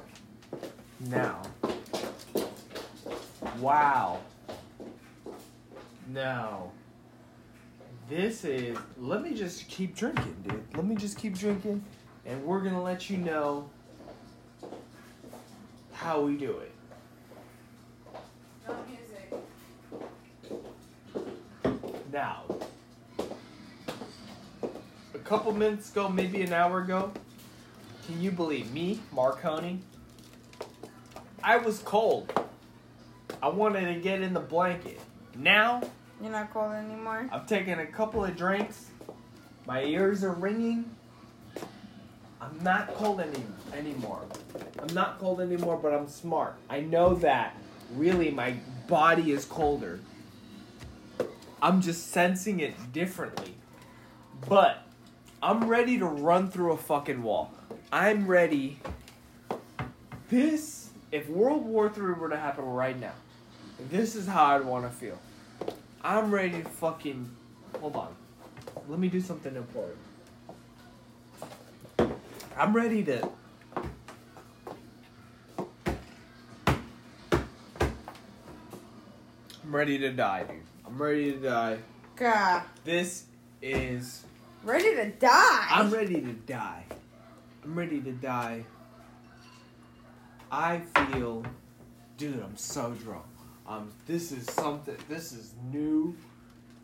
now. 1.00 1.42
Wow. 3.60 4.20
Now. 6.08 6.70
This 8.08 8.44
is. 8.44 8.78
Let 8.98 9.22
me 9.22 9.34
just 9.34 9.66
keep 9.68 9.96
drinking, 9.96 10.36
dude. 10.46 10.62
Let 10.76 10.86
me 10.86 10.94
just 10.94 11.18
keep 11.18 11.36
drinking, 11.36 11.84
and 12.24 12.44
we're 12.44 12.60
gonna 12.60 12.82
let 12.82 13.10
you 13.10 13.16
know 13.16 13.68
how 15.92 16.20
we 16.20 16.36
do 16.36 16.58
it. 16.58 16.72
No 18.68 18.76
music. 18.88 19.32
Now, 22.12 22.44
a 25.14 25.18
couple 25.24 25.52
minutes 25.52 25.90
ago, 25.90 26.08
maybe 26.08 26.42
an 26.42 26.52
hour 26.52 26.82
ago, 26.82 27.10
can 28.06 28.22
you 28.22 28.30
believe 28.30 28.72
me, 28.72 29.00
Marconi? 29.10 29.80
I 31.42 31.56
was 31.56 31.80
cold. 31.80 32.32
I 33.42 33.48
wanted 33.48 33.92
to 33.92 34.00
get 34.00 34.22
in 34.22 34.32
the 34.32 34.40
blanket. 34.40 35.00
Now, 35.34 35.82
You're 36.20 36.30
not 36.30 36.52
cold 36.52 36.72
anymore. 36.72 37.28
I've 37.30 37.46
taken 37.46 37.78
a 37.78 37.86
couple 37.86 38.24
of 38.24 38.36
drinks. 38.36 38.86
My 39.66 39.82
ears 39.84 40.24
are 40.24 40.32
ringing. 40.32 40.90
I'm 42.40 42.62
not 42.62 42.94
cold 42.94 43.20
any 43.20 43.42
anymore. 43.74 44.22
I'm 44.78 44.94
not 44.94 45.18
cold 45.18 45.40
anymore, 45.40 45.78
but 45.82 45.92
I'm 45.92 46.08
smart. 46.08 46.54
I 46.70 46.80
know 46.80 47.14
that 47.16 47.56
really 47.94 48.30
my 48.30 48.56
body 48.86 49.32
is 49.32 49.44
colder. 49.44 50.00
I'm 51.60 51.80
just 51.80 52.12
sensing 52.12 52.60
it 52.60 52.74
differently. 52.92 53.54
But 54.48 54.82
I'm 55.42 55.68
ready 55.68 55.98
to 55.98 56.06
run 56.06 56.50
through 56.50 56.72
a 56.72 56.76
fucking 56.76 57.22
wall. 57.22 57.52
I'm 57.92 58.26
ready. 58.26 58.78
This, 60.28 60.90
if 61.12 61.28
World 61.28 61.64
War 61.64 61.86
III 61.86 62.14
were 62.14 62.28
to 62.28 62.36
happen 62.36 62.64
right 62.64 62.98
now, 62.98 63.14
this 63.90 64.14
is 64.14 64.26
how 64.26 64.56
I'd 64.56 64.64
want 64.64 64.84
to 64.84 64.90
feel. 64.90 65.18
I'm 66.06 66.30
ready 66.30 66.62
to 66.62 66.68
fucking. 66.68 67.28
Hold 67.80 67.96
on. 67.96 68.14
Let 68.88 69.00
me 69.00 69.08
do 69.08 69.20
something 69.20 69.56
important. 69.56 69.98
I'm 72.56 72.72
ready 72.72 73.02
to. 73.02 73.28
I'm 79.64 79.74
ready 79.74 79.98
to 79.98 80.12
die, 80.12 80.44
dude. 80.44 80.58
I'm 80.86 81.02
ready 81.02 81.32
to 81.32 81.38
die. 81.38 81.78
God. 82.14 82.62
This 82.84 83.24
is. 83.60 84.22
Ready 84.62 84.94
to 84.94 85.10
die. 85.10 85.66
I'm 85.70 85.90
ready 85.90 86.20
to 86.20 86.32
die. 86.32 86.84
I'm 87.64 87.76
ready 87.76 88.00
to 88.00 88.12
die. 88.12 88.64
I 90.52 90.82
feel. 90.94 91.44
Dude, 92.16 92.40
I'm 92.40 92.56
so 92.56 92.92
drunk. 92.92 93.24
Um, 93.68 93.92
this 94.06 94.32
is 94.32 94.44
something. 94.52 94.96
This 95.08 95.32
is 95.32 95.54
new. 95.72 96.16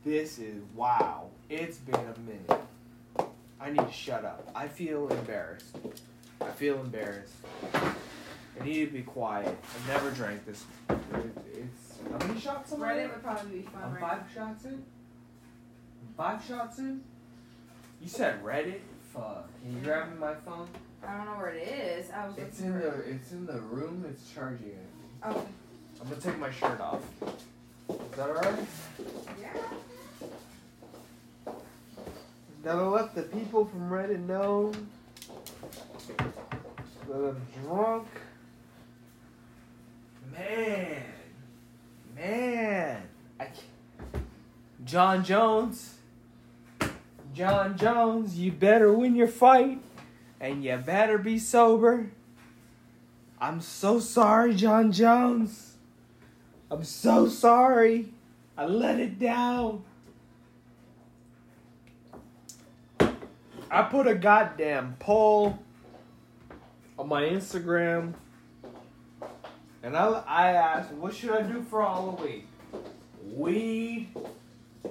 This 0.05 0.39
is 0.39 0.63
wow. 0.75 1.29
It's 1.49 1.79
been 1.79 1.95
a 1.95 2.15
minute. 2.21 2.63
I 3.61 3.71
need 3.71 3.87
to 3.87 3.93
shut 3.93 4.25
up. 4.25 4.51
I 4.55 4.67
feel 4.67 5.09
embarrassed. 5.09 5.77
I 6.41 6.51
feel 6.51 6.81
embarrassed. 6.81 7.35
I 7.73 8.65
need 8.65 8.87
to 8.87 8.93
be 8.93 9.03
quiet. 9.03 9.57
I've 9.77 9.89
never 9.89 10.11
drank 10.11 10.45
this. 10.45 10.65
It- 10.91 10.99
It's 11.55 11.99
how 12.11 12.27
many 12.27 12.41
shots 12.41 12.73
am 12.73 12.83
I? 12.83 12.93
Reddit 12.95 13.11
would 13.15 13.23
probably 13.23 13.59
be 13.59 13.63
fun. 13.63 13.83
I'm 13.85 13.93
right 13.93 14.01
five 14.01 14.23
shots 14.35 14.65
in. 14.65 14.85
Five 16.17 16.45
shots 16.45 16.79
in. 16.79 17.01
You 18.01 18.09
said 18.09 18.43
Reddit. 18.43 18.81
Fuck. 19.15 19.49
Can 19.63 19.75
you 19.77 19.81
grab 19.85 20.11
me 20.11 20.19
my 20.19 20.35
phone? 20.35 20.67
I 21.07 21.17
don't 21.19 21.27
know 21.27 21.33
where 21.33 21.51
it 21.51 21.69
is. 21.69 22.11
I 22.11 22.27
was 22.27 22.37
It's 22.39 22.61
in 22.61 22.73
the. 22.79 22.89
It's 23.09 23.31
in 23.31 23.47
the 23.47 23.61
room. 23.61 24.05
It's 24.09 24.33
charging 24.35 24.69
it. 24.69 24.87
Oh, 25.23 25.47
I'm 26.03 26.09
gonna 26.09 26.21
take 26.21 26.39
my 26.39 26.51
shirt 26.51 26.81
off. 26.81 27.01
Is 27.23 27.97
that 28.17 28.29
alright? 28.29 28.67
yeah. 29.41 29.53
Gotta 32.65 32.89
let 32.89 33.15
the 33.15 33.23
people 33.23 33.67
from 33.67 33.89
Reddit 33.89 34.27
know 34.27 34.73
that 37.09 37.15
I'm 37.15 37.41
drunk. 37.63 38.09
Man, 40.33 41.05
man, 42.17 43.03
I 43.39 43.45
can't. 43.45 44.25
Jon 44.85 45.25
Jones, 45.25 45.99
Jon 47.33 47.79
Jones, 47.79 48.37
you 48.37 48.51
better 48.51 48.93
win 48.93 49.15
your 49.15 49.29
fight, 49.29 49.81
and 50.41 50.65
you 50.65 50.77
better 50.79 51.17
be 51.17 51.39
sober. 51.39 52.11
I'm 53.41 53.61
so 53.61 54.01
sorry, 54.01 54.57
Jon 54.57 54.91
Jones. 54.91 55.72
I'm 56.73 56.85
so 56.85 57.29
sorry. 57.29 58.07
I 58.57 58.65
let 58.65 58.99
it 58.99 59.19
down. 59.19 59.85
I 63.71 63.83
put 63.83 64.07
a 64.07 64.15
goddamn 64.15 64.97
poll 64.99 65.59
on 66.99 67.09
my 67.09 67.25
Instagram 67.25 68.15
And 69.83 69.95
I, 69.95 70.23
I 70.27 70.53
asked, 70.53 70.93
what 70.93 71.15
should 71.15 71.31
I 71.33 71.43
do 71.43 71.61
for 71.63 71.83
Halloween? 71.83 72.47
Weed, 73.35 74.09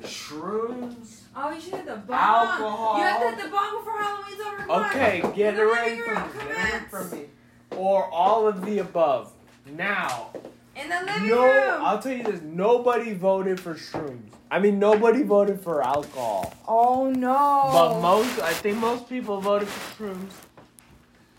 shrooms. 0.02 1.22
Oh, 1.36 1.52
you 1.52 1.62
should 1.62 1.74
hit 1.74 1.86
the. 1.86 1.94
Alcohol. 2.14 2.98
You 2.98 3.04
have 3.04 3.22
to 3.22 3.30
hit 3.30 3.46
the 3.46 3.50
bomb 3.50 3.78
before 3.80 4.00
Halloween's 4.00 4.42
over. 4.42 4.58
Come 4.58 4.70
on. 4.70 4.90
Okay, 4.92 5.24
get 5.36 5.58
it 5.58 5.64
ready 5.64 6.00
for 6.00 6.14
me. 6.14 6.22
Get 6.48 6.84
it 6.84 6.90
for 6.92 7.04
me. 7.06 7.26
Or 7.72 8.06
all 8.06 8.48
of 8.48 8.66
the 8.66 8.80
above. 8.80 9.34
Now, 9.66 10.32
In 10.76 10.88
the 10.90 11.02
living 11.06 11.30
no, 11.30 11.44
room. 11.44 11.82
I'll 11.86 12.00
tell 12.00 12.14
you 12.14 12.24
this: 12.24 12.42
nobody 12.42 13.14
voted 13.14 13.60
for 13.60 13.76
shrooms. 13.76 14.32
I 14.50 14.60
mean, 14.60 14.80
nobody 14.80 15.24
voted 15.24 15.62
for 15.62 15.84
alcohol. 15.84 16.54
oh 16.68 17.10
no. 17.10 17.70
But 17.74 18.02
most, 18.02 18.40
I 18.40 18.54
think 18.54 18.78
most 18.78 19.10
people 19.10 19.42
voted 19.42 19.68
for 19.68 20.04
shrooms. 20.04 20.32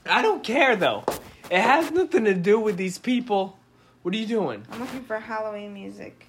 I 0.07 0.23
don't 0.23 0.43
care 0.43 0.77
though. 0.77 1.05
It 1.51 1.61
has 1.61 1.91
nothing 1.91 2.25
to 2.25 2.35
do 2.35 2.59
with 2.61 2.77
these 2.77 2.99
people. 2.99 3.59
What 4.03 4.15
are 4.15 4.19
you 4.19 4.27
doing? 4.27 4.67
I'm 4.71 4.81
looking 4.81 5.05
for 5.05 5.19
Halloween 5.19 5.73
music. 5.75 6.27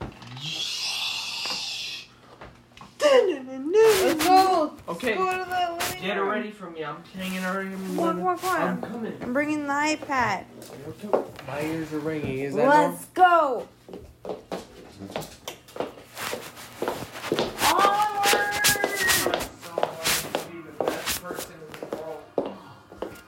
Let's 3.14 4.26
go. 4.26 4.74
Okay, 4.90 5.16
Go 5.16 5.32
to 5.32 5.46
the 5.46 5.96
get 6.02 6.18
it 6.18 6.20
room. 6.20 6.30
ready 6.30 6.52
for 6.52 6.70
me. 6.70 6.84
I'm 6.84 7.04
hanging 7.16 7.44
already. 7.46 7.70
Come 7.72 8.00
on, 8.00 8.38
come 8.38 8.50
on, 8.50 8.62
I'm 8.62 8.82
coming. 8.82 9.18
I'm 9.22 9.34
bringing 9.34 9.64
the 9.68 9.74
iPad. 9.74 10.46
My 11.48 11.62
ears 11.62 11.94
are 11.94 12.00
ringing. 12.00 12.40
Is 12.40 12.56
that? 12.56 12.68
Let's 12.68 13.06
go. 13.14 13.68
Onward. 17.74 19.48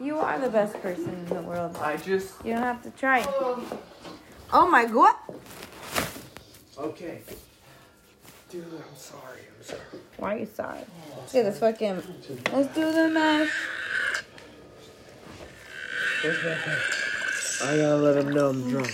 You 0.01 0.19
are 0.19 0.39
the 0.39 0.49
best 0.49 0.73
person 0.81 1.09
in 1.09 1.25
the 1.27 1.41
world. 1.41 1.75
I 1.81 1.97
just 1.97 2.33
You 2.45 2.53
don't 2.53 2.63
have 2.63 2.83
to 2.83 2.91
try. 2.91 3.23
Oh 4.53 4.67
my 4.69 4.85
god. 4.85 5.15
okay. 6.77 7.21
Dude, 8.49 8.63
I'm 8.63 8.95
sorry. 8.95 9.39
I'm 9.57 9.63
sorry. 9.63 9.81
Why 10.17 10.35
are 10.35 10.37
you 10.39 10.45
sorry? 10.45 10.79
Let's 11.17 11.33
get 11.33 11.43
this 11.43 11.59
fucking. 11.59 12.01
Let's 12.53 12.75
do 12.75 12.91
the 12.91 13.09
mash. 13.09 13.49
Where's 16.21 16.43
my 16.43 16.53
pen? 16.53 16.77
I 17.63 17.77
gotta 17.77 17.95
let 17.97 18.17
him 18.17 18.33
know 18.33 18.49
I'm 18.49 18.69
drunk. 18.69 18.87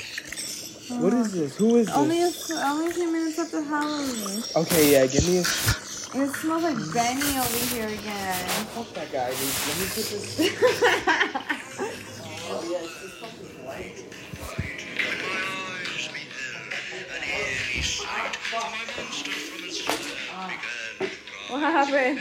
What 0.99 1.13
is 1.13 1.33
this? 1.33 1.57
Who 1.57 1.75
is 1.77 1.87
this? 1.87 1.95
Only 1.95 2.21
a, 2.21 2.31
only 2.65 2.87
a 2.87 2.93
few 2.93 3.11
minutes 3.11 3.39
after 3.39 3.61
Halloween. 3.61 4.43
Okay, 4.55 4.91
yeah, 4.91 5.05
give 5.07 5.27
me 5.27 5.37
a. 5.37 5.41
It 5.41 6.29
smells 6.35 6.63
like 6.63 6.93
Benny 6.93 7.37
over 7.39 7.57
here 7.73 7.87
again. 7.87 8.35
Fuck 8.75 8.93
that 8.93 9.11
guy, 9.11 9.29
dude. 9.29 9.39
Let 9.39 9.79
me 9.79 9.85
put 9.85 10.05
this. 10.11 10.39
Oh, 12.49 12.61
yeah, 12.71 13.00
What 17.82 17.89
happened? 21.61 22.19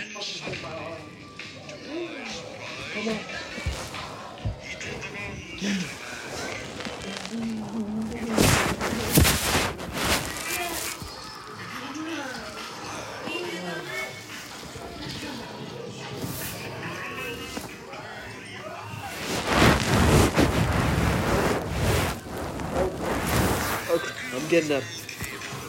Okay, 23.91 24.15
I'm 24.33 24.49
getting 24.49 24.73
up. 24.73 25.00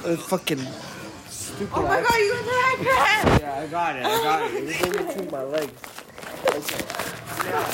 Uh, 0.04 0.16
fucking 0.16 0.58
stupid. 1.30 1.70
Oh 1.76 1.84
my 1.84 2.02
god, 2.02 2.16
you 2.18 2.34
got 2.34 2.46
the 2.46 2.86
iPad! 2.90 3.40
Yeah, 3.40 3.60
I 3.60 3.68
got 3.68 3.96
it. 3.96 4.04
I 4.04 4.24
got 4.24 4.52
it. 4.52 4.64
It 4.64 4.64
was 4.64 4.82
in 4.82 5.06
between 5.06 5.30
my 5.32 5.44
legs. 5.44 5.72
Okay. 6.50 6.86
Now. 7.46 7.66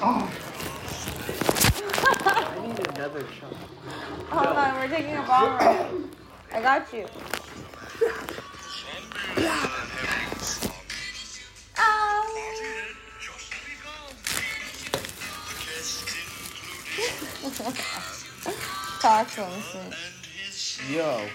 Oh. 0.00 0.32
I 2.24 2.66
need 2.66 2.88
another 2.96 3.26
shot. 3.38 3.52
Hold 4.30 4.56
on, 4.56 4.74
we're 4.76 4.88
taking 4.88 5.16
a 5.16 5.22
bomb 5.22 5.58
right. 5.58 5.86
I 6.54 6.62
got 6.62 6.90
you. 6.94 7.06
Ow. 11.76 12.38
Talk 19.02 19.28
to 19.32 19.44
him. 19.44 19.92
Yo, 20.88 21.26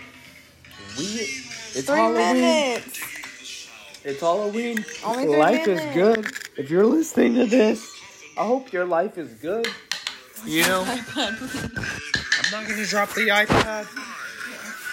we. 0.97 1.03
It's 1.03 1.81
Three 1.81 1.97
Halloween. 1.97 2.33
minutes. 2.35 3.67
It's 4.05 4.21
Halloween. 4.21 4.85
Only 5.03 5.25
three 5.25 5.35
life 5.35 5.67
is 5.67 5.81
good. 5.93 6.31
If 6.55 6.69
you're 6.71 6.85
listening 6.85 7.35
to 7.35 7.45
this, 7.45 7.85
I 8.37 8.45
hope 8.45 8.71
your 8.71 8.85
life 8.85 9.17
is 9.17 9.33
good. 9.33 9.67
You 10.45 10.61
know, 10.61 10.83
I'm 11.17 11.35
not 12.53 12.69
gonna 12.69 12.85
drop 12.85 13.13
the 13.15 13.27
iPad. 13.27 13.85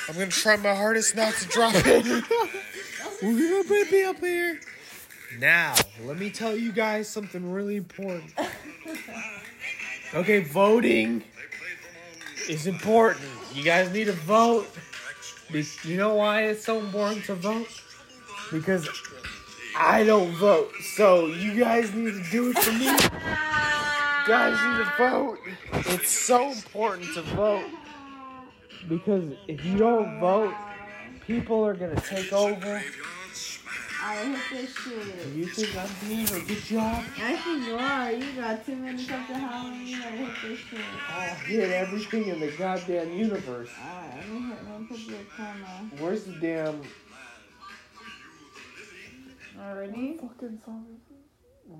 I'm 0.09 0.14
gonna 0.14 0.27
try 0.27 0.57
my 0.57 0.75
hardest 0.75 1.14
not 1.14 1.33
to 1.35 1.47
drop 1.47 1.75
it. 1.77 2.05
We're 3.22 3.62
gonna 3.68 3.89
be 3.89 4.03
up 4.03 4.18
here. 4.18 4.59
Now, 5.39 5.77
let 6.05 6.18
me 6.18 6.29
tell 6.29 6.57
you 6.57 6.72
guys 6.72 7.09
something 7.09 7.53
really 7.53 7.77
important. 7.77 8.33
Okay, 10.12 10.39
voting 10.45 11.25
is 12.49 12.66
important. 12.66 13.26
You 13.53 13.62
guys 13.62 13.92
need 13.92 14.05
to 14.05 14.12
vote. 14.12 14.66
You 15.84 15.97
know 15.97 16.14
why 16.14 16.45
it's 16.45 16.64
so 16.64 16.78
important 16.78 17.24
to 17.26 17.34
vote? 17.34 17.68
Because 18.51 18.88
I 19.76 20.05
don't 20.05 20.32
vote. 20.32 20.72
So 20.97 21.26
you 21.26 21.59
guys 21.59 21.92
need 21.95 22.12
to 22.12 22.30
do 22.30 22.51
it 22.51 22.59
for 22.59 22.72
me. 22.72 22.86
Guys 24.26 24.59
need 24.64 24.84
to 24.84 24.92
vote. 24.97 25.38
It's 25.95 26.11
so 26.11 26.51
important 26.51 27.12
to 27.14 27.22
vote. 27.22 27.66
Because 28.88 29.24
if 29.49 29.64
you 29.64 29.76
don't 29.76 30.20
vote, 30.20 30.55
people 31.26 31.64
are 31.64 31.74
gonna 31.74 32.01
take 32.01 32.32
over. 32.32 32.82
I 34.07 34.16
hit 34.16 34.38
this 34.50 34.76
shit. 34.76 35.26
You 35.34 35.46
think 35.46 35.74
I'm 35.78 35.88
doing 36.07 36.42
a 36.42 36.46
good 36.46 36.62
job? 36.62 37.02
I 37.22 37.36
think 37.36 37.66
you 37.66 37.74
are. 37.76 38.12
You 38.12 38.32
got 38.38 38.66
two 38.66 38.76
minutes 38.76 39.09
after 39.09 39.32
Halloween. 39.32 39.94
I 39.94 40.11
hit 40.11 40.28
this 40.42 40.59
shit. 40.59 40.80
I'll 41.09 41.34
hit 41.36 41.70
everything 41.70 42.26
in 42.28 42.38
the 42.38 42.48
goddamn 42.48 43.14
universe. 43.14 43.70
Alright, 43.82 44.16
let 44.18 44.28
me 44.30 44.48
hit. 44.48 44.59
Let 44.70 44.80
me 44.80 44.86
put 44.88 44.98
your 44.98 45.18
camera. 45.34 45.90
Where's 45.98 46.24
the 46.24 46.32
damn 46.32 46.82
Already? 49.59 50.18
fucking 50.20 50.61
song? 50.66 50.86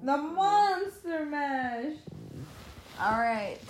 The 0.03 0.17
Monster 0.17 1.27
Mash. 1.27 1.97
Alright. 2.99 3.61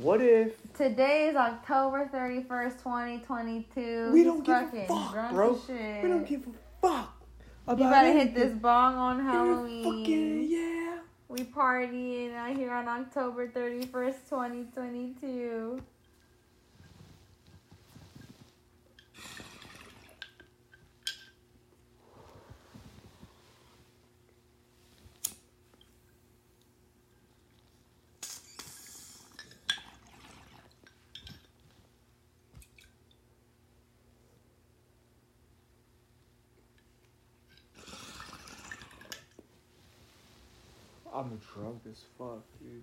What 0.00 0.20
if 0.20 0.52
Today 0.74 1.26
is 1.26 1.34
October 1.34 2.08
31st, 2.14 2.78
2022. 2.78 4.10
we 4.12 4.22
don't 4.22 4.44
give 4.46 4.72
a 4.74 4.86
fuck, 4.86 5.30
bro? 5.32 5.60
Shit. 5.66 6.04
We 6.04 6.08
don't 6.08 6.26
give 6.26 6.46
a 6.46 6.52
fuck 6.80 7.23
about 7.66 7.78
You 7.78 7.90
better 7.90 8.12
hit 8.18 8.34
this 8.34 8.52
bong 8.52 8.94
on 8.94 9.16
Fucking 9.18 9.30
Halloween. 9.30 10.50
yeah. 10.50 10.98
We 11.28 11.40
partying 11.44 12.34
out 12.34 12.56
here 12.56 12.72
on 12.72 12.86
October 12.86 13.48
31st, 13.48 14.28
2022. 14.28 15.82
Drunk 41.54 41.80
as 41.90 42.04
fuck, 42.18 42.42
dude. 42.60 42.82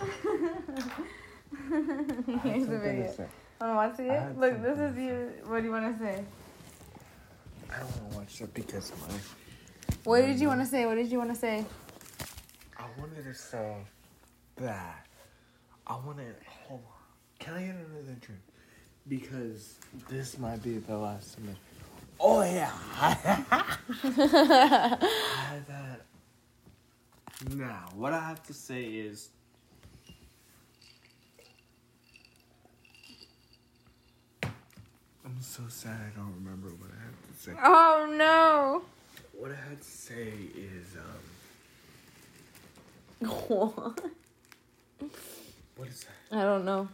Here's 2.42 2.66
the 2.66 2.78
video. 2.78 3.28
Wanna 3.60 3.74
watch 3.74 3.98
it? 3.98 4.38
Look, 4.38 4.62
this 4.62 4.78
is 4.78 4.96
you. 4.96 5.30
What 5.46 5.58
do 5.60 5.66
you 5.66 5.72
want 5.72 5.92
to 5.92 5.98
say? 6.04 6.24
I 7.70 7.78
don't 7.78 7.90
want 7.90 8.10
to 8.10 8.16
watch 8.18 8.38
that 8.38 8.54
because 8.54 8.92
my 9.00 9.14
What 10.04 10.20
did 10.22 10.40
you 10.40 10.48
want 10.48 10.60
to 10.60 10.66
say? 10.66 10.86
What 10.86 10.94
did 10.96 11.10
you 11.10 11.18
want 11.18 11.30
to 11.30 11.36
say? 11.36 11.64
I 12.78 12.84
wanted 12.98 13.24
to 13.24 13.34
say 13.34 13.76
that 14.56 15.06
I 15.86 15.96
wanted. 16.04 16.34
Hold 16.66 16.80
on. 16.80 16.86
Can 17.38 17.54
I 17.54 17.60
get 17.60 17.74
another 17.74 18.16
drink? 18.20 18.40
Because 19.06 19.76
this 20.08 20.38
might 20.38 20.62
be 20.62 20.78
the 20.78 20.96
last 20.96 21.36
time. 21.36 21.56
Oh 22.18 22.42
yeah. 22.42 22.70
I 23.00 23.12
had 25.50 25.66
that. 25.66 26.00
Now, 27.50 27.88
what 27.94 28.12
I 28.12 28.20
have 28.20 28.42
to 28.44 28.54
say 28.54 28.84
is. 28.84 29.28
I'm 35.24 35.40
so 35.40 35.62
sad 35.68 35.96
I 36.14 36.18
don't 36.18 36.34
remember 36.34 36.68
what 36.68 36.90
I 36.90 37.00
had 37.04 37.14
to 37.34 37.42
say. 37.42 37.52
Oh 37.62 38.06
no. 38.16 38.82
What 39.40 39.50
I 39.50 39.56
had 39.68 39.80
to 39.80 39.88
say 39.88 40.32
is, 40.54 40.96
um, 43.22 43.28
What? 43.48 44.00
what 45.76 45.88
is 45.88 46.04
that? 46.04 46.38
I 46.38 46.42
don't 46.44 46.64
know. 46.64 46.88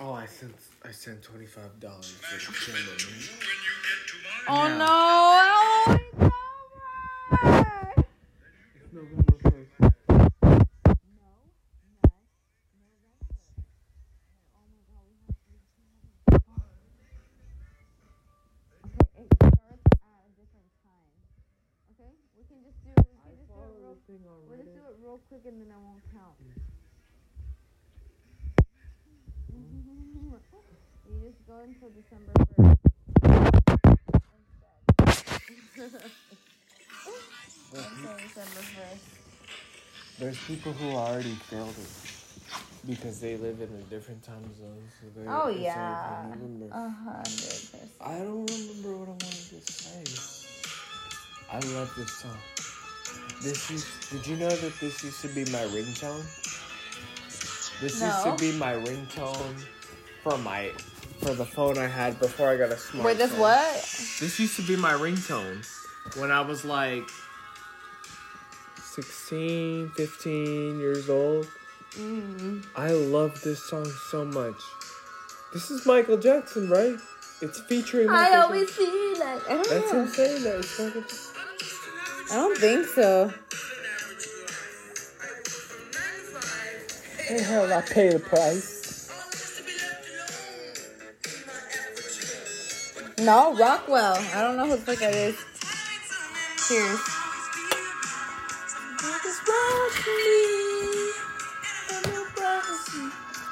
Oh, 0.00 0.12
I 0.12 0.26
sent 0.26 0.54
I 0.84 0.90
sent 0.90 1.22
twenty 1.22 1.46
five 1.46 1.78
dollars 1.80 2.10
for 2.10 2.36
the. 2.36 2.54
Oh 4.48 4.66
Yeah. 4.66 4.76
no. 4.78 4.86
Oh, 5.94 5.97
just 24.08 24.22
do 24.22 24.28
it 24.28 24.32
real. 24.32 24.40
We'll 24.48 24.58
just 24.58 24.74
do 24.74 24.80
it 24.80 24.96
real 25.04 25.20
quick 25.28 25.44
and 25.46 25.60
then 25.60 25.68
I 25.68 25.78
won't 25.84 26.02
count. 26.12 26.36
you 31.08 31.20
just 31.28 31.46
go 31.46 31.60
until 31.62 31.90
December 31.90 32.32
first. 32.56 32.78
until 37.74 38.16
December 38.16 38.62
first. 38.76 39.04
There's 40.18 40.38
people 40.46 40.72
who 40.72 40.96
already 40.96 41.34
failed 41.50 41.74
it 41.78 41.90
because 42.86 43.20
they 43.20 43.36
live 43.36 43.60
in 43.60 43.68
a 43.68 43.82
different 43.90 44.22
time 44.22 44.42
zone. 44.58 44.82
So 45.00 45.06
they 45.20 45.28
Oh 45.28 45.48
yeah, 45.48 46.24
like 46.30 46.40
November. 46.40 46.66
a 46.72 46.88
hundred 46.88 47.24
percent. 47.26 47.90
I 48.00 48.18
don't 48.18 48.50
remember 48.50 48.96
what 48.96 49.08
I 49.08 49.12
wanted 49.12 49.66
to 49.66 49.72
say. 49.72 50.04
I 51.50 51.58
love 51.74 51.92
this 51.96 52.10
song. 52.12 52.36
This 53.42 53.70
is. 53.70 53.86
Did 54.10 54.26
you 54.26 54.36
know 54.36 54.48
that 54.50 54.80
this 54.80 55.04
used 55.04 55.20
to 55.22 55.28
be 55.28 55.44
my 55.52 55.64
ringtone? 55.74 56.24
This 57.80 58.00
used 58.02 58.24
to 58.24 58.36
be 58.38 58.52
my 58.58 58.74
ringtone 58.74 59.64
for 60.22 60.36
my 60.38 60.70
for 61.20 61.34
the 61.34 61.44
phone 61.44 61.78
I 61.78 61.86
had 61.86 62.18
before 62.18 62.48
I 62.50 62.56
got 62.56 62.70
a 62.72 62.74
smartphone. 62.74 63.04
Wait, 63.04 63.18
this 63.18 63.32
what? 63.32 63.74
This 64.20 64.38
used 64.40 64.56
to 64.56 64.62
be 64.62 64.76
my 64.76 64.92
ringtone 64.92 65.64
when 66.16 66.30
I 66.32 66.40
was 66.40 66.64
like 66.64 67.08
16, 68.76 69.90
15 69.90 70.80
years 70.80 71.08
old. 71.08 71.46
Mm. 71.92 72.64
I 72.76 72.90
love 72.90 73.40
this 73.42 73.62
song 73.68 73.86
so 74.10 74.24
much. 74.24 74.56
This 75.52 75.70
is 75.70 75.86
Michael 75.86 76.18
Jackson, 76.18 76.68
right? 76.68 76.96
It's 77.40 77.60
featuring 77.62 78.08
Michael 78.08 78.34
I 78.34 78.38
always 78.40 78.66
Jackson. 78.68 78.86
feel 78.86 79.18
like 79.20 79.44
I 79.50 79.54
don't 79.54 79.68
That's 79.68 79.92
know. 79.92 80.00
him 80.02 80.08
saying 80.08 80.42
that. 80.42 81.27
I 82.30 82.34
don't 82.34 82.58
think 82.58 82.86
so. 82.86 83.32
Hey, 87.16 87.42
hell, 87.42 87.72
I 87.72 87.80
pay 87.80 88.10
the 88.10 88.18
price. 88.18 89.10
No, 93.18 93.54
Rockwell. 93.56 94.16
I 94.34 94.42
don't 94.42 94.56
know 94.56 94.66
who 94.66 94.76
the 94.76 94.82
fuck 94.82 94.98
that 94.98 95.14
is. 95.14 95.36
Cheers. 96.68 97.00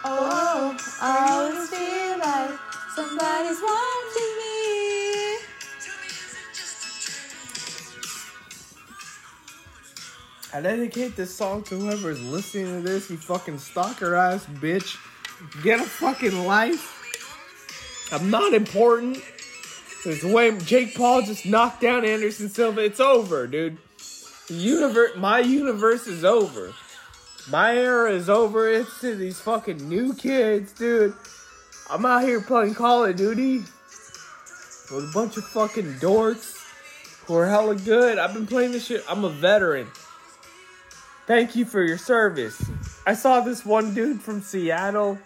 Oh, 0.08 0.20
oh 0.20 0.76
I 1.00 1.28
always 1.32 1.68
feel 1.70 2.18
like 2.18 2.58
somebody's 2.94 3.60
watching 3.60 4.05
I 10.52 10.60
dedicate 10.60 11.16
this 11.16 11.34
song 11.34 11.62
to 11.64 11.76
whoever 11.76 12.10
is 12.10 12.22
listening 12.22 12.66
to 12.66 12.88
this, 12.88 13.10
you 13.10 13.16
fucking 13.16 13.58
stalker 13.58 14.14
ass 14.14 14.46
bitch. 14.46 14.96
Get 15.62 15.80
a 15.80 15.84
fucking 15.84 16.46
life. 16.46 18.08
I'm 18.12 18.30
not 18.30 18.54
important. 18.54 19.18
The 20.04 20.32
way 20.32 20.56
Jake 20.58 20.94
Paul 20.94 21.22
just 21.22 21.46
knocked 21.46 21.80
down 21.80 22.04
Anderson 22.04 22.48
Silva. 22.48 22.84
It's 22.84 23.00
over, 23.00 23.46
dude. 23.48 23.78
The 24.46 24.54
universe, 24.54 25.16
my 25.16 25.40
universe 25.40 26.06
is 26.06 26.24
over. 26.24 26.72
My 27.50 27.76
era 27.76 28.12
is 28.12 28.28
over. 28.28 28.70
It's 28.70 29.00
to 29.00 29.16
these 29.16 29.40
fucking 29.40 29.88
new 29.88 30.14
kids, 30.14 30.72
dude. 30.72 31.14
I'm 31.90 32.06
out 32.06 32.22
here 32.22 32.40
playing 32.40 32.74
Call 32.74 33.04
of 33.04 33.16
Duty 33.16 33.58
with 34.92 35.10
a 35.10 35.10
bunch 35.12 35.36
of 35.36 35.44
fucking 35.44 35.94
dorks 35.94 36.54
who 37.26 37.34
are 37.34 37.48
hella 37.48 37.74
good. 37.74 38.18
I've 38.18 38.32
been 38.32 38.46
playing 38.46 38.70
this 38.72 38.86
shit. 38.86 39.04
I'm 39.08 39.24
a 39.24 39.30
veteran. 39.30 39.88
Thank 41.26 41.56
you 41.56 41.64
for 41.64 41.82
your 41.82 41.98
service. 41.98 42.62
I 43.04 43.14
saw 43.14 43.40
this 43.40 43.64
one 43.64 43.94
dude 43.94 44.20
from 44.20 44.40
Seattle 44.40 45.18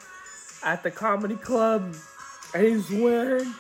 at 0.65 0.83
the 0.83 0.91
comedy 0.91 1.37
club, 1.37 1.95
and 2.55 2.67
he's 2.67 2.91
wearing 2.91 3.55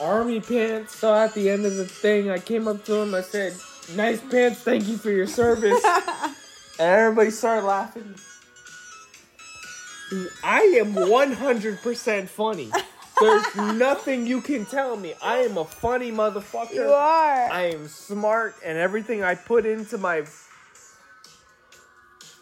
army 0.00 0.40
pants. 0.40 0.96
So 0.96 1.14
at 1.14 1.34
the 1.34 1.50
end 1.50 1.66
of 1.66 1.76
the 1.76 1.84
thing, 1.84 2.30
I 2.30 2.38
came 2.38 2.66
up 2.66 2.84
to 2.86 2.94
him. 2.94 3.14
I 3.14 3.20
said, 3.20 3.54
"Nice 3.94 4.22
pants. 4.22 4.60
Thank 4.60 4.88
you 4.88 4.96
for 4.96 5.10
your 5.10 5.26
service." 5.26 5.84
and 5.84 6.32
everybody 6.78 7.30
started 7.30 7.66
laughing. 7.66 8.14
I 10.42 10.62
am 10.80 10.94
100% 10.94 12.28
funny. 12.28 12.72
There's 13.20 13.56
nothing 13.76 14.26
you 14.26 14.40
can 14.40 14.64
tell 14.64 14.96
me. 14.96 15.14
I 15.22 15.38
am 15.38 15.58
a 15.58 15.64
funny 15.64 16.10
motherfucker. 16.10 16.74
You 16.74 16.88
are. 16.88 17.50
I 17.50 17.70
am 17.74 17.86
smart, 17.86 18.56
and 18.64 18.78
everything 18.78 19.22
I 19.22 19.34
put 19.34 19.66
into 19.66 19.98
my 19.98 20.24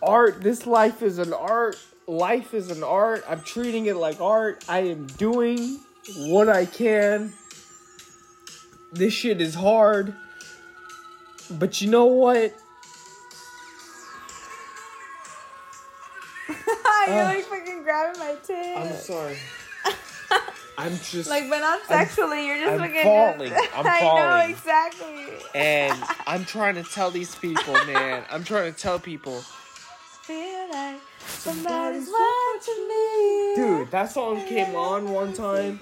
art, 0.03 0.41
this 0.43 0.67
life 0.67 1.03
is 1.03 1.19
an 1.19 1.33
art. 1.33 1.79
Life 2.07 2.55
is 2.55 2.71
an 2.71 2.83
art. 2.83 3.25
I'm 3.29 3.43
treating 3.43 3.87
it 3.87 3.97
like 3.97 4.21
art. 4.21 4.65
I 4.69 4.81
am 4.81 5.07
doing 5.07 5.79
what 6.17 6.49
I 6.49 6.65
can. 6.65 7.33
This 8.93 9.13
shit 9.13 9.41
is 9.41 9.55
hard. 9.55 10.15
But 11.51 11.81
you 11.81 11.91
know 11.91 12.07
what? 12.07 12.55
You're 16.49 16.57
Ugh. 17.17 17.35
like 17.37 17.45
fucking 17.45 17.83
grabbing 17.83 18.19
my 18.21 18.35
tit. 18.45 18.77
I'm 18.77 18.93
sorry. 18.97 19.37
I'm 20.79 20.93
just 21.11 21.29
like, 21.29 21.49
but 21.49 21.59
not 21.59 21.81
I'm- 21.81 22.07
sexually. 22.07 22.47
You're 22.47 22.59
just 22.59 22.73
I'm 22.73 22.89
fucking. 22.89 23.03
falling. 23.03 23.49
Just, 23.51 23.69
I'm 23.77 23.85
falling. 23.85 24.23
I 24.25 24.47
know 24.47 24.51
exactly. 24.51 25.27
and 25.55 26.03
I'm 26.27 26.45
trying 26.45 26.75
to 26.77 26.83
tell 26.85 27.11
these 27.11 27.35
people, 27.35 27.73
man. 27.87 28.25
I'm 28.31 28.45
trying 28.45 28.73
to 28.73 28.79
tell 28.79 28.99
people, 28.99 29.43
Feel 30.29 30.68
like 30.70 31.01
somebody's 31.26 32.11
watching 32.12 32.87
me. 32.87 33.55
dude. 33.57 33.91
That 33.91 34.11
song 34.12 34.45
came 34.45 34.76
on 34.76 35.11
one 35.11 35.33
time 35.33 35.81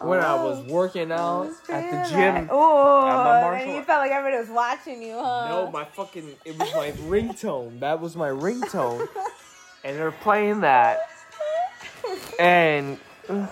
when 0.00 0.20
I 0.20 0.34
was 0.34 0.58
oh, 0.58 0.70
working 0.70 1.10
out 1.10 1.48
at 1.70 1.90
the 1.90 2.10
gym. 2.10 2.46
Oh, 2.50 3.06
at 3.06 3.14
my 3.14 3.38
oh, 3.38 3.40
martial- 3.40 3.68
and 3.68 3.76
you 3.78 3.82
felt 3.84 4.02
like 4.02 4.10
everybody 4.10 4.38
was 4.38 4.50
watching 4.50 5.00
you, 5.00 5.14
huh? 5.14 5.48
No, 5.48 5.70
my 5.70 5.86
fucking 5.86 6.30
it 6.44 6.58
was 6.58 6.74
my 6.74 6.90
ringtone. 7.08 7.80
That 7.80 7.98
was 7.98 8.16
my 8.16 8.28
ringtone, 8.28 9.08
and 9.82 9.96
they're 9.96 10.10
playing 10.10 10.60
that, 10.60 10.98
and 12.38 12.98
I 13.30 13.48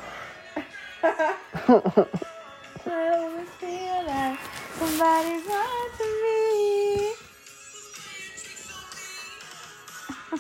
always 2.85 3.49
feel 3.49 4.05
like 4.07 4.39
somebody's 4.75 5.47
watching 5.49 6.21
me. 6.21 6.24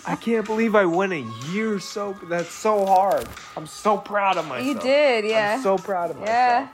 I 0.06 0.16
can't 0.16 0.46
believe 0.46 0.74
I 0.74 0.84
went 0.86 1.12
a 1.12 1.24
year 1.50 1.78
so. 1.80 2.16
That's 2.28 2.50
so 2.50 2.84
hard. 2.86 3.26
I'm 3.56 3.66
so 3.66 3.96
proud 3.98 4.36
of 4.36 4.46
myself. 4.46 4.66
You 4.66 4.78
did, 4.80 5.24
yeah. 5.24 5.54
I'm 5.56 5.62
so 5.62 5.76
proud 5.78 6.10
of 6.10 6.18
myself. 6.18 6.28
Yeah. 6.28 6.68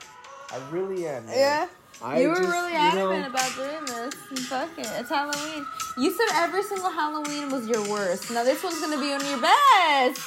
I 0.52 0.58
really 0.70 1.06
am. 1.06 1.26
Man. 1.26 1.34
yeah. 1.38 1.66
I 2.02 2.20
you 2.22 2.28
were 2.30 2.34
just, 2.36 2.48
really 2.48 2.72
you 2.72 2.78
adamant 2.78 3.20
know, 3.22 3.26
about 3.28 3.54
doing 3.56 3.84
this. 3.84 4.14
And 4.30 4.38
Fuck 4.40 4.70
it. 4.78 4.86
It's 4.98 5.10
Halloween. 5.10 5.66
You 5.98 6.10
said 6.10 6.26
every 6.32 6.62
single 6.62 6.90
Halloween 6.90 7.50
was 7.50 7.68
your 7.68 7.86
worst. 7.90 8.30
Now 8.30 8.42
this 8.42 8.62
one's 8.64 8.80
gonna 8.80 8.98
be 8.98 9.12
on 9.12 9.24
your 9.26 9.38
best. 9.40 10.20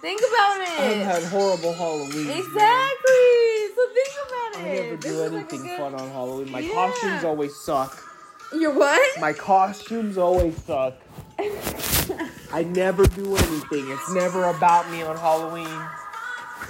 Think 0.00 0.20
about 0.20 0.60
it. 0.60 0.80
I've 0.80 1.06
had 1.06 1.22
horrible 1.24 1.72
Halloween. 1.74 2.28
exactly. 2.28 3.74
So 3.74 3.82
think 3.94 4.14
about 4.26 4.52
it. 4.52 4.58
I 4.58 4.62
never 4.82 4.96
This 4.96 5.12
do 5.12 5.22
is 5.22 5.32
like 5.32 5.40
anything 5.52 5.62
good- 5.62 5.78
fun 5.78 5.94
on 5.94 6.10
Halloween. 6.10 6.50
My 6.50 6.58
Yeah. 6.60 6.74
costumes 6.74 7.24
always 7.24 7.54
suck. 7.56 8.02
Your 8.52 8.72
what? 8.72 9.20
My 9.20 9.32
costumes 9.32 10.18
always 10.18 10.56
suck. 10.64 10.94
I 11.38 12.64
never 12.64 13.06
do 13.06 13.36
anything. 13.36 13.90
It's 13.90 14.12
never 14.12 14.44
about 14.44 14.90
me 14.90 15.02
on 15.02 15.16
Halloween. 15.16 15.80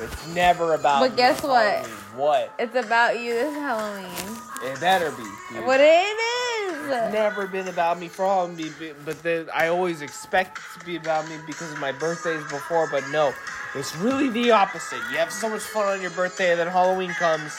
It's 0.01 0.27
never 0.29 0.75
about 0.75 1.01
But 1.01 1.13
me 1.13 1.17
guess 1.17 1.43
what? 1.43 1.67
Halloween. 1.67 1.93
What? 2.17 2.53
It's 2.59 2.75
about 2.75 3.21
you 3.21 3.35
this 3.35 3.55
Halloween. 3.55 4.39
It 4.65 4.81
better 4.81 5.11
be. 5.13 5.25
Dude. 5.53 5.65
What 5.65 5.81
it 5.81 5.85
is. 5.85 6.87
It's 6.89 7.13
never 7.13 7.47
been 7.47 7.69
about 7.69 7.99
me 7.99 8.09
for 8.09 8.25
Halloween, 8.27 8.73
but 9.05 9.23
then 9.23 9.49
I 9.55 9.69
always 9.69 10.03
expect 10.03 10.59
it 10.59 10.81
to 10.81 10.87
be 10.87 10.97
about 10.97 11.29
me 11.29 11.37
because 11.47 11.73
of 11.73 11.79
my 11.79 11.93
birthdays 11.93 12.43
before. 12.45 12.89
But 12.91 13.09
no, 13.11 13.33
it's 13.75 13.95
really 13.97 14.29
the 14.29 14.51
opposite. 14.51 15.01
You 15.11 15.19
have 15.19 15.33
so 15.33 15.49
much 15.49 15.63
fun 15.63 15.87
on 15.87 16.03
your 16.03 16.11
birthday, 16.13 16.51
and 16.53 16.61
then 16.61 16.69
Halloween 16.69 17.11
comes, 17.11 17.59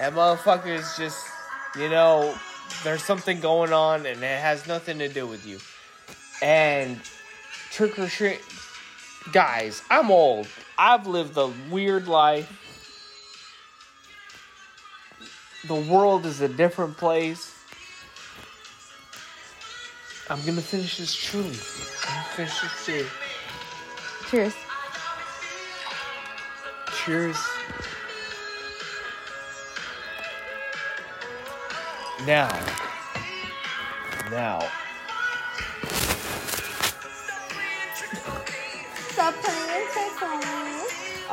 and 0.00 0.14
motherfuckers 0.14 0.96
just, 0.98 1.26
you 1.76 1.88
know, 1.88 2.34
there's 2.84 3.02
something 3.02 3.40
going 3.40 3.72
on, 3.72 4.06
and 4.06 4.22
it 4.22 4.40
has 4.40 4.66
nothing 4.66 4.98
to 4.98 5.08
do 5.08 5.26
with 5.26 5.46
you. 5.46 5.58
And 6.42 7.00
trick 7.70 7.98
or 7.98 8.08
treat, 8.08 8.40
guys, 9.32 9.82
I'm 9.90 10.10
old. 10.10 10.46
I've 10.78 11.06
lived 11.06 11.36
a 11.36 11.50
weird 11.70 12.08
life. 12.08 12.50
The 15.66 15.74
world 15.74 16.26
is 16.26 16.40
a 16.40 16.48
different 16.48 16.96
place. 16.96 17.52
I'm 20.28 20.44
gonna 20.44 20.60
finish 20.60 20.98
this 20.98 21.14
truly. 21.14 21.48
I'm 21.48 22.14
gonna 22.14 22.28
finish 22.34 22.60
this 22.60 22.84
truly. 22.84 23.06
Cheers. 24.30 24.54
Cheers. 27.04 27.36
Now. 32.26 32.50
Now. 34.30 34.68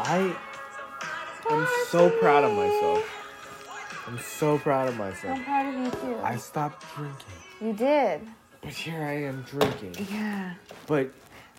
I 0.06 0.36
am 1.50 1.68
so 1.90 2.10
proud 2.20 2.44
of 2.44 2.52
myself. 2.54 3.10
I'm 4.08 4.20
so 4.20 4.58
proud 4.58 4.90
of 4.90 4.98
myself. 4.98 5.38
I'm 5.38 5.44
proud 5.46 5.74
of 5.74 5.80
you 5.86 5.92
too. 5.92 6.20
I 6.22 6.36
stopped 6.36 6.86
drinking. 6.96 7.18
You 7.62 7.74
did. 7.74 8.22
But 8.62 8.72
here 8.74 9.02
I 9.02 9.24
am 9.24 9.44
drinking. 9.44 9.96
Yeah. 10.12 10.54
But 10.88 11.12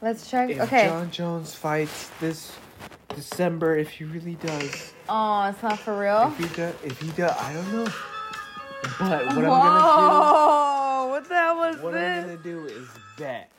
Let's 0.02 0.28
try. 0.28 0.46
if 0.50 0.60
okay. 0.60 0.86
Jon 0.88 1.10
Jones 1.10 1.54
fights 1.54 2.10
this 2.20 2.52
December, 3.08 3.76
if 3.78 3.90
he 3.90 4.04
really 4.04 4.34
does, 4.34 4.92
Oh, 5.08 5.44
it's 5.48 5.62
not 5.62 5.78
for 5.78 5.98
real. 5.98 6.32
if 6.38 6.50
he 6.50 6.56
does, 6.56 6.74
if 6.84 7.00
he 7.00 7.10
does, 7.12 7.30
I 7.38 7.52
don't 7.54 7.72
know. 7.72 7.84
But 8.82 9.00
what 9.00 9.10
I'm 9.10 9.34
gonna 9.36 9.48
Whoa! 9.48 11.06
What 11.08 11.28
the 11.28 11.34
hell 11.34 11.56
was 11.56 11.76
do, 11.76 11.82
what 11.82 11.92
this? 11.92 12.24
I'm 12.24 12.30
gonna 12.30 12.42
do 12.42 12.66
is 12.66 12.88
bet 13.16 13.50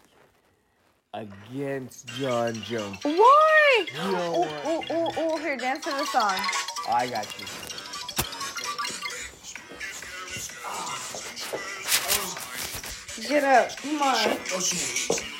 against 1.16 2.07
Jon 2.07 2.53
Jones. 2.63 2.97
Why? 3.03 3.86
You 3.93 4.11
know 4.11 4.36
Ooh, 4.36 4.39
what? 4.41 4.91
ooh, 4.91 4.93
ooh, 4.93 5.34
ooh! 5.34 5.38
Here, 5.38 5.57
dance 5.57 5.86
to 5.86 5.91
the 5.91 6.05
song. 6.05 6.38
I 6.89 7.07
got 7.07 7.26
you. 7.39 7.45
Get 13.28 13.43
up! 13.43 13.78
Come 13.78 14.01
on. 14.01 14.38
Oh, 14.53 15.35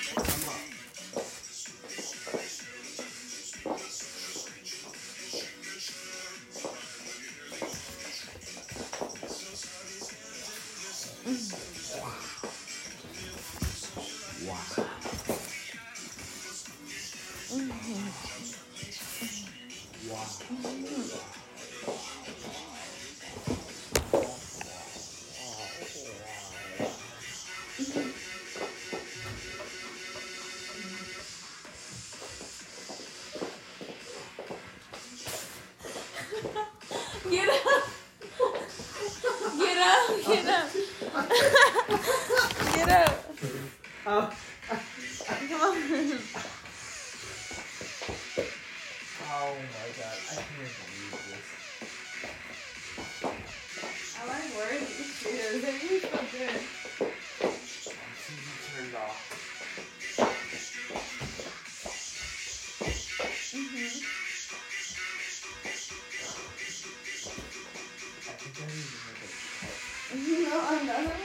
I 68.56 68.58
think 68.58 68.72
I 68.72 68.72
need 68.72 68.88
to 68.88 70.16
make 70.16 70.46
a 70.46 70.50
No, 70.50 70.56
another 70.80 71.10
one? 71.10 71.20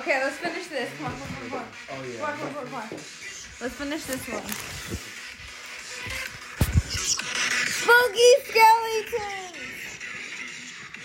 Okay, 0.00 0.16
let's 0.22 0.36
finish 0.36 0.66
this. 0.68 0.90
Come 0.96 1.06
on, 1.06 1.12
come 1.12 1.22
on, 1.22 1.28
come 1.48 1.58
on. 1.58 1.66
Oh 1.90 2.02
yeah. 2.04 2.18
Come 2.18 2.30
on, 2.30 2.34
come 2.38 2.46
on, 2.46 2.64
come 2.66 2.74
on. 2.74 2.88
Let's 2.90 3.74
finish 3.74 4.04
this 4.04 4.28
one. 4.28 4.46
Spooky 7.66 8.30
skeletons! 8.44 9.58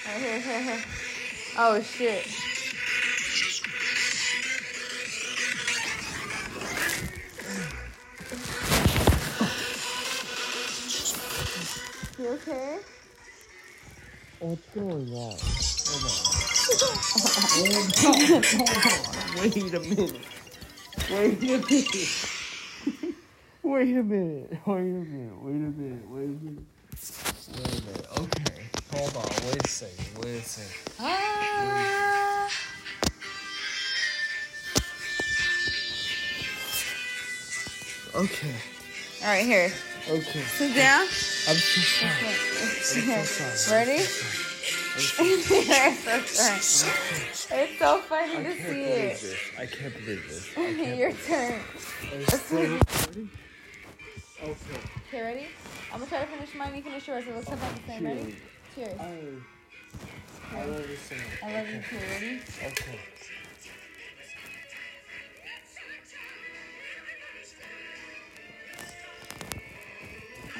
Right 0.05 0.21
here, 0.21 0.39
here, 0.39 0.61
here. 0.61 0.83
Oh 1.57 1.81
shit. 1.81 2.27
You 12.19 12.27
okay? 12.29 12.79
on. 14.41 14.57
Wait 19.39 19.55
a 19.55 19.55
minute. 19.55 19.55
Wait 19.55 19.55
a 19.55 19.79
minute. 19.79 20.15
Wait 21.09 21.43
a 21.43 21.55
minute. 21.55 22.15
Wait 23.63 23.81
a 23.81 24.03
minute. 24.03 24.03
Wait 24.03 24.03
a 24.03 24.03
minute. 24.03 24.57
Wait 24.65 24.75
a 24.75 25.69
minute. 25.69 26.07
Wait 26.09 26.23
a 26.23 26.29
minute. 26.43 28.07
Okay. 28.17 28.63
Hold 28.93 29.15
on. 29.17 29.29
Wait 29.47 29.63
a 29.63 29.67
second. 29.67 30.23
Wait 30.23 30.35
a 30.35 30.41
second. 30.43 30.75
Okay. 38.15 38.55
All 39.21 39.27
right, 39.27 39.45
here. 39.45 39.71
Okay. 40.09 40.41
Sit 40.41 40.75
down. 40.75 41.07
I'm 41.47 41.55
so 41.55 41.81
sorry. 41.81 43.15
I'm 43.17 43.25
so 43.25 43.43
sorry. 43.55 43.85
Ready? 43.87 44.01
it's 44.01 45.13
so 45.13 45.23
funny. 46.89 47.61
It's 47.61 47.79
so 47.79 48.01
funny 48.01 48.37
I 48.37 48.43
to 48.43 48.43
can't 48.43 48.57
see 48.57 48.63
believe 48.67 48.85
it. 48.85 49.21
this. 49.21 49.35
I 49.57 49.65
can't 49.65 49.93
believe 49.93 50.23
this. 50.27 50.49
I 50.57 50.59
can't 50.75 50.97
Your 50.97 51.11
turn. 51.13 51.59
believe 52.09 52.27
this. 52.27 52.51
Ready? 52.51 53.29
Okay. 54.41 54.79
Okay, 55.07 55.21
ready? 55.21 55.47
I'm 55.91 55.99
gonna 55.99 56.09
try 56.09 56.19
to 56.21 56.27
finish 56.27 56.53
mine. 56.55 56.75
You 56.75 56.81
finish 56.83 57.07
yours. 57.07 57.25
It 57.27 57.35
looks 57.35 57.47
about 57.47 57.75
the 57.75 57.81
same. 57.87 58.05
Ready? 58.05 58.35
Cheers. 58.75 58.99
I, 58.99 59.03
I 60.57 60.65
love 60.65 60.89
you 60.89 60.95
so 60.97 61.15
much. 61.15 61.43
I 61.43 61.45
love 61.57 61.67
you 61.69 61.81
too. 61.89 61.97
Ready? 62.13 62.39
Okay. 62.65 62.99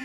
I 0.00 0.04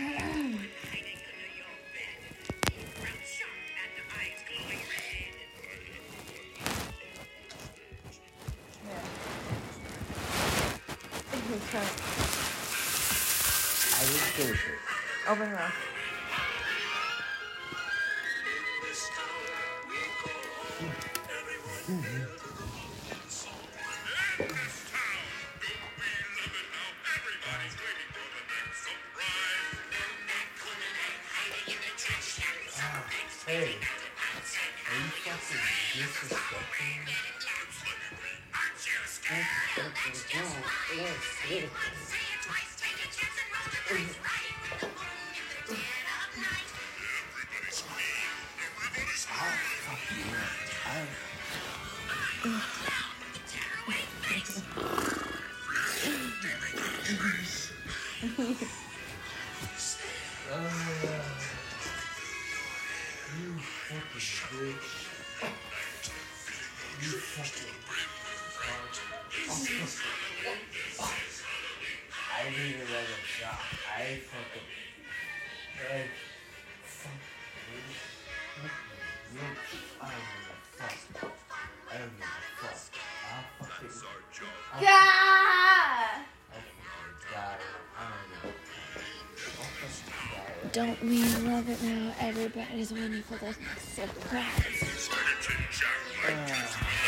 didn't 14.00 14.20
finish 14.36 14.60
it. 14.60 15.30
Open 15.30 15.52
mouth. 15.52 15.95
I 74.06 74.14
fucking. 74.18 74.62
I 75.82 76.06
fuck. 76.84 77.10
I 80.00 80.06
don't 80.06 80.22
give 80.30 80.46
a 80.46 80.94
fuck. 81.18 81.34
I 81.90 81.98
don't 81.98 82.14
give 82.14 82.22
a 82.22 82.70
fuck. 82.70 82.86
Fucking. 83.58 83.90
I'll 84.74 84.82
Yeah. 84.82 86.22
Fucking 86.52 86.86
don't 86.86 87.18
fuck. 87.18 87.58
I'll 87.98 88.14
fucking 89.58 90.06
die. 90.06 90.70
Don't 90.72 91.02
we 91.02 91.18
love 91.50 91.68
it 91.68 91.82
now? 91.82 92.14
Everybody's 92.20 92.92
waiting 92.92 93.22
for 93.22 93.38
the 93.38 93.52
surprise. 93.80 94.86
Shit. 95.72 97.05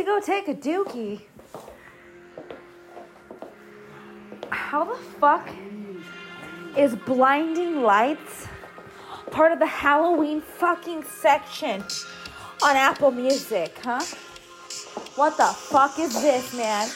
To 0.00 0.06
go 0.06 0.18
take 0.18 0.48
a 0.48 0.54
dookie. 0.54 1.20
How 4.48 4.84
the 4.84 4.94
fuck 5.20 5.46
is 6.74 6.96
blinding 6.96 7.82
lights 7.82 8.48
part 9.30 9.52
of 9.52 9.58
the 9.58 9.66
Halloween 9.66 10.40
fucking 10.40 11.04
section 11.04 11.84
on 12.62 12.76
Apple 12.76 13.10
Music, 13.10 13.76
huh? 13.84 14.00
What 15.16 15.36
the 15.36 15.44
fuck 15.44 15.98
is 15.98 16.14
this, 16.14 16.54
man? 16.54 16.88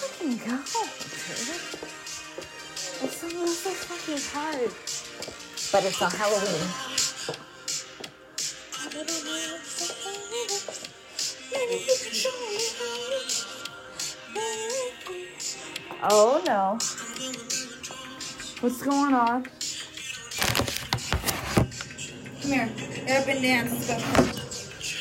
Fucking 0.00 0.38
go, 0.38 0.56
is 3.04 3.12
so 3.58 3.70
fucking 3.70 4.22
hard. 4.32 4.70
But 5.70 5.84
it's 5.84 6.00
on 6.00 6.10
Halloween. 6.10 6.93
Oh 16.06 16.42
no. 16.46 16.72
What's 18.60 18.82
going 18.82 19.14
on? 19.14 19.44
Come 22.42 22.52
here. 22.52 22.68
Get 23.06 23.22
up 23.22 23.28
and 23.28 23.40
dance. 23.40 23.86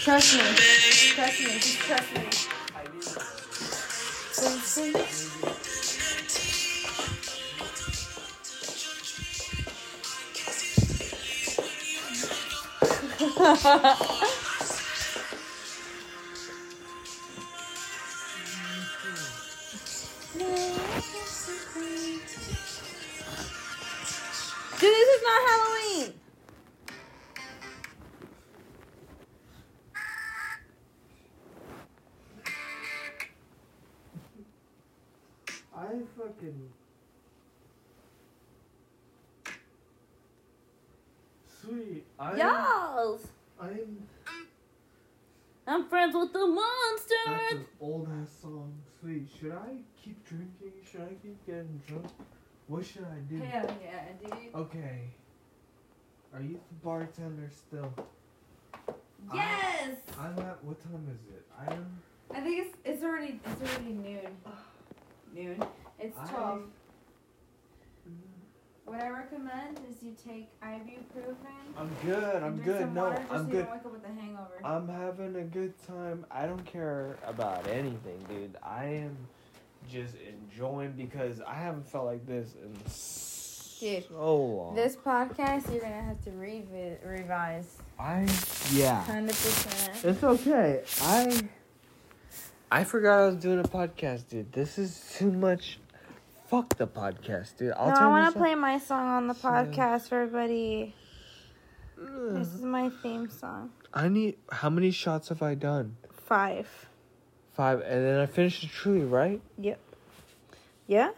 Trust 0.05 0.37
me. 0.37 0.43
Trust 1.13 1.39
me. 1.41 1.47
Just 1.59 1.79
trust 1.79 2.15
me. 2.15 2.23
Dude, 4.35 4.95
this 13.43 14.19
is 25.23 25.29
not 25.29 25.41
Halloween. 25.49 26.13
I 35.75 35.87
fucking. 36.17 36.69
Sweet. 41.61 42.05
I. 42.19 42.35
Yes. 42.37 43.27
I'm. 43.59 44.07
I'm 45.65 45.87
friends 45.87 46.13
with 46.13 46.33
the 46.33 46.45
That's 47.25 47.53
an 47.53 47.65
old 47.79 48.07
ass 48.21 48.29
song. 48.41 48.73
Sweet. 48.99 49.27
Should 49.39 49.53
I 49.53 49.77
keep 50.03 50.23
drinking? 50.27 50.73
Should 50.89 51.01
I 51.01 51.13
keep 51.21 51.45
getting 51.45 51.81
drunk? 51.87 52.07
What 52.67 52.85
should 52.85 53.03
I 53.05 53.19
do? 53.29 53.37
Hell 53.39 53.77
yeah, 53.83 54.05
dude. 54.21 54.55
Okay. 54.55 55.01
Are 56.33 56.41
you 56.41 56.53
the 56.53 56.75
bartender 56.83 57.49
still? 57.51 57.93
Yes. 59.33 59.97
I'm 60.19 60.37
at. 60.39 60.63
What 60.63 60.81
time 60.81 61.07
is 61.11 61.33
it? 61.33 61.45
I 61.59 61.73
am. 61.73 62.01
I 62.33 62.41
think 62.41 62.65
it's 62.67 62.77
it's 62.83 63.03
already 63.03 63.39
it's 63.45 63.61
already 63.71 63.93
noon. 63.93 64.27
Noon. 65.35 65.63
It's 65.99 66.17
I- 66.17 66.27
twelve. 66.27 66.59
Mm. 68.07 68.15
What 68.85 69.01
I 69.01 69.09
recommend 69.09 69.79
is 69.89 70.03
you 70.03 70.13
take 70.27 70.49
ibuprofen. 70.61 71.35
I'm 71.77 71.89
good. 72.05 72.43
I'm 72.43 72.57
good. 72.61 72.93
No, 72.93 73.05
I'm 73.07 73.27
so 73.27 73.35
you 73.37 73.43
good. 73.51 73.65
don't 73.65 73.71
wake 73.71 73.85
up 73.85 73.91
with 73.93 74.03
a 74.05 74.21
hangover. 74.21 74.59
I'm 74.63 74.87
having 74.87 75.35
a 75.37 75.43
good 75.43 75.73
time. 75.87 76.25
I 76.29 76.45
don't 76.45 76.65
care 76.65 77.17
about 77.25 77.67
anything, 77.67 78.23
dude. 78.29 78.57
I 78.61 78.85
am 78.85 79.17
just 79.89 80.15
enjoying 80.15 80.93
because 80.93 81.41
I 81.41 81.55
haven't 81.55 81.87
felt 81.87 82.05
like 82.05 82.25
this 82.25 82.53
in 82.61 82.73
Dude, 83.79 84.07
so 84.07 84.35
long. 84.37 84.75
this 84.75 84.95
podcast 84.95 85.71
you're 85.71 85.81
gonna 85.81 86.01
have 86.01 86.23
to 86.23 86.29
revi- 86.31 86.97
revise. 87.05 87.77
I 87.99 88.27
yeah. 88.71 89.03
Hundred 89.03 89.29
percent. 89.35 90.05
It's 90.05 90.23
okay. 90.23 90.83
I 91.01 91.41
I 92.71 92.83
forgot 92.83 93.19
I 93.19 93.25
was 93.27 93.35
doing 93.35 93.59
a 93.59 93.63
podcast, 93.63 94.29
dude. 94.29 94.51
This 94.51 94.77
is 94.77 95.13
too 95.17 95.31
much. 95.31 95.79
Fuck 96.47 96.77
the 96.77 96.87
podcast, 96.87 97.57
dude. 97.57 97.73
I'll 97.75 97.89
No, 97.89 97.95
I 97.95 98.07
want 98.07 98.33
to 98.33 98.39
play 98.39 98.55
my 98.55 98.77
song 98.79 99.07
on 99.07 99.27
the 99.27 99.33
podcast 99.33 100.09
for 100.09 100.21
everybody. 100.21 100.95
This 101.97 102.47
is 102.47 102.61
my 102.61 102.89
theme 103.01 103.29
song. 103.29 103.71
I 103.93 104.07
need. 104.09 104.37
How 104.51 104.69
many 104.69 104.91
shots 104.91 105.29
have 105.29 105.41
I 105.41 105.55
done? 105.55 105.97
Five. 106.11 106.67
Five, 107.55 107.81
and 107.81 108.03
then 108.05 108.19
I 108.19 108.25
finished 108.25 108.63
it 108.63 108.71
truly, 108.71 109.05
right? 109.05 109.39
Yep. 109.59 109.79
Yeah? 110.87 111.11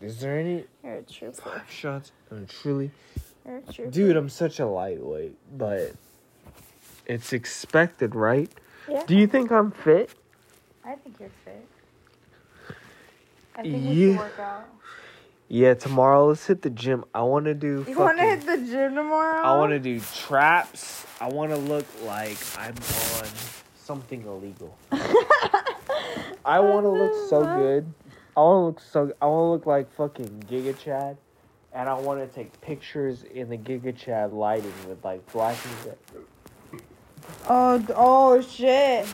Is 0.00 0.20
there 0.20 0.38
any 0.38 0.64
You're 0.82 0.98
a 1.30 1.32
five 1.32 1.70
shots? 1.70 2.12
And 2.30 2.48
truly. 2.48 2.90
You're 3.46 3.58
a 3.58 3.72
trooper. 3.72 3.90
Dude, 3.90 4.16
I'm 4.16 4.28
such 4.28 4.58
a 4.60 4.66
lightweight, 4.66 5.36
but 5.56 5.92
it's 7.06 7.32
expected, 7.32 8.14
right? 8.14 8.50
Yeah. 8.88 9.04
Do 9.06 9.16
you 9.16 9.26
think 9.26 9.52
I'm 9.52 9.70
fit? 9.70 10.10
I 10.84 10.94
think 10.96 11.16
you're 11.20 11.30
fit. 11.44 11.66
I 13.54 13.62
think 13.62 13.74
we 13.74 13.80
Yeah. 13.80 14.12
should 14.12 14.18
work 14.18 14.38
out. 14.38 14.64
Yeah, 15.48 15.74
tomorrow 15.74 16.26
let's 16.26 16.46
hit 16.46 16.60
the 16.62 16.70
gym. 16.70 17.04
I 17.14 17.22
want 17.22 17.46
to 17.46 17.54
do. 17.54 17.84
You 17.88 17.98
want 17.98 18.18
to 18.18 18.24
hit 18.24 18.44
the 18.44 18.58
gym 18.58 18.94
tomorrow? 18.94 19.42
I 19.42 19.56
want 19.56 19.70
to 19.70 19.78
do 19.78 19.98
traps. 20.14 21.06
I 21.20 21.28
want 21.28 21.50
to 21.52 21.56
look 21.56 21.86
like 22.04 22.36
I'm 22.58 22.74
on 22.74 23.26
something 23.82 24.22
illegal. 24.26 24.76
I 26.48 26.60
want 26.60 26.84
to 26.84 26.88
look 26.90 27.28
so 27.28 27.44
good. 27.44 27.92
I 28.36 28.40
want 28.40 28.56
to 28.56 28.66
look 28.66 28.80
so. 28.80 29.12
I 29.20 29.26
want 29.26 29.44
to 29.46 29.50
look 29.50 29.66
like 29.66 29.92
fucking 29.92 30.44
Giga 30.50 30.78
Chad, 30.78 31.18
and 31.74 31.88
I 31.88 31.94
want 31.94 32.20
to 32.20 32.34
take 32.34 32.58
pictures 32.62 33.24
in 33.34 33.50
the 33.50 33.58
Giga 33.58 33.94
Chad 33.94 34.32
lighting 34.32 34.72
with 34.88 35.04
like 35.04 35.30
black 35.30 35.56
and 35.64 35.82
gray, 35.82 36.22
Oh, 37.48 37.84
oh 37.94 38.40
shit. 38.40 39.06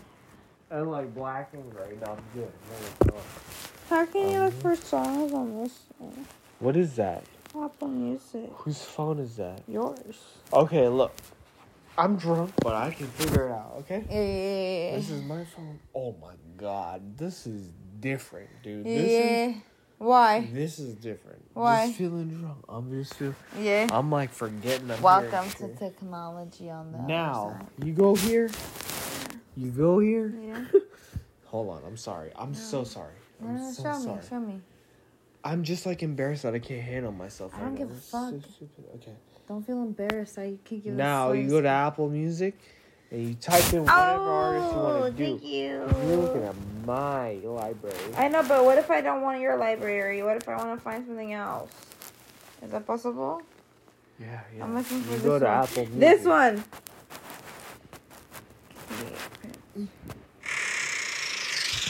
and 0.71 0.91
like 0.93 1.13
black 1.13 1.51
and 1.55 1.69
gray. 1.73 1.97
No, 2.05 2.13
I'm 2.13 2.23
good. 2.35 2.53
No. 3.13 3.17
How 3.91 4.07
can 4.07 4.31
you 4.31 4.37
Um, 4.39 4.45
look 4.45 4.55
for 4.61 4.77
songs 4.77 5.33
on 5.33 5.63
this 5.63 5.73
thing? 5.99 6.27
What 6.61 6.77
is 6.77 6.95
that? 6.97 7.25
Apple 7.61 7.89
Music. 7.89 8.51
Whose 8.59 8.83
phone 8.83 9.19
is 9.19 9.37
that? 9.37 9.61
Yours. 9.67 10.21
Okay, 10.53 10.89
look. 10.89 11.13
I'm 11.97 12.17
drunk, 12.17 12.53
but 12.63 12.75
I 12.75 12.91
can 12.91 13.07
figure 13.09 13.49
it 13.49 13.53
out, 13.53 13.75
okay? 13.81 14.05
Yeah, 14.11 14.17
yeah, 14.23 14.91
yeah. 14.91 14.97
This 14.97 15.11
is 15.11 15.23
my 15.23 15.45
phone. 15.45 15.79
Oh 15.95 16.15
my 16.21 16.33
god, 16.57 17.17
this 17.17 17.47
is 17.47 17.71
different, 18.01 18.51
dude. 18.63 18.87
yeah. 18.87 18.95
This 18.99 19.13
yeah. 19.13 19.47
is 19.49 19.55
Why? 19.99 20.49
this 20.53 20.79
is 20.79 20.95
different. 20.95 21.43
Why? 21.55 21.87
Just 21.87 21.99
feeling 21.99 22.29
drunk. 22.29 22.65
I'm 22.69 22.91
just 22.91 23.15
feel, 23.15 23.35
Yeah. 23.59 23.89
I'm 23.91 24.11
like 24.11 24.33
forgetting. 24.33 24.91
I'm 24.91 25.01
Welcome 25.03 25.45
here. 25.59 25.69
to 25.69 25.75
technology 25.77 26.71
on 26.71 26.93
the 26.93 26.99
now. 26.99 27.67
You 27.83 27.93
go 27.93 28.15
here. 28.15 28.51
You 29.57 29.71
go 29.71 29.99
here. 29.99 30.35
Yeah. 30.43 30.65
Hold 31.47 31.71
on. 31.71 31.83
I'm 31.87 31.97
sorry. 31.97 32.31
I'm 32.37 32.55
so 32.55 32.85
sorry. 32.85 33.15
I'm 33.41 33.57
no, 33.57 33.71
so 33.73 33.83
show 33.83 33.99
sorry. 34.01 34.17
me, 34.17 34.23
show 34.29 34.41
me. 34.41 34.61
I'm 35.45 35.63
just 35.63 35.85
like 35.87 36.03
embarrassed 36.03 36.43
that 36.45 36.55
I 36.55 36.59
can't 36.59 36.83
handle 36.83 37.13
myself. 37.13 37.53
I 37.55 37.61
don't 37.61 37.69
right 37.71 37.79
give 37.79 37.89
now. 37.89 37.95
a 37.95 37.99
is 37.99 38.05
so 38.05 38.41
fuck. 38.41 38.95
Okay. 38.97 39.13
Don't 39.47 39.65
feel 39.65 39.83
embarrassed. 39.83 40.39
I 40.39 40.57
can 40.65 40.81
give 40.81 40.95
Now 40.95 41.33
you 41.33 41.49
go 41.49 41.61
to 41.61 41.69
Apple 41.69 42.09
Music 42.09 42.59
and 43.15 43.29
you 43.29 43.35
type 43.37 43.73
in 43.73 43.85
whatever 43.85 44.31
artist 44.31 44.73
you 44.73 44.79
want 44.81 44.99
to 44.99 45.05
oh, 45.05 45.11
do. 45.11 45.25
Oh, 45.25 45.39
thank 45.39 45.45
you. 45.45 46.09
You're 46.09 46.17
looking 46.17 46.43
at 46.43 46.55
my 46.85 47.35
library. 47.35 47.97
I 48.17 48.27
know, 48.29 48.43
but 48.43 48.65
what 48.65 48.77
if 48.77 48.91
I 48.91 49.01
don't 49.01 49.23
want 49.23 49.41
your 49.41 49.57
library? 49.57 50.23
What 50.25 50.37
if 50.37 50.49
I 50.49 50.57
want 50.57 50.77
to 50.77 50.83
find 50.83 51.07
something 51.07 51.33
else? 51.33 51.71
Is 52.63 52.73
that 52.73 52.85
possible? 52.85 53.41
Yeah, 54.19 54.41
yeah. 54.57 54.65
I'm 54.65 54.75
looking 54.75 55.01
for 55.03 55.13
you 55.13 55.17
this 55.19 55.23
go 55.23 55.39
to 55.39 55.45
one. 55.45 55.55
Apple 55.55 55.87
Music. 55.87 56.01
This 56.01 56.27
one. 56.27 56.65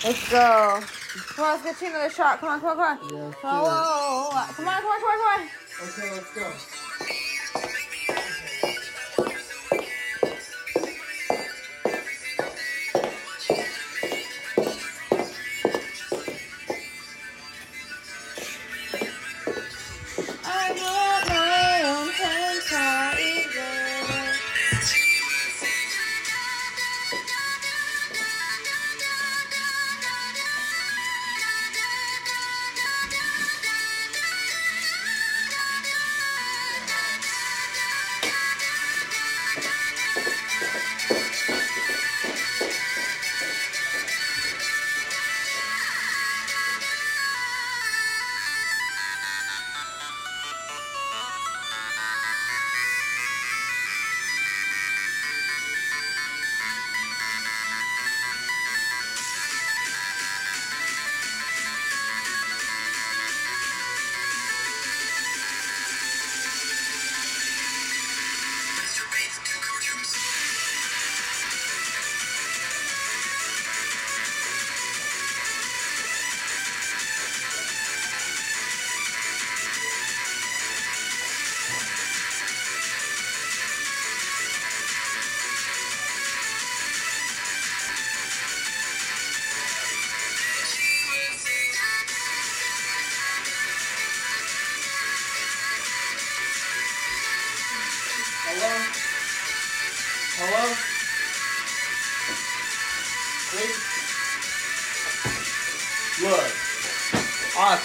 Let's 0.05 0.31
go. 0.31 0.81
Come 1.29 1.45
on, 1.45 1.51
let's 1.53 1.62
get 1.62 1.81
you 1.81 1.89
another 1.89 2.11
shot. 2.11 2.41
Come 2.41 2.51
on, 2.51 2.61
come 2.61 2.79
on, 2.79 2.99
come 2.99 3.14
on. 3.14 3.14
Yeah, 3.14 3.35
Come 3.41 3.51
on, 3.51 3.62
whoa, 3.62 3.70
whoa, 3.70 4.29
whoa. 4.31 4.53
come 4.53 4.68
on, 4.68 4.83
come 4.83 4.91
on, 4.91 5.01
come 5.01 5.11
on, 5.11 5.18
come 5.18 5.41
on. 5.41 5.89
Okay, 5.89 6.11
let's 6.12 6.35
go. 6.35 6.84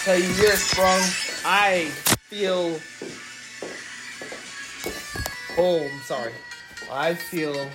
Tell 0.09 0.19
you 0.19 0.33
this, 0.33 0.73
bro. 0.73 0.85
I 1.45 1.85
feel. 2.29 2.79
Oh, 5.55 5.87
I'm 5.87 6.01
sorry. 6.01 6.33
I 6.91 7.13
feel. 7.13 7.69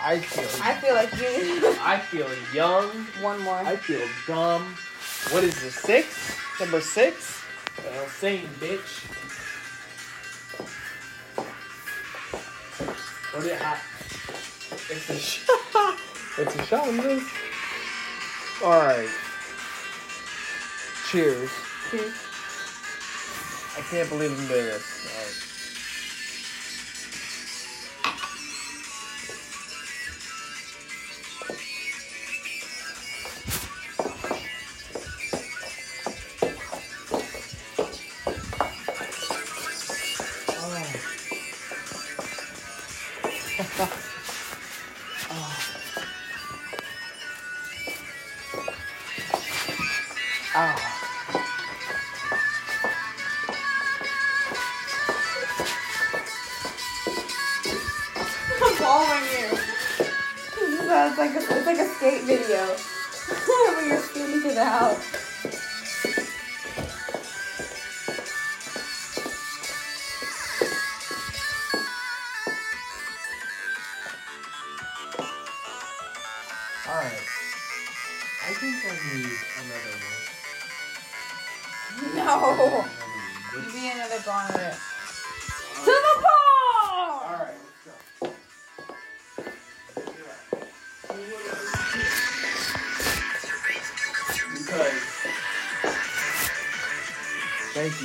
I 0.00 0.20
feel. 0.20 0.48
I 0.62 0.74
feel 0.80 0.94
like 0.94 1.12
you. 1.20 1.76
I 1.82 1.98
feel 1.98 2.30
young. 2.54 2.88
One 3.20 3.42
more. 3.42 3.56
I 3.56 3.76
feel 3.76 4.00
dumb. 4.26 4.74
What 5.30 5.44
is 5.44 5.60
this? 5.60 5.74
Six? 5.74 6.34
Number 6.58 6.80
six? 6.80 7.42
Well, 7.84 8.06
same 8.06 8.48
bitch. 8.60 9.04
What 13.34 13.42
do 13.42 13.48
you 13.50 13.54
have? 13.54 13.82
It's 14.88 15.10
a 15.10 15.18
shot. 15.18 15.98
it's 16.38 16.56
a 16.56 16.62
shot, 16.64 16.94
man. 16.94 17.20
Alright. 18.62 19.10
Cheers. 21.10 21.50
Cheers. 21.90 22.14
I 23.76 23.80
can't 23.90 24.08
believe 24.08 24.30
I'm 24.32 24.48
doing 24.48 24.64
this. 24.66 25.53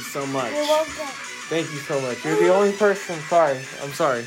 So 0.09 0.25
much. 0.25 0.51
You're 0.51 0.63
welcome. 0.63 1.13
Thank 1.53 1.71
you 1.71 1.77
so 1.85 2.01
much. 2.01 2.25
You're 2.25 2.39
the 2.39 2.49
only 2.49 2.73
person. 2.73 3.15
Sorry, 3.29 3.59
I'm 3.83 3.91
sorry. 3.93 4.25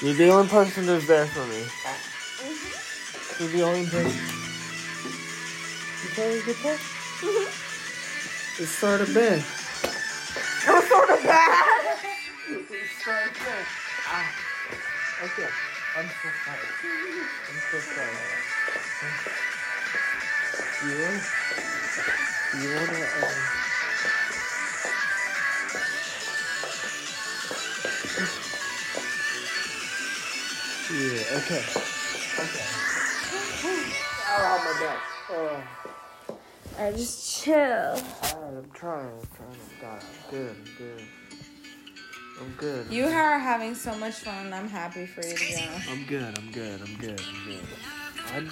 You're 0.00 0.14
the 0.14 0.30
only 0.30 0.48
person 0.48 0.86
that's 0.86 1.06
there 1.06 1.26
for 1.26 1.44
me. 1.44 1.62
You're 3.38 3.52
the 3.52 3.62
only 3.62 3.86
person. 3.86 4.18
You 6.02 6.08
play 6.14 6.38
a 6.38 6.42
guitar? 6.42 6.76
It 8.60 8.66
started 8.66 9.12
bad. 9.12 9.38
It 9.38 10.72
was 10.72 10.84
sort 10.88 11.10
of 11.10 11.22
bad. 11.22 11.98
It 12.48 12.88
started 13.00 13.34
bad. 13.34 13.66
Ah. 14.08 14.32
Okay. 15.24 15.48
I'm 15.96 16.08
so 16.08 16.28
sorry. 16.44 16.68
I'm 17.48 17.60
so 17.70 17.78
sorry. 17.92 18.16
You 20.84 20.94
want? 21.02 21.24
You 22.56 22.68
wanna? 22.74 23.00
Um, 23.26 23.67
Okay. 31.30 31.62
Okay. 32.38 32.64
Oh 34.30 34.56
my 34.64 34.74
god. 34.80 34.98
Oh. 35.30 35.62
I 36.78 36.92
just 36.92 37.42
chill. 37.42 37.52
I'm 37.52 38.70
trying. 38.72 39.12
I'm 39.12 39.28
trying 39.36 39.52
to 39.52 39.80
die. 39.82 40.00
I'm 40.00 40.30
good. 40.30 40.56
I'm 40.56 40.74
good. 40.78 41.02
I'm 42.40 42.52
good. 42.56 42.90
You 42.90 43.04
are 43.08 43.38
having 43.38 43.74
so 43.74 43.94
much 43.96 44.14
fun, 44.14 44.46
and 44.46 44.54
I'm 44.54 44.70
happy 44.70 45.04
for 45.04 45.20
you 45.20 45.36
to 45.36 45.38
be 45.38 45.68
honest. 45.68 45.90
I'm 45.90 46.04
good. 46.06 46.38
I'm 46.38 46.50
good. 46.50 46.80
I'm 46.80 46.96
good. 46.96 47.20
I'm 47.20 47.44
good. 47.44 47.66
I'm. 48.34 48.50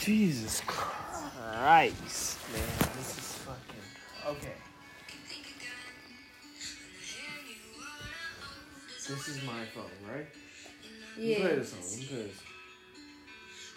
Jesus 0.00 0.60
Christ, 0.66 2.38
man. 2.52 2.62
This 2.96 3.16
is 3.16 3.38
fucking. 3.44 3.84
Okay. 4.26 4.54
This 9.08 9.28
is 9.28 9.44
my 9.44 9.64
phone, 9.66 9.84
right? 10.12 10.26
You 11.16 11.36
play 11.36 11.54
this 11.56 11.68
song. 11.70 11.80
Play 11.80 12.22
this. 12.22 12.42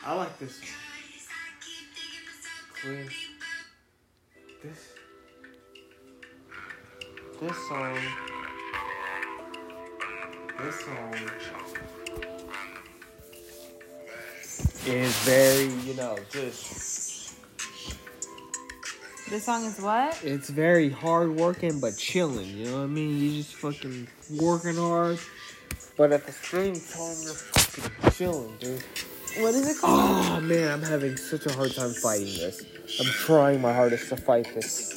I 0.06 0.14
like 0.16 0.40
this 0.40 0.56
song. 0.56 0.68
Clean. 2.82 3.10
This. 4.64 4.94
This 7.40 7.58
song. 7.68 7.98
This 10.60 10.80
song 10.80 11.14
is 14.88 15.16
very, 15.20 15.66
you 15.86 15.94
know, 15.94 16.18
just. 16.32 17.36
This 19.30 19.44
song 19.44 19.66
is 19.66 19.80
what? 19.80 20.18
It's 20.24 20.50
very 20.50 20.90
hard 20.90 21.36
working 21.36 21.80
but 21.80 21.98
chilling, 21.98 22.48
you 22.48 22.66
know 22.66 22.78
what 22.78 22.84
I 22.84 22.88
mean? 22.88 23.20
You 23.20 23.44
just 23.44 23.56
fucking 23.56 24.08
working 24.32 24.78
hard, 24.78 25.20
but 25.98 26.12
at 26.12 26.26
the 26.26 26.32
same 26.32 26.76
time, 26.76 27.18
you're 27.24 27.34
fucking 27.34 28.12
chilling, 28.12 28.56
dude. 28.58 28.84
What 29.40 29.54
is 29.56 29.70
it 29.70 29.82
called? 29.82 30.00
Oh 30.00 30.42
man, 30.42 30.72
I'm 30.72 30.82
having 30.82 31.18
such 31.18 31.46
a 31.48 31.54
hard 31.54 31.74
time 31.76 31.92
fighting 31.92 32.26
this. 32.26 32.64
I'm 33.00 33.06
trying 33.08 33.62
my 33.62 33.74
hardest 33.74 34.10
to 34.10 34.18
fight 34.18 34.48
this. 34.56 34.97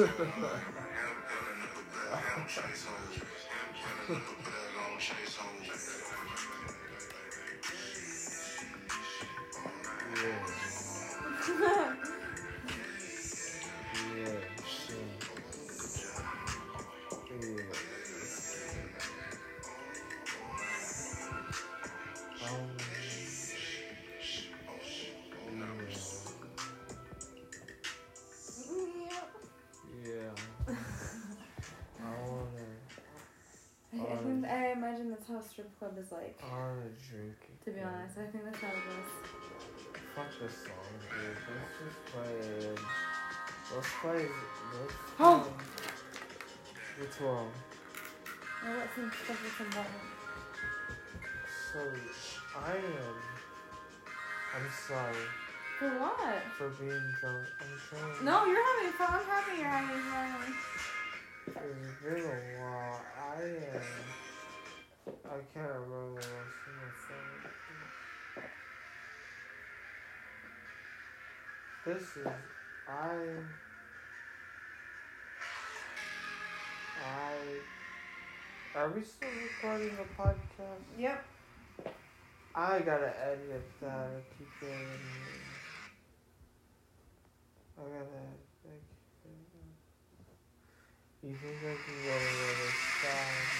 Million 0.00 0.30
how 35.40 35.46
strip 35.46 35.78
club 35.78 35.96
is 35.98 36.12
like. 36.12 36.38
I 36.42 36.48
wanna. 36.52 36.90
To 37.64 37.70
be 37.70 37.80
honest, 37.80 38.18
I 38.18 38.26
think 38.30 38.44
that's 38.44 38.58
how 38.58 38.68
it 38.68 38.74
goes. 38.74 39.10
Fuck 40.14 40.26
this 40.40 40.56
song, 40.64 40.92
dude. 41.00 41.36
Let's 41.48 41.76
just 41.80 42.00
play. 42.12 42.34
Let's 43.74 43.88
play. 44.00 44.20
Let's 44.20 44.94
play. 45.16 45.20
Oh. 45.20 45.48
What's 46.98 47.20
wrong? 47.20 47.50
I 48.62 48.76
got 48.76 48.88
some 48.94 49.12
stuff 49.24 49.42
with 49.42 49.56
some 49.56 49.70
button. 49.70 50.00
So, 51.72 51.80
I 52.58 52.76
am. 52.76 53.16
I'm 54.52 54.68
sorry 54.88 55.24
For 55.78 55.88
what? 56.00 56.42
for 56.58 56.68
being 56.70 57.14
drunk. 57.20 57.46
I'm 57.60 57.72
trying. 57.88 58.24
No, 58.24 58.44
you're 58.44 58.66
having 58.66 58.92
fun. 58.92 59.08
I'm 59.12 59.26
happy 59.26 59.60
you're 59.60 59.68
having 59.68 60.02
fun. 60.10 60.54
It's 61.46 62.02
been 62.02 62.24
a 62.24 62.60
while. 62.60 63.00
I 63.16 63.42
am. 63.42 64.29
I 65.06 65.38
can't 65.54 65.68
remember 65.72 66.14
what's 66.14 66.66
in 66.66 66.74
my 66.76 66.90
phone. 67.08 68.44
This 71.84 72.16
is. 72.16 72.26
I. 72.88 73.16
I. 77.02 77.34
Are 78.74 78.90
we 78.90 79.02
still 79.02 79.30
recording 79.42 79.96
the 79.96 80.04
podcast? 80.04 80.84
Yep. 80.98 81.26
I 82.54 82.80
gotta 82.80 83.12
edit 83.24 83.70
that. 83.80 84.22
Keep 84.36 84.48
it 84.62 84.66
in. 84.66 85.00
I 87.78 87.82
gotta. 87.82 88.04
Can't- 88.62 88.82
You 91.22 91.36
think 91.42 91.58
I 91.62 91.76
can 91.84 92.02
get 92.02 92.22
a 92.22 92.30
little 92.32 92.72
side? 92.72 93.59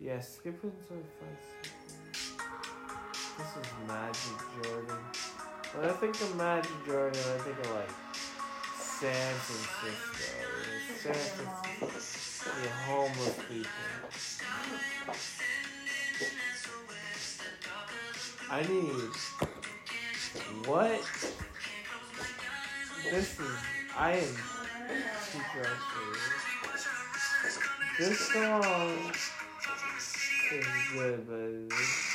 Yeah, 0.00 0.20
skip 0.20 0.62
it 0.64 0.72
until 0.72 1.02
seconds. 1.18 1.46
This 3.38 3.50
is 3.56 3.72
Magic 3.86 4.38
Jordan. 4.62 5.02
When 5.74 5.84
I 5.88 5.92
think 5.92 6.14
of 6.14 6.36
Magic 6.36 6.86
Jordan, 6.86 7.20
I 7.20 7.38
think 7.38 7.58
of 7.58 7.70
like 7.72 7.90
San 8.78 9.34
Francisco. 9.34 10.32
San 10.98 11.14
Francisco. 11.14 12.50
Yeah, 12.62 12.70
homeless 12.86 13.36
people. 13.48 13.70
I 18.50 18.62
need. 18.62 19.10
What? 20.66 21.00
This 23.10 23.40
is. 23.40 23.56
I 23.96 24.12
am. 24.12 24.36
This 27.98 28.18
song 28.18 28.92
is 30.52 30.66
good, 30.92 31.26
but 31.26 31.70
this. 31.70 32.12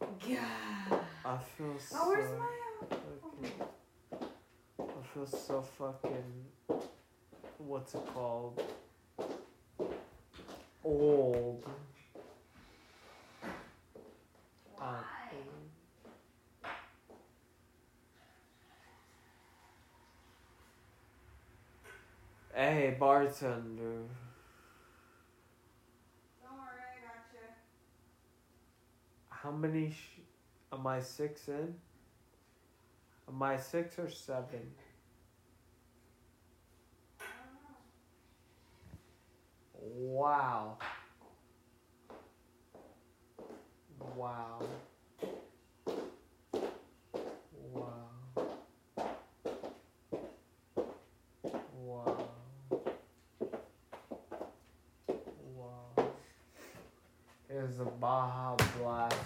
God. 0.00 1.00
I 1.24 1.38
feel 1.56 1.76
so. 1.78 1.96
Oh, 2.00 2.08
where's 2.08 2.30
my? 2.38 2.46
fucking- 2.88 3.68
I 4.80 5.02
feel 5.14 5.26
so 5.26 5.62
fucking. 5.62 6.44
What's 7.58 7.94
it 7.94 8.06
called? 8.14 8.62
Old. 10.84 11.66
Uh, 14.80 15.02
hey, 22.54 22.87
bartender. 22.98 24.02
Don't 26.42 26.56
worry, 26.58 26.82
I 27.04 27.32
got. 27.32 27.56
How 29.30 29.50
many 29.50 29.90
sh- 29.90 30.20
am 30.72 30.86
I 30.86 31.00
six 31.00 31.48
in? 31.48 31.74
Am 33.28 33.42
I 33.42 33.56
six 33.58 33.98
or 33.98 34.10
seven? 34.10 34.72
Wow. 39.80 40.78
Wow. 44.16 44.62
Here's 57.58 57.80
a 57.80 57.84
Baja 57.86 58.54
Blast. 58.78 59.16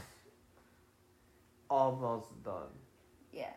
Almost 1.68 2.42
done. 2.42 2.72
Yeah, 3.30 3.52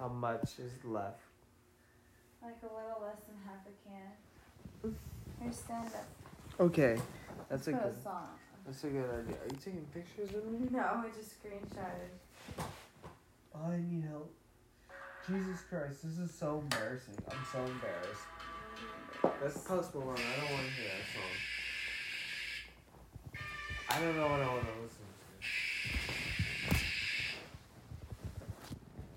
How 0.00 0.08
much 0.08 0.58
is 0.58 0.72
left? 0.84 1.20
like 2.42 2.56
a 2.62 2.74
little 2.74 3.00
less 3.00 3.20
than 3.28 3.36
half 3.46 3.62
a 3.64 3.74
can. 3.88 4.96
Here's 5.40 5.54
stand 5.56 5.86
up. 5.86 6.04
Okay, 6.58 6.98
that's 7.48 7.68
a 7.68 7.72
good. 7.74 7.80
a 7.80 8.02
song. 8.02 8.26
That's 8.66 8.82
a 8.82 8.88
good 8.88 9.04
idea. 9.04 9.36
Are 9.36 9.48
you 9.48 9.58
taking 9.64 9.86
pictures 9.94 10.34
of 10.34 10.46
me? 10.50 10.66
No, 10.72 10.80
I 10.80 11.06
just 11.16 11.40
screenshotted. 11.40 12.64
Oh, 13.54 13.70
I 13.70 13.76
need 13.76 14.04
help. 14.08 14.34
Jesus 15.28 15.60
Christ, 15.70 16.02
this 16.02 16.18
is 16.18 16.34
so 16.34 16.58
embarrassing. 16.58 17.14
I'm 17.30 17.38
so 17.52 17.60
embarrassed. 17.60 18.26
Mm-hmm. 19.22 19.44
Let's 19.44 19.58
post 19.58 19.94
Malone. 19.94 20.16
I 20.16 20.40
don't 20.40 20.50
want 20.52 20.66
to 20.66 20.72
hear 20.72 20.88
that 20.90 21.06
song. 21.14 21.53
I 23.90 24.00
don't 24.00 24.16
know 24.16 24.28
what 24.28 24.40
I 24.40 24.48
want 24.48 24.64
to 24.64 24.82
listen 24.82 25.04
to. 25.04 25.14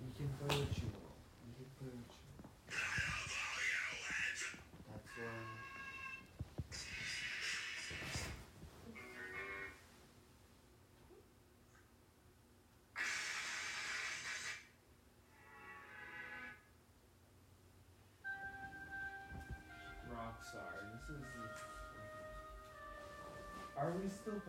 You 0.03 0.11
can 0.15 0.29
play 0.47 0.57
what 0.59 0.77
you 0.77 0.86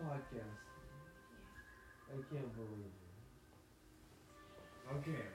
we 0.09 0.15
still 0.27 0.39
podcasting? 0.39 0.57
I 2.07 2.13
can't 2.33 2.51
believe 2.55 2.85
it. 2.85 3.09
Okay. 4.97 5.25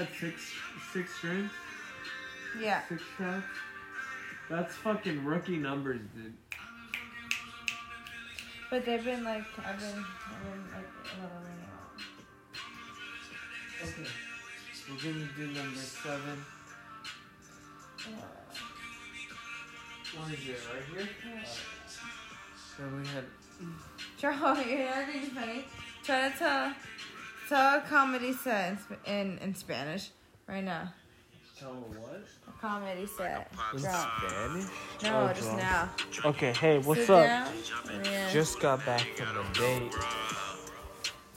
Had 0.03 0.13
six 0.19 0.51
six 0.91 1.15
strings, 1.15 1.51
Yeah. 2.59 2.81
six 2.88 3.01
tracks. 3.17 3.45
That's 4.49 4.75
fucking 4.75 5.23
rookie 5.23 5.57
numbers, 5.57 6.01
dude. 6.15 6.34
But 8.69 8.85
they've 8.85 9.03
been 9.03 9.23
like, 9.23 9.43
I've 9.59 9.80
been, 9.80 10.03
I've 10.05 10.43
been 10.43 10.63
like 10.73 10.89
a 11.05 11.21
little 11.21 11.41
ring 11.43 11.61
out. 11.69 12.01
Okay. 13.84 14.09
We're 14.89 14.97
gonna 15.13 15.27
do 15.38 15.47
number 15.59 15.80
seven. 15.80 16.45
Uh, 18.05 18.09
What 20.17 20.31
is 20.34 20.39
it, 20.49 20.59
right 20.73 20.84
here? 20.97 21.09
yeah. 21.25 21.45
Then 22.80 23.01
we 23.01 23.07
had 23.07 23.25
Try, 24.19 24.34
you 24.69 24.77
know, 24.80 25.30
funny. 25.39 25.65
Try 26.03 26.30
to 26.30 26.38
tell, 26.38 26.73
tell 27.53 27.77
a 27.77 27.81
comedy 27.81 28.34
set 28.34 28.77
in, 29.05 29.13
in, 29.13 29.38
in 29.39 29.55
Spanish 29.55 30.09
right 30.47 30.63
now. 30.63 30.91
Tell 31.59 31.73
me 31.73 31.81
what? 31.99 32.23
A 32.47 32.51
comedy 32.59 33.05
set. 33.05 33.51
In 33.73 33.80
Drop. 33.80 34.09
Spanish? 34.17 34.65
No, 35.03 35.30
Oh, 35.30 35.34
just 35.34 35.49
drop. 35.49 35.57
now. 35.59 35.89
Okay, 36.25 36.53
hey, 36.53 36.80
what's 36.80 37.01
Sit 37.01 37.09
up? 37.11 37.25
down. 37.25 37.53
Yeah. 38.05 38.31
Just 38.31 38.59
got 38.59 38.84
back 38.85 39.05
from 39.15 39.38
a 39.38 39.53
date. 39.53 39.93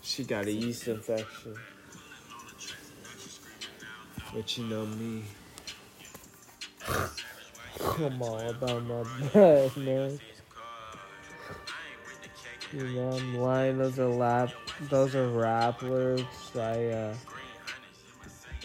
She 0.01 0.25
got 0.25 0.47
a 0.47 0.53
yeast 0.53 0.89
infection. 0.89 1.55
But 4.35 4.57
you 4.57 4.65
know 4.65 4.87
me. 4.87 5.23
Come 7.79 8.23
on, 8.23 8.47
about 8.47 8.83
my 8.85 9.03
breath, 9.33 9.77
man. 9.77 10.19
I'm 12.73 13.37
lying. 13.37 13.79
Those 13.79 13.99
are 13.99 14.09
lap. 14.09 14.51
Those 14.91 15.15
are 15.15 15.29
rap 15.29 15.83
lyrics. 15.83 16.57
I 16.57 16.87
uh, 16.87 17.15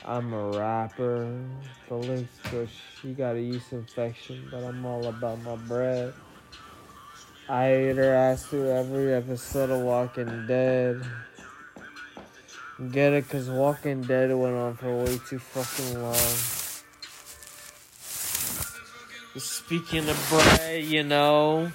I'm 0.06 0.34
a 0.34 0.50
rapper. 0.50 1.40
The 1.88 1.96
lyrics 1.96 2.40
go, 2.52 2.68
she 3.00 3.14
got 3.14 3.36
a 3.36 3.42
yeast 3.42 3.72
infection, 3.72 4.48
but 4.50 4.64
I'm 4.64 4.84
all 4.86 5.06
about 5.06 5.42
my 5.44 5.56
bread. 5.56 6.14
I 7.48 7.76
eat 7.76 7.98
her 7.98 8.14
ass 8.14 8.46
through 8.46 8.72
every 8.72 9.14
episode 9.14 9.70
of 9.70 9.82
Walking 9.82 10.48
Dead. 10.48 11.04
Get 12.92 13.14
it? 13.14 13.30
Cause 13.30 13.50
Walking 13.50 14.02
Dead 14.02 14.34
went 14.34 14.56
on 14.56 14.76
for 14.76 15.04
way 15.04 15.20
too 15.30 15.38
fucking 15.38 16.02
long. 16.02 16.16
Speaking 19.38 20.10
of 20.10 20.28
bread, 20.30 20.84
you 20.84 21.04
know. 21.04 21.72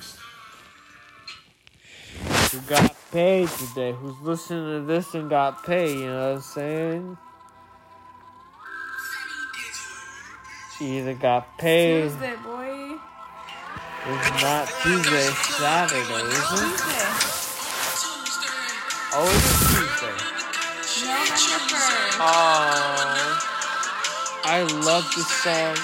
Who 2.57 2.63
got 2.63 2.95
paid 3.13 3.49
today? 3.51 3.93
Who's 3.93 4.19
listening 4.23 4.81
to 4.81 4.87
this 4.87 5.15
and 5.15 5.29
got 5.29 5.63
paid? 5.63 5.99
You 5.99 6.07
know 6.07 6.29
what 6.29 6.37
I'm 6.37 6.41
saying? 6.41 7.19
She 10.79 10.97
either 10.97 11.13
got 11.13 11.59
paid. 11.59 12.05
Tuesday, 12.05 12.37
boy. 12.37 12.97
It's 14.09 14.43
not 14.43 14.69
Tuesday, 14.83 15.27
it's 15.27 15.57
Saturday, 15.57 16.01
isn't 16.01 16.17
it? 16.17 16.41
Tuesday. 16.49 17.05
Oh, 19.13 19.29
it's 19.37 19.51
Tuesday. 19.75 20.17
November 21.05 21.37
1st. 21.37 22.17
Oh, 22.21 22.33
I 24.45 24.63
love 24.63 25.05
this 25.15 25.31
song. 25.43 25.77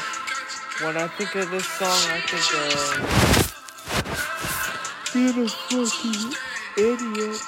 When 0.81 0.97
I 0.97 1.07
think 1.19 1.35
of 1.35 1.51
this 1.51 1.66
song, 1.66 2.01
I 2.09 2.20
think 2.24 2.49
of 2.62 3.12
being 5.12 5.44
a 5.44 5.47
fucking 5.49 6.32
idiot. 6.77 7.40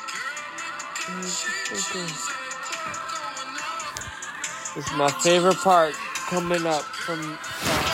It's 4.76 4.92
my 4.96 5.10
favorite 5.22 5.56
part 5.58 5.94
coming 6.28 6.66
up 6.66 6.82
from 6.82 7.20
uh, 7.20 7.36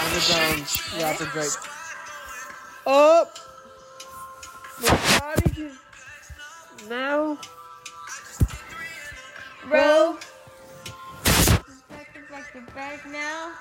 Underground 0.06 0.66
rapper 0.98 1.26
Drake. 1.26 1.50
Up, 2.86 3.38
nobody 4.80 5.50
can 5.54 5.72
now. 6.88 7.38
Bro. 9.68 10.16
Back 11.88 12.30
back 12.30 12.74
back 12.74 13.06
now. 13.06 13.52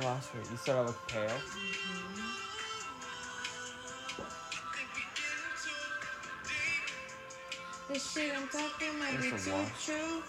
Pale. 0.00 0.08
my 0.08 0.08
people 0.08 0.08
last 0.08 0.34
week. 0.34 0.44
You 0.50 0.56
said 0.56 0.76
I 0.76 0.80
look 0.82 1.06
pale? 1.08 1.30
This 7.88 8.12
shit 8.12 8.32
I'm 8.36 8.48
talking 8.48 8.98
might 8.98 9.20
be 9.20 9.30
That's 9.30 9.46
a 9.46 9.50
too 9.50 9.56
wash. 9.56 9.86
true. 9.86 10.22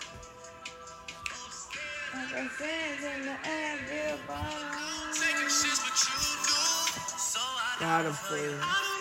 Like 2.14 2.34
I 2.34 2.48
said, 2.58 3.20
in 3.20 3.26
the 3.26 3.36
air, 3.48 3.78
real 3.92 4.18
bottom. 4.28 4.68
Got 7.80 8.06
him 8.06 8.97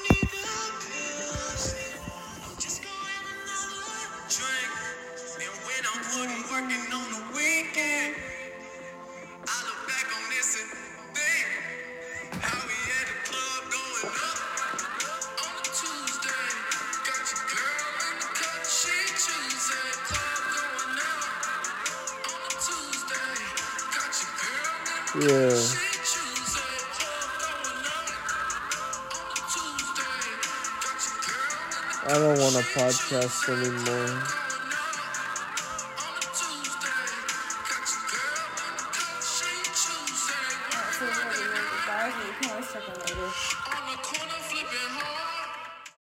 podcast 32.77 33.49
anymore. 33.49 34.46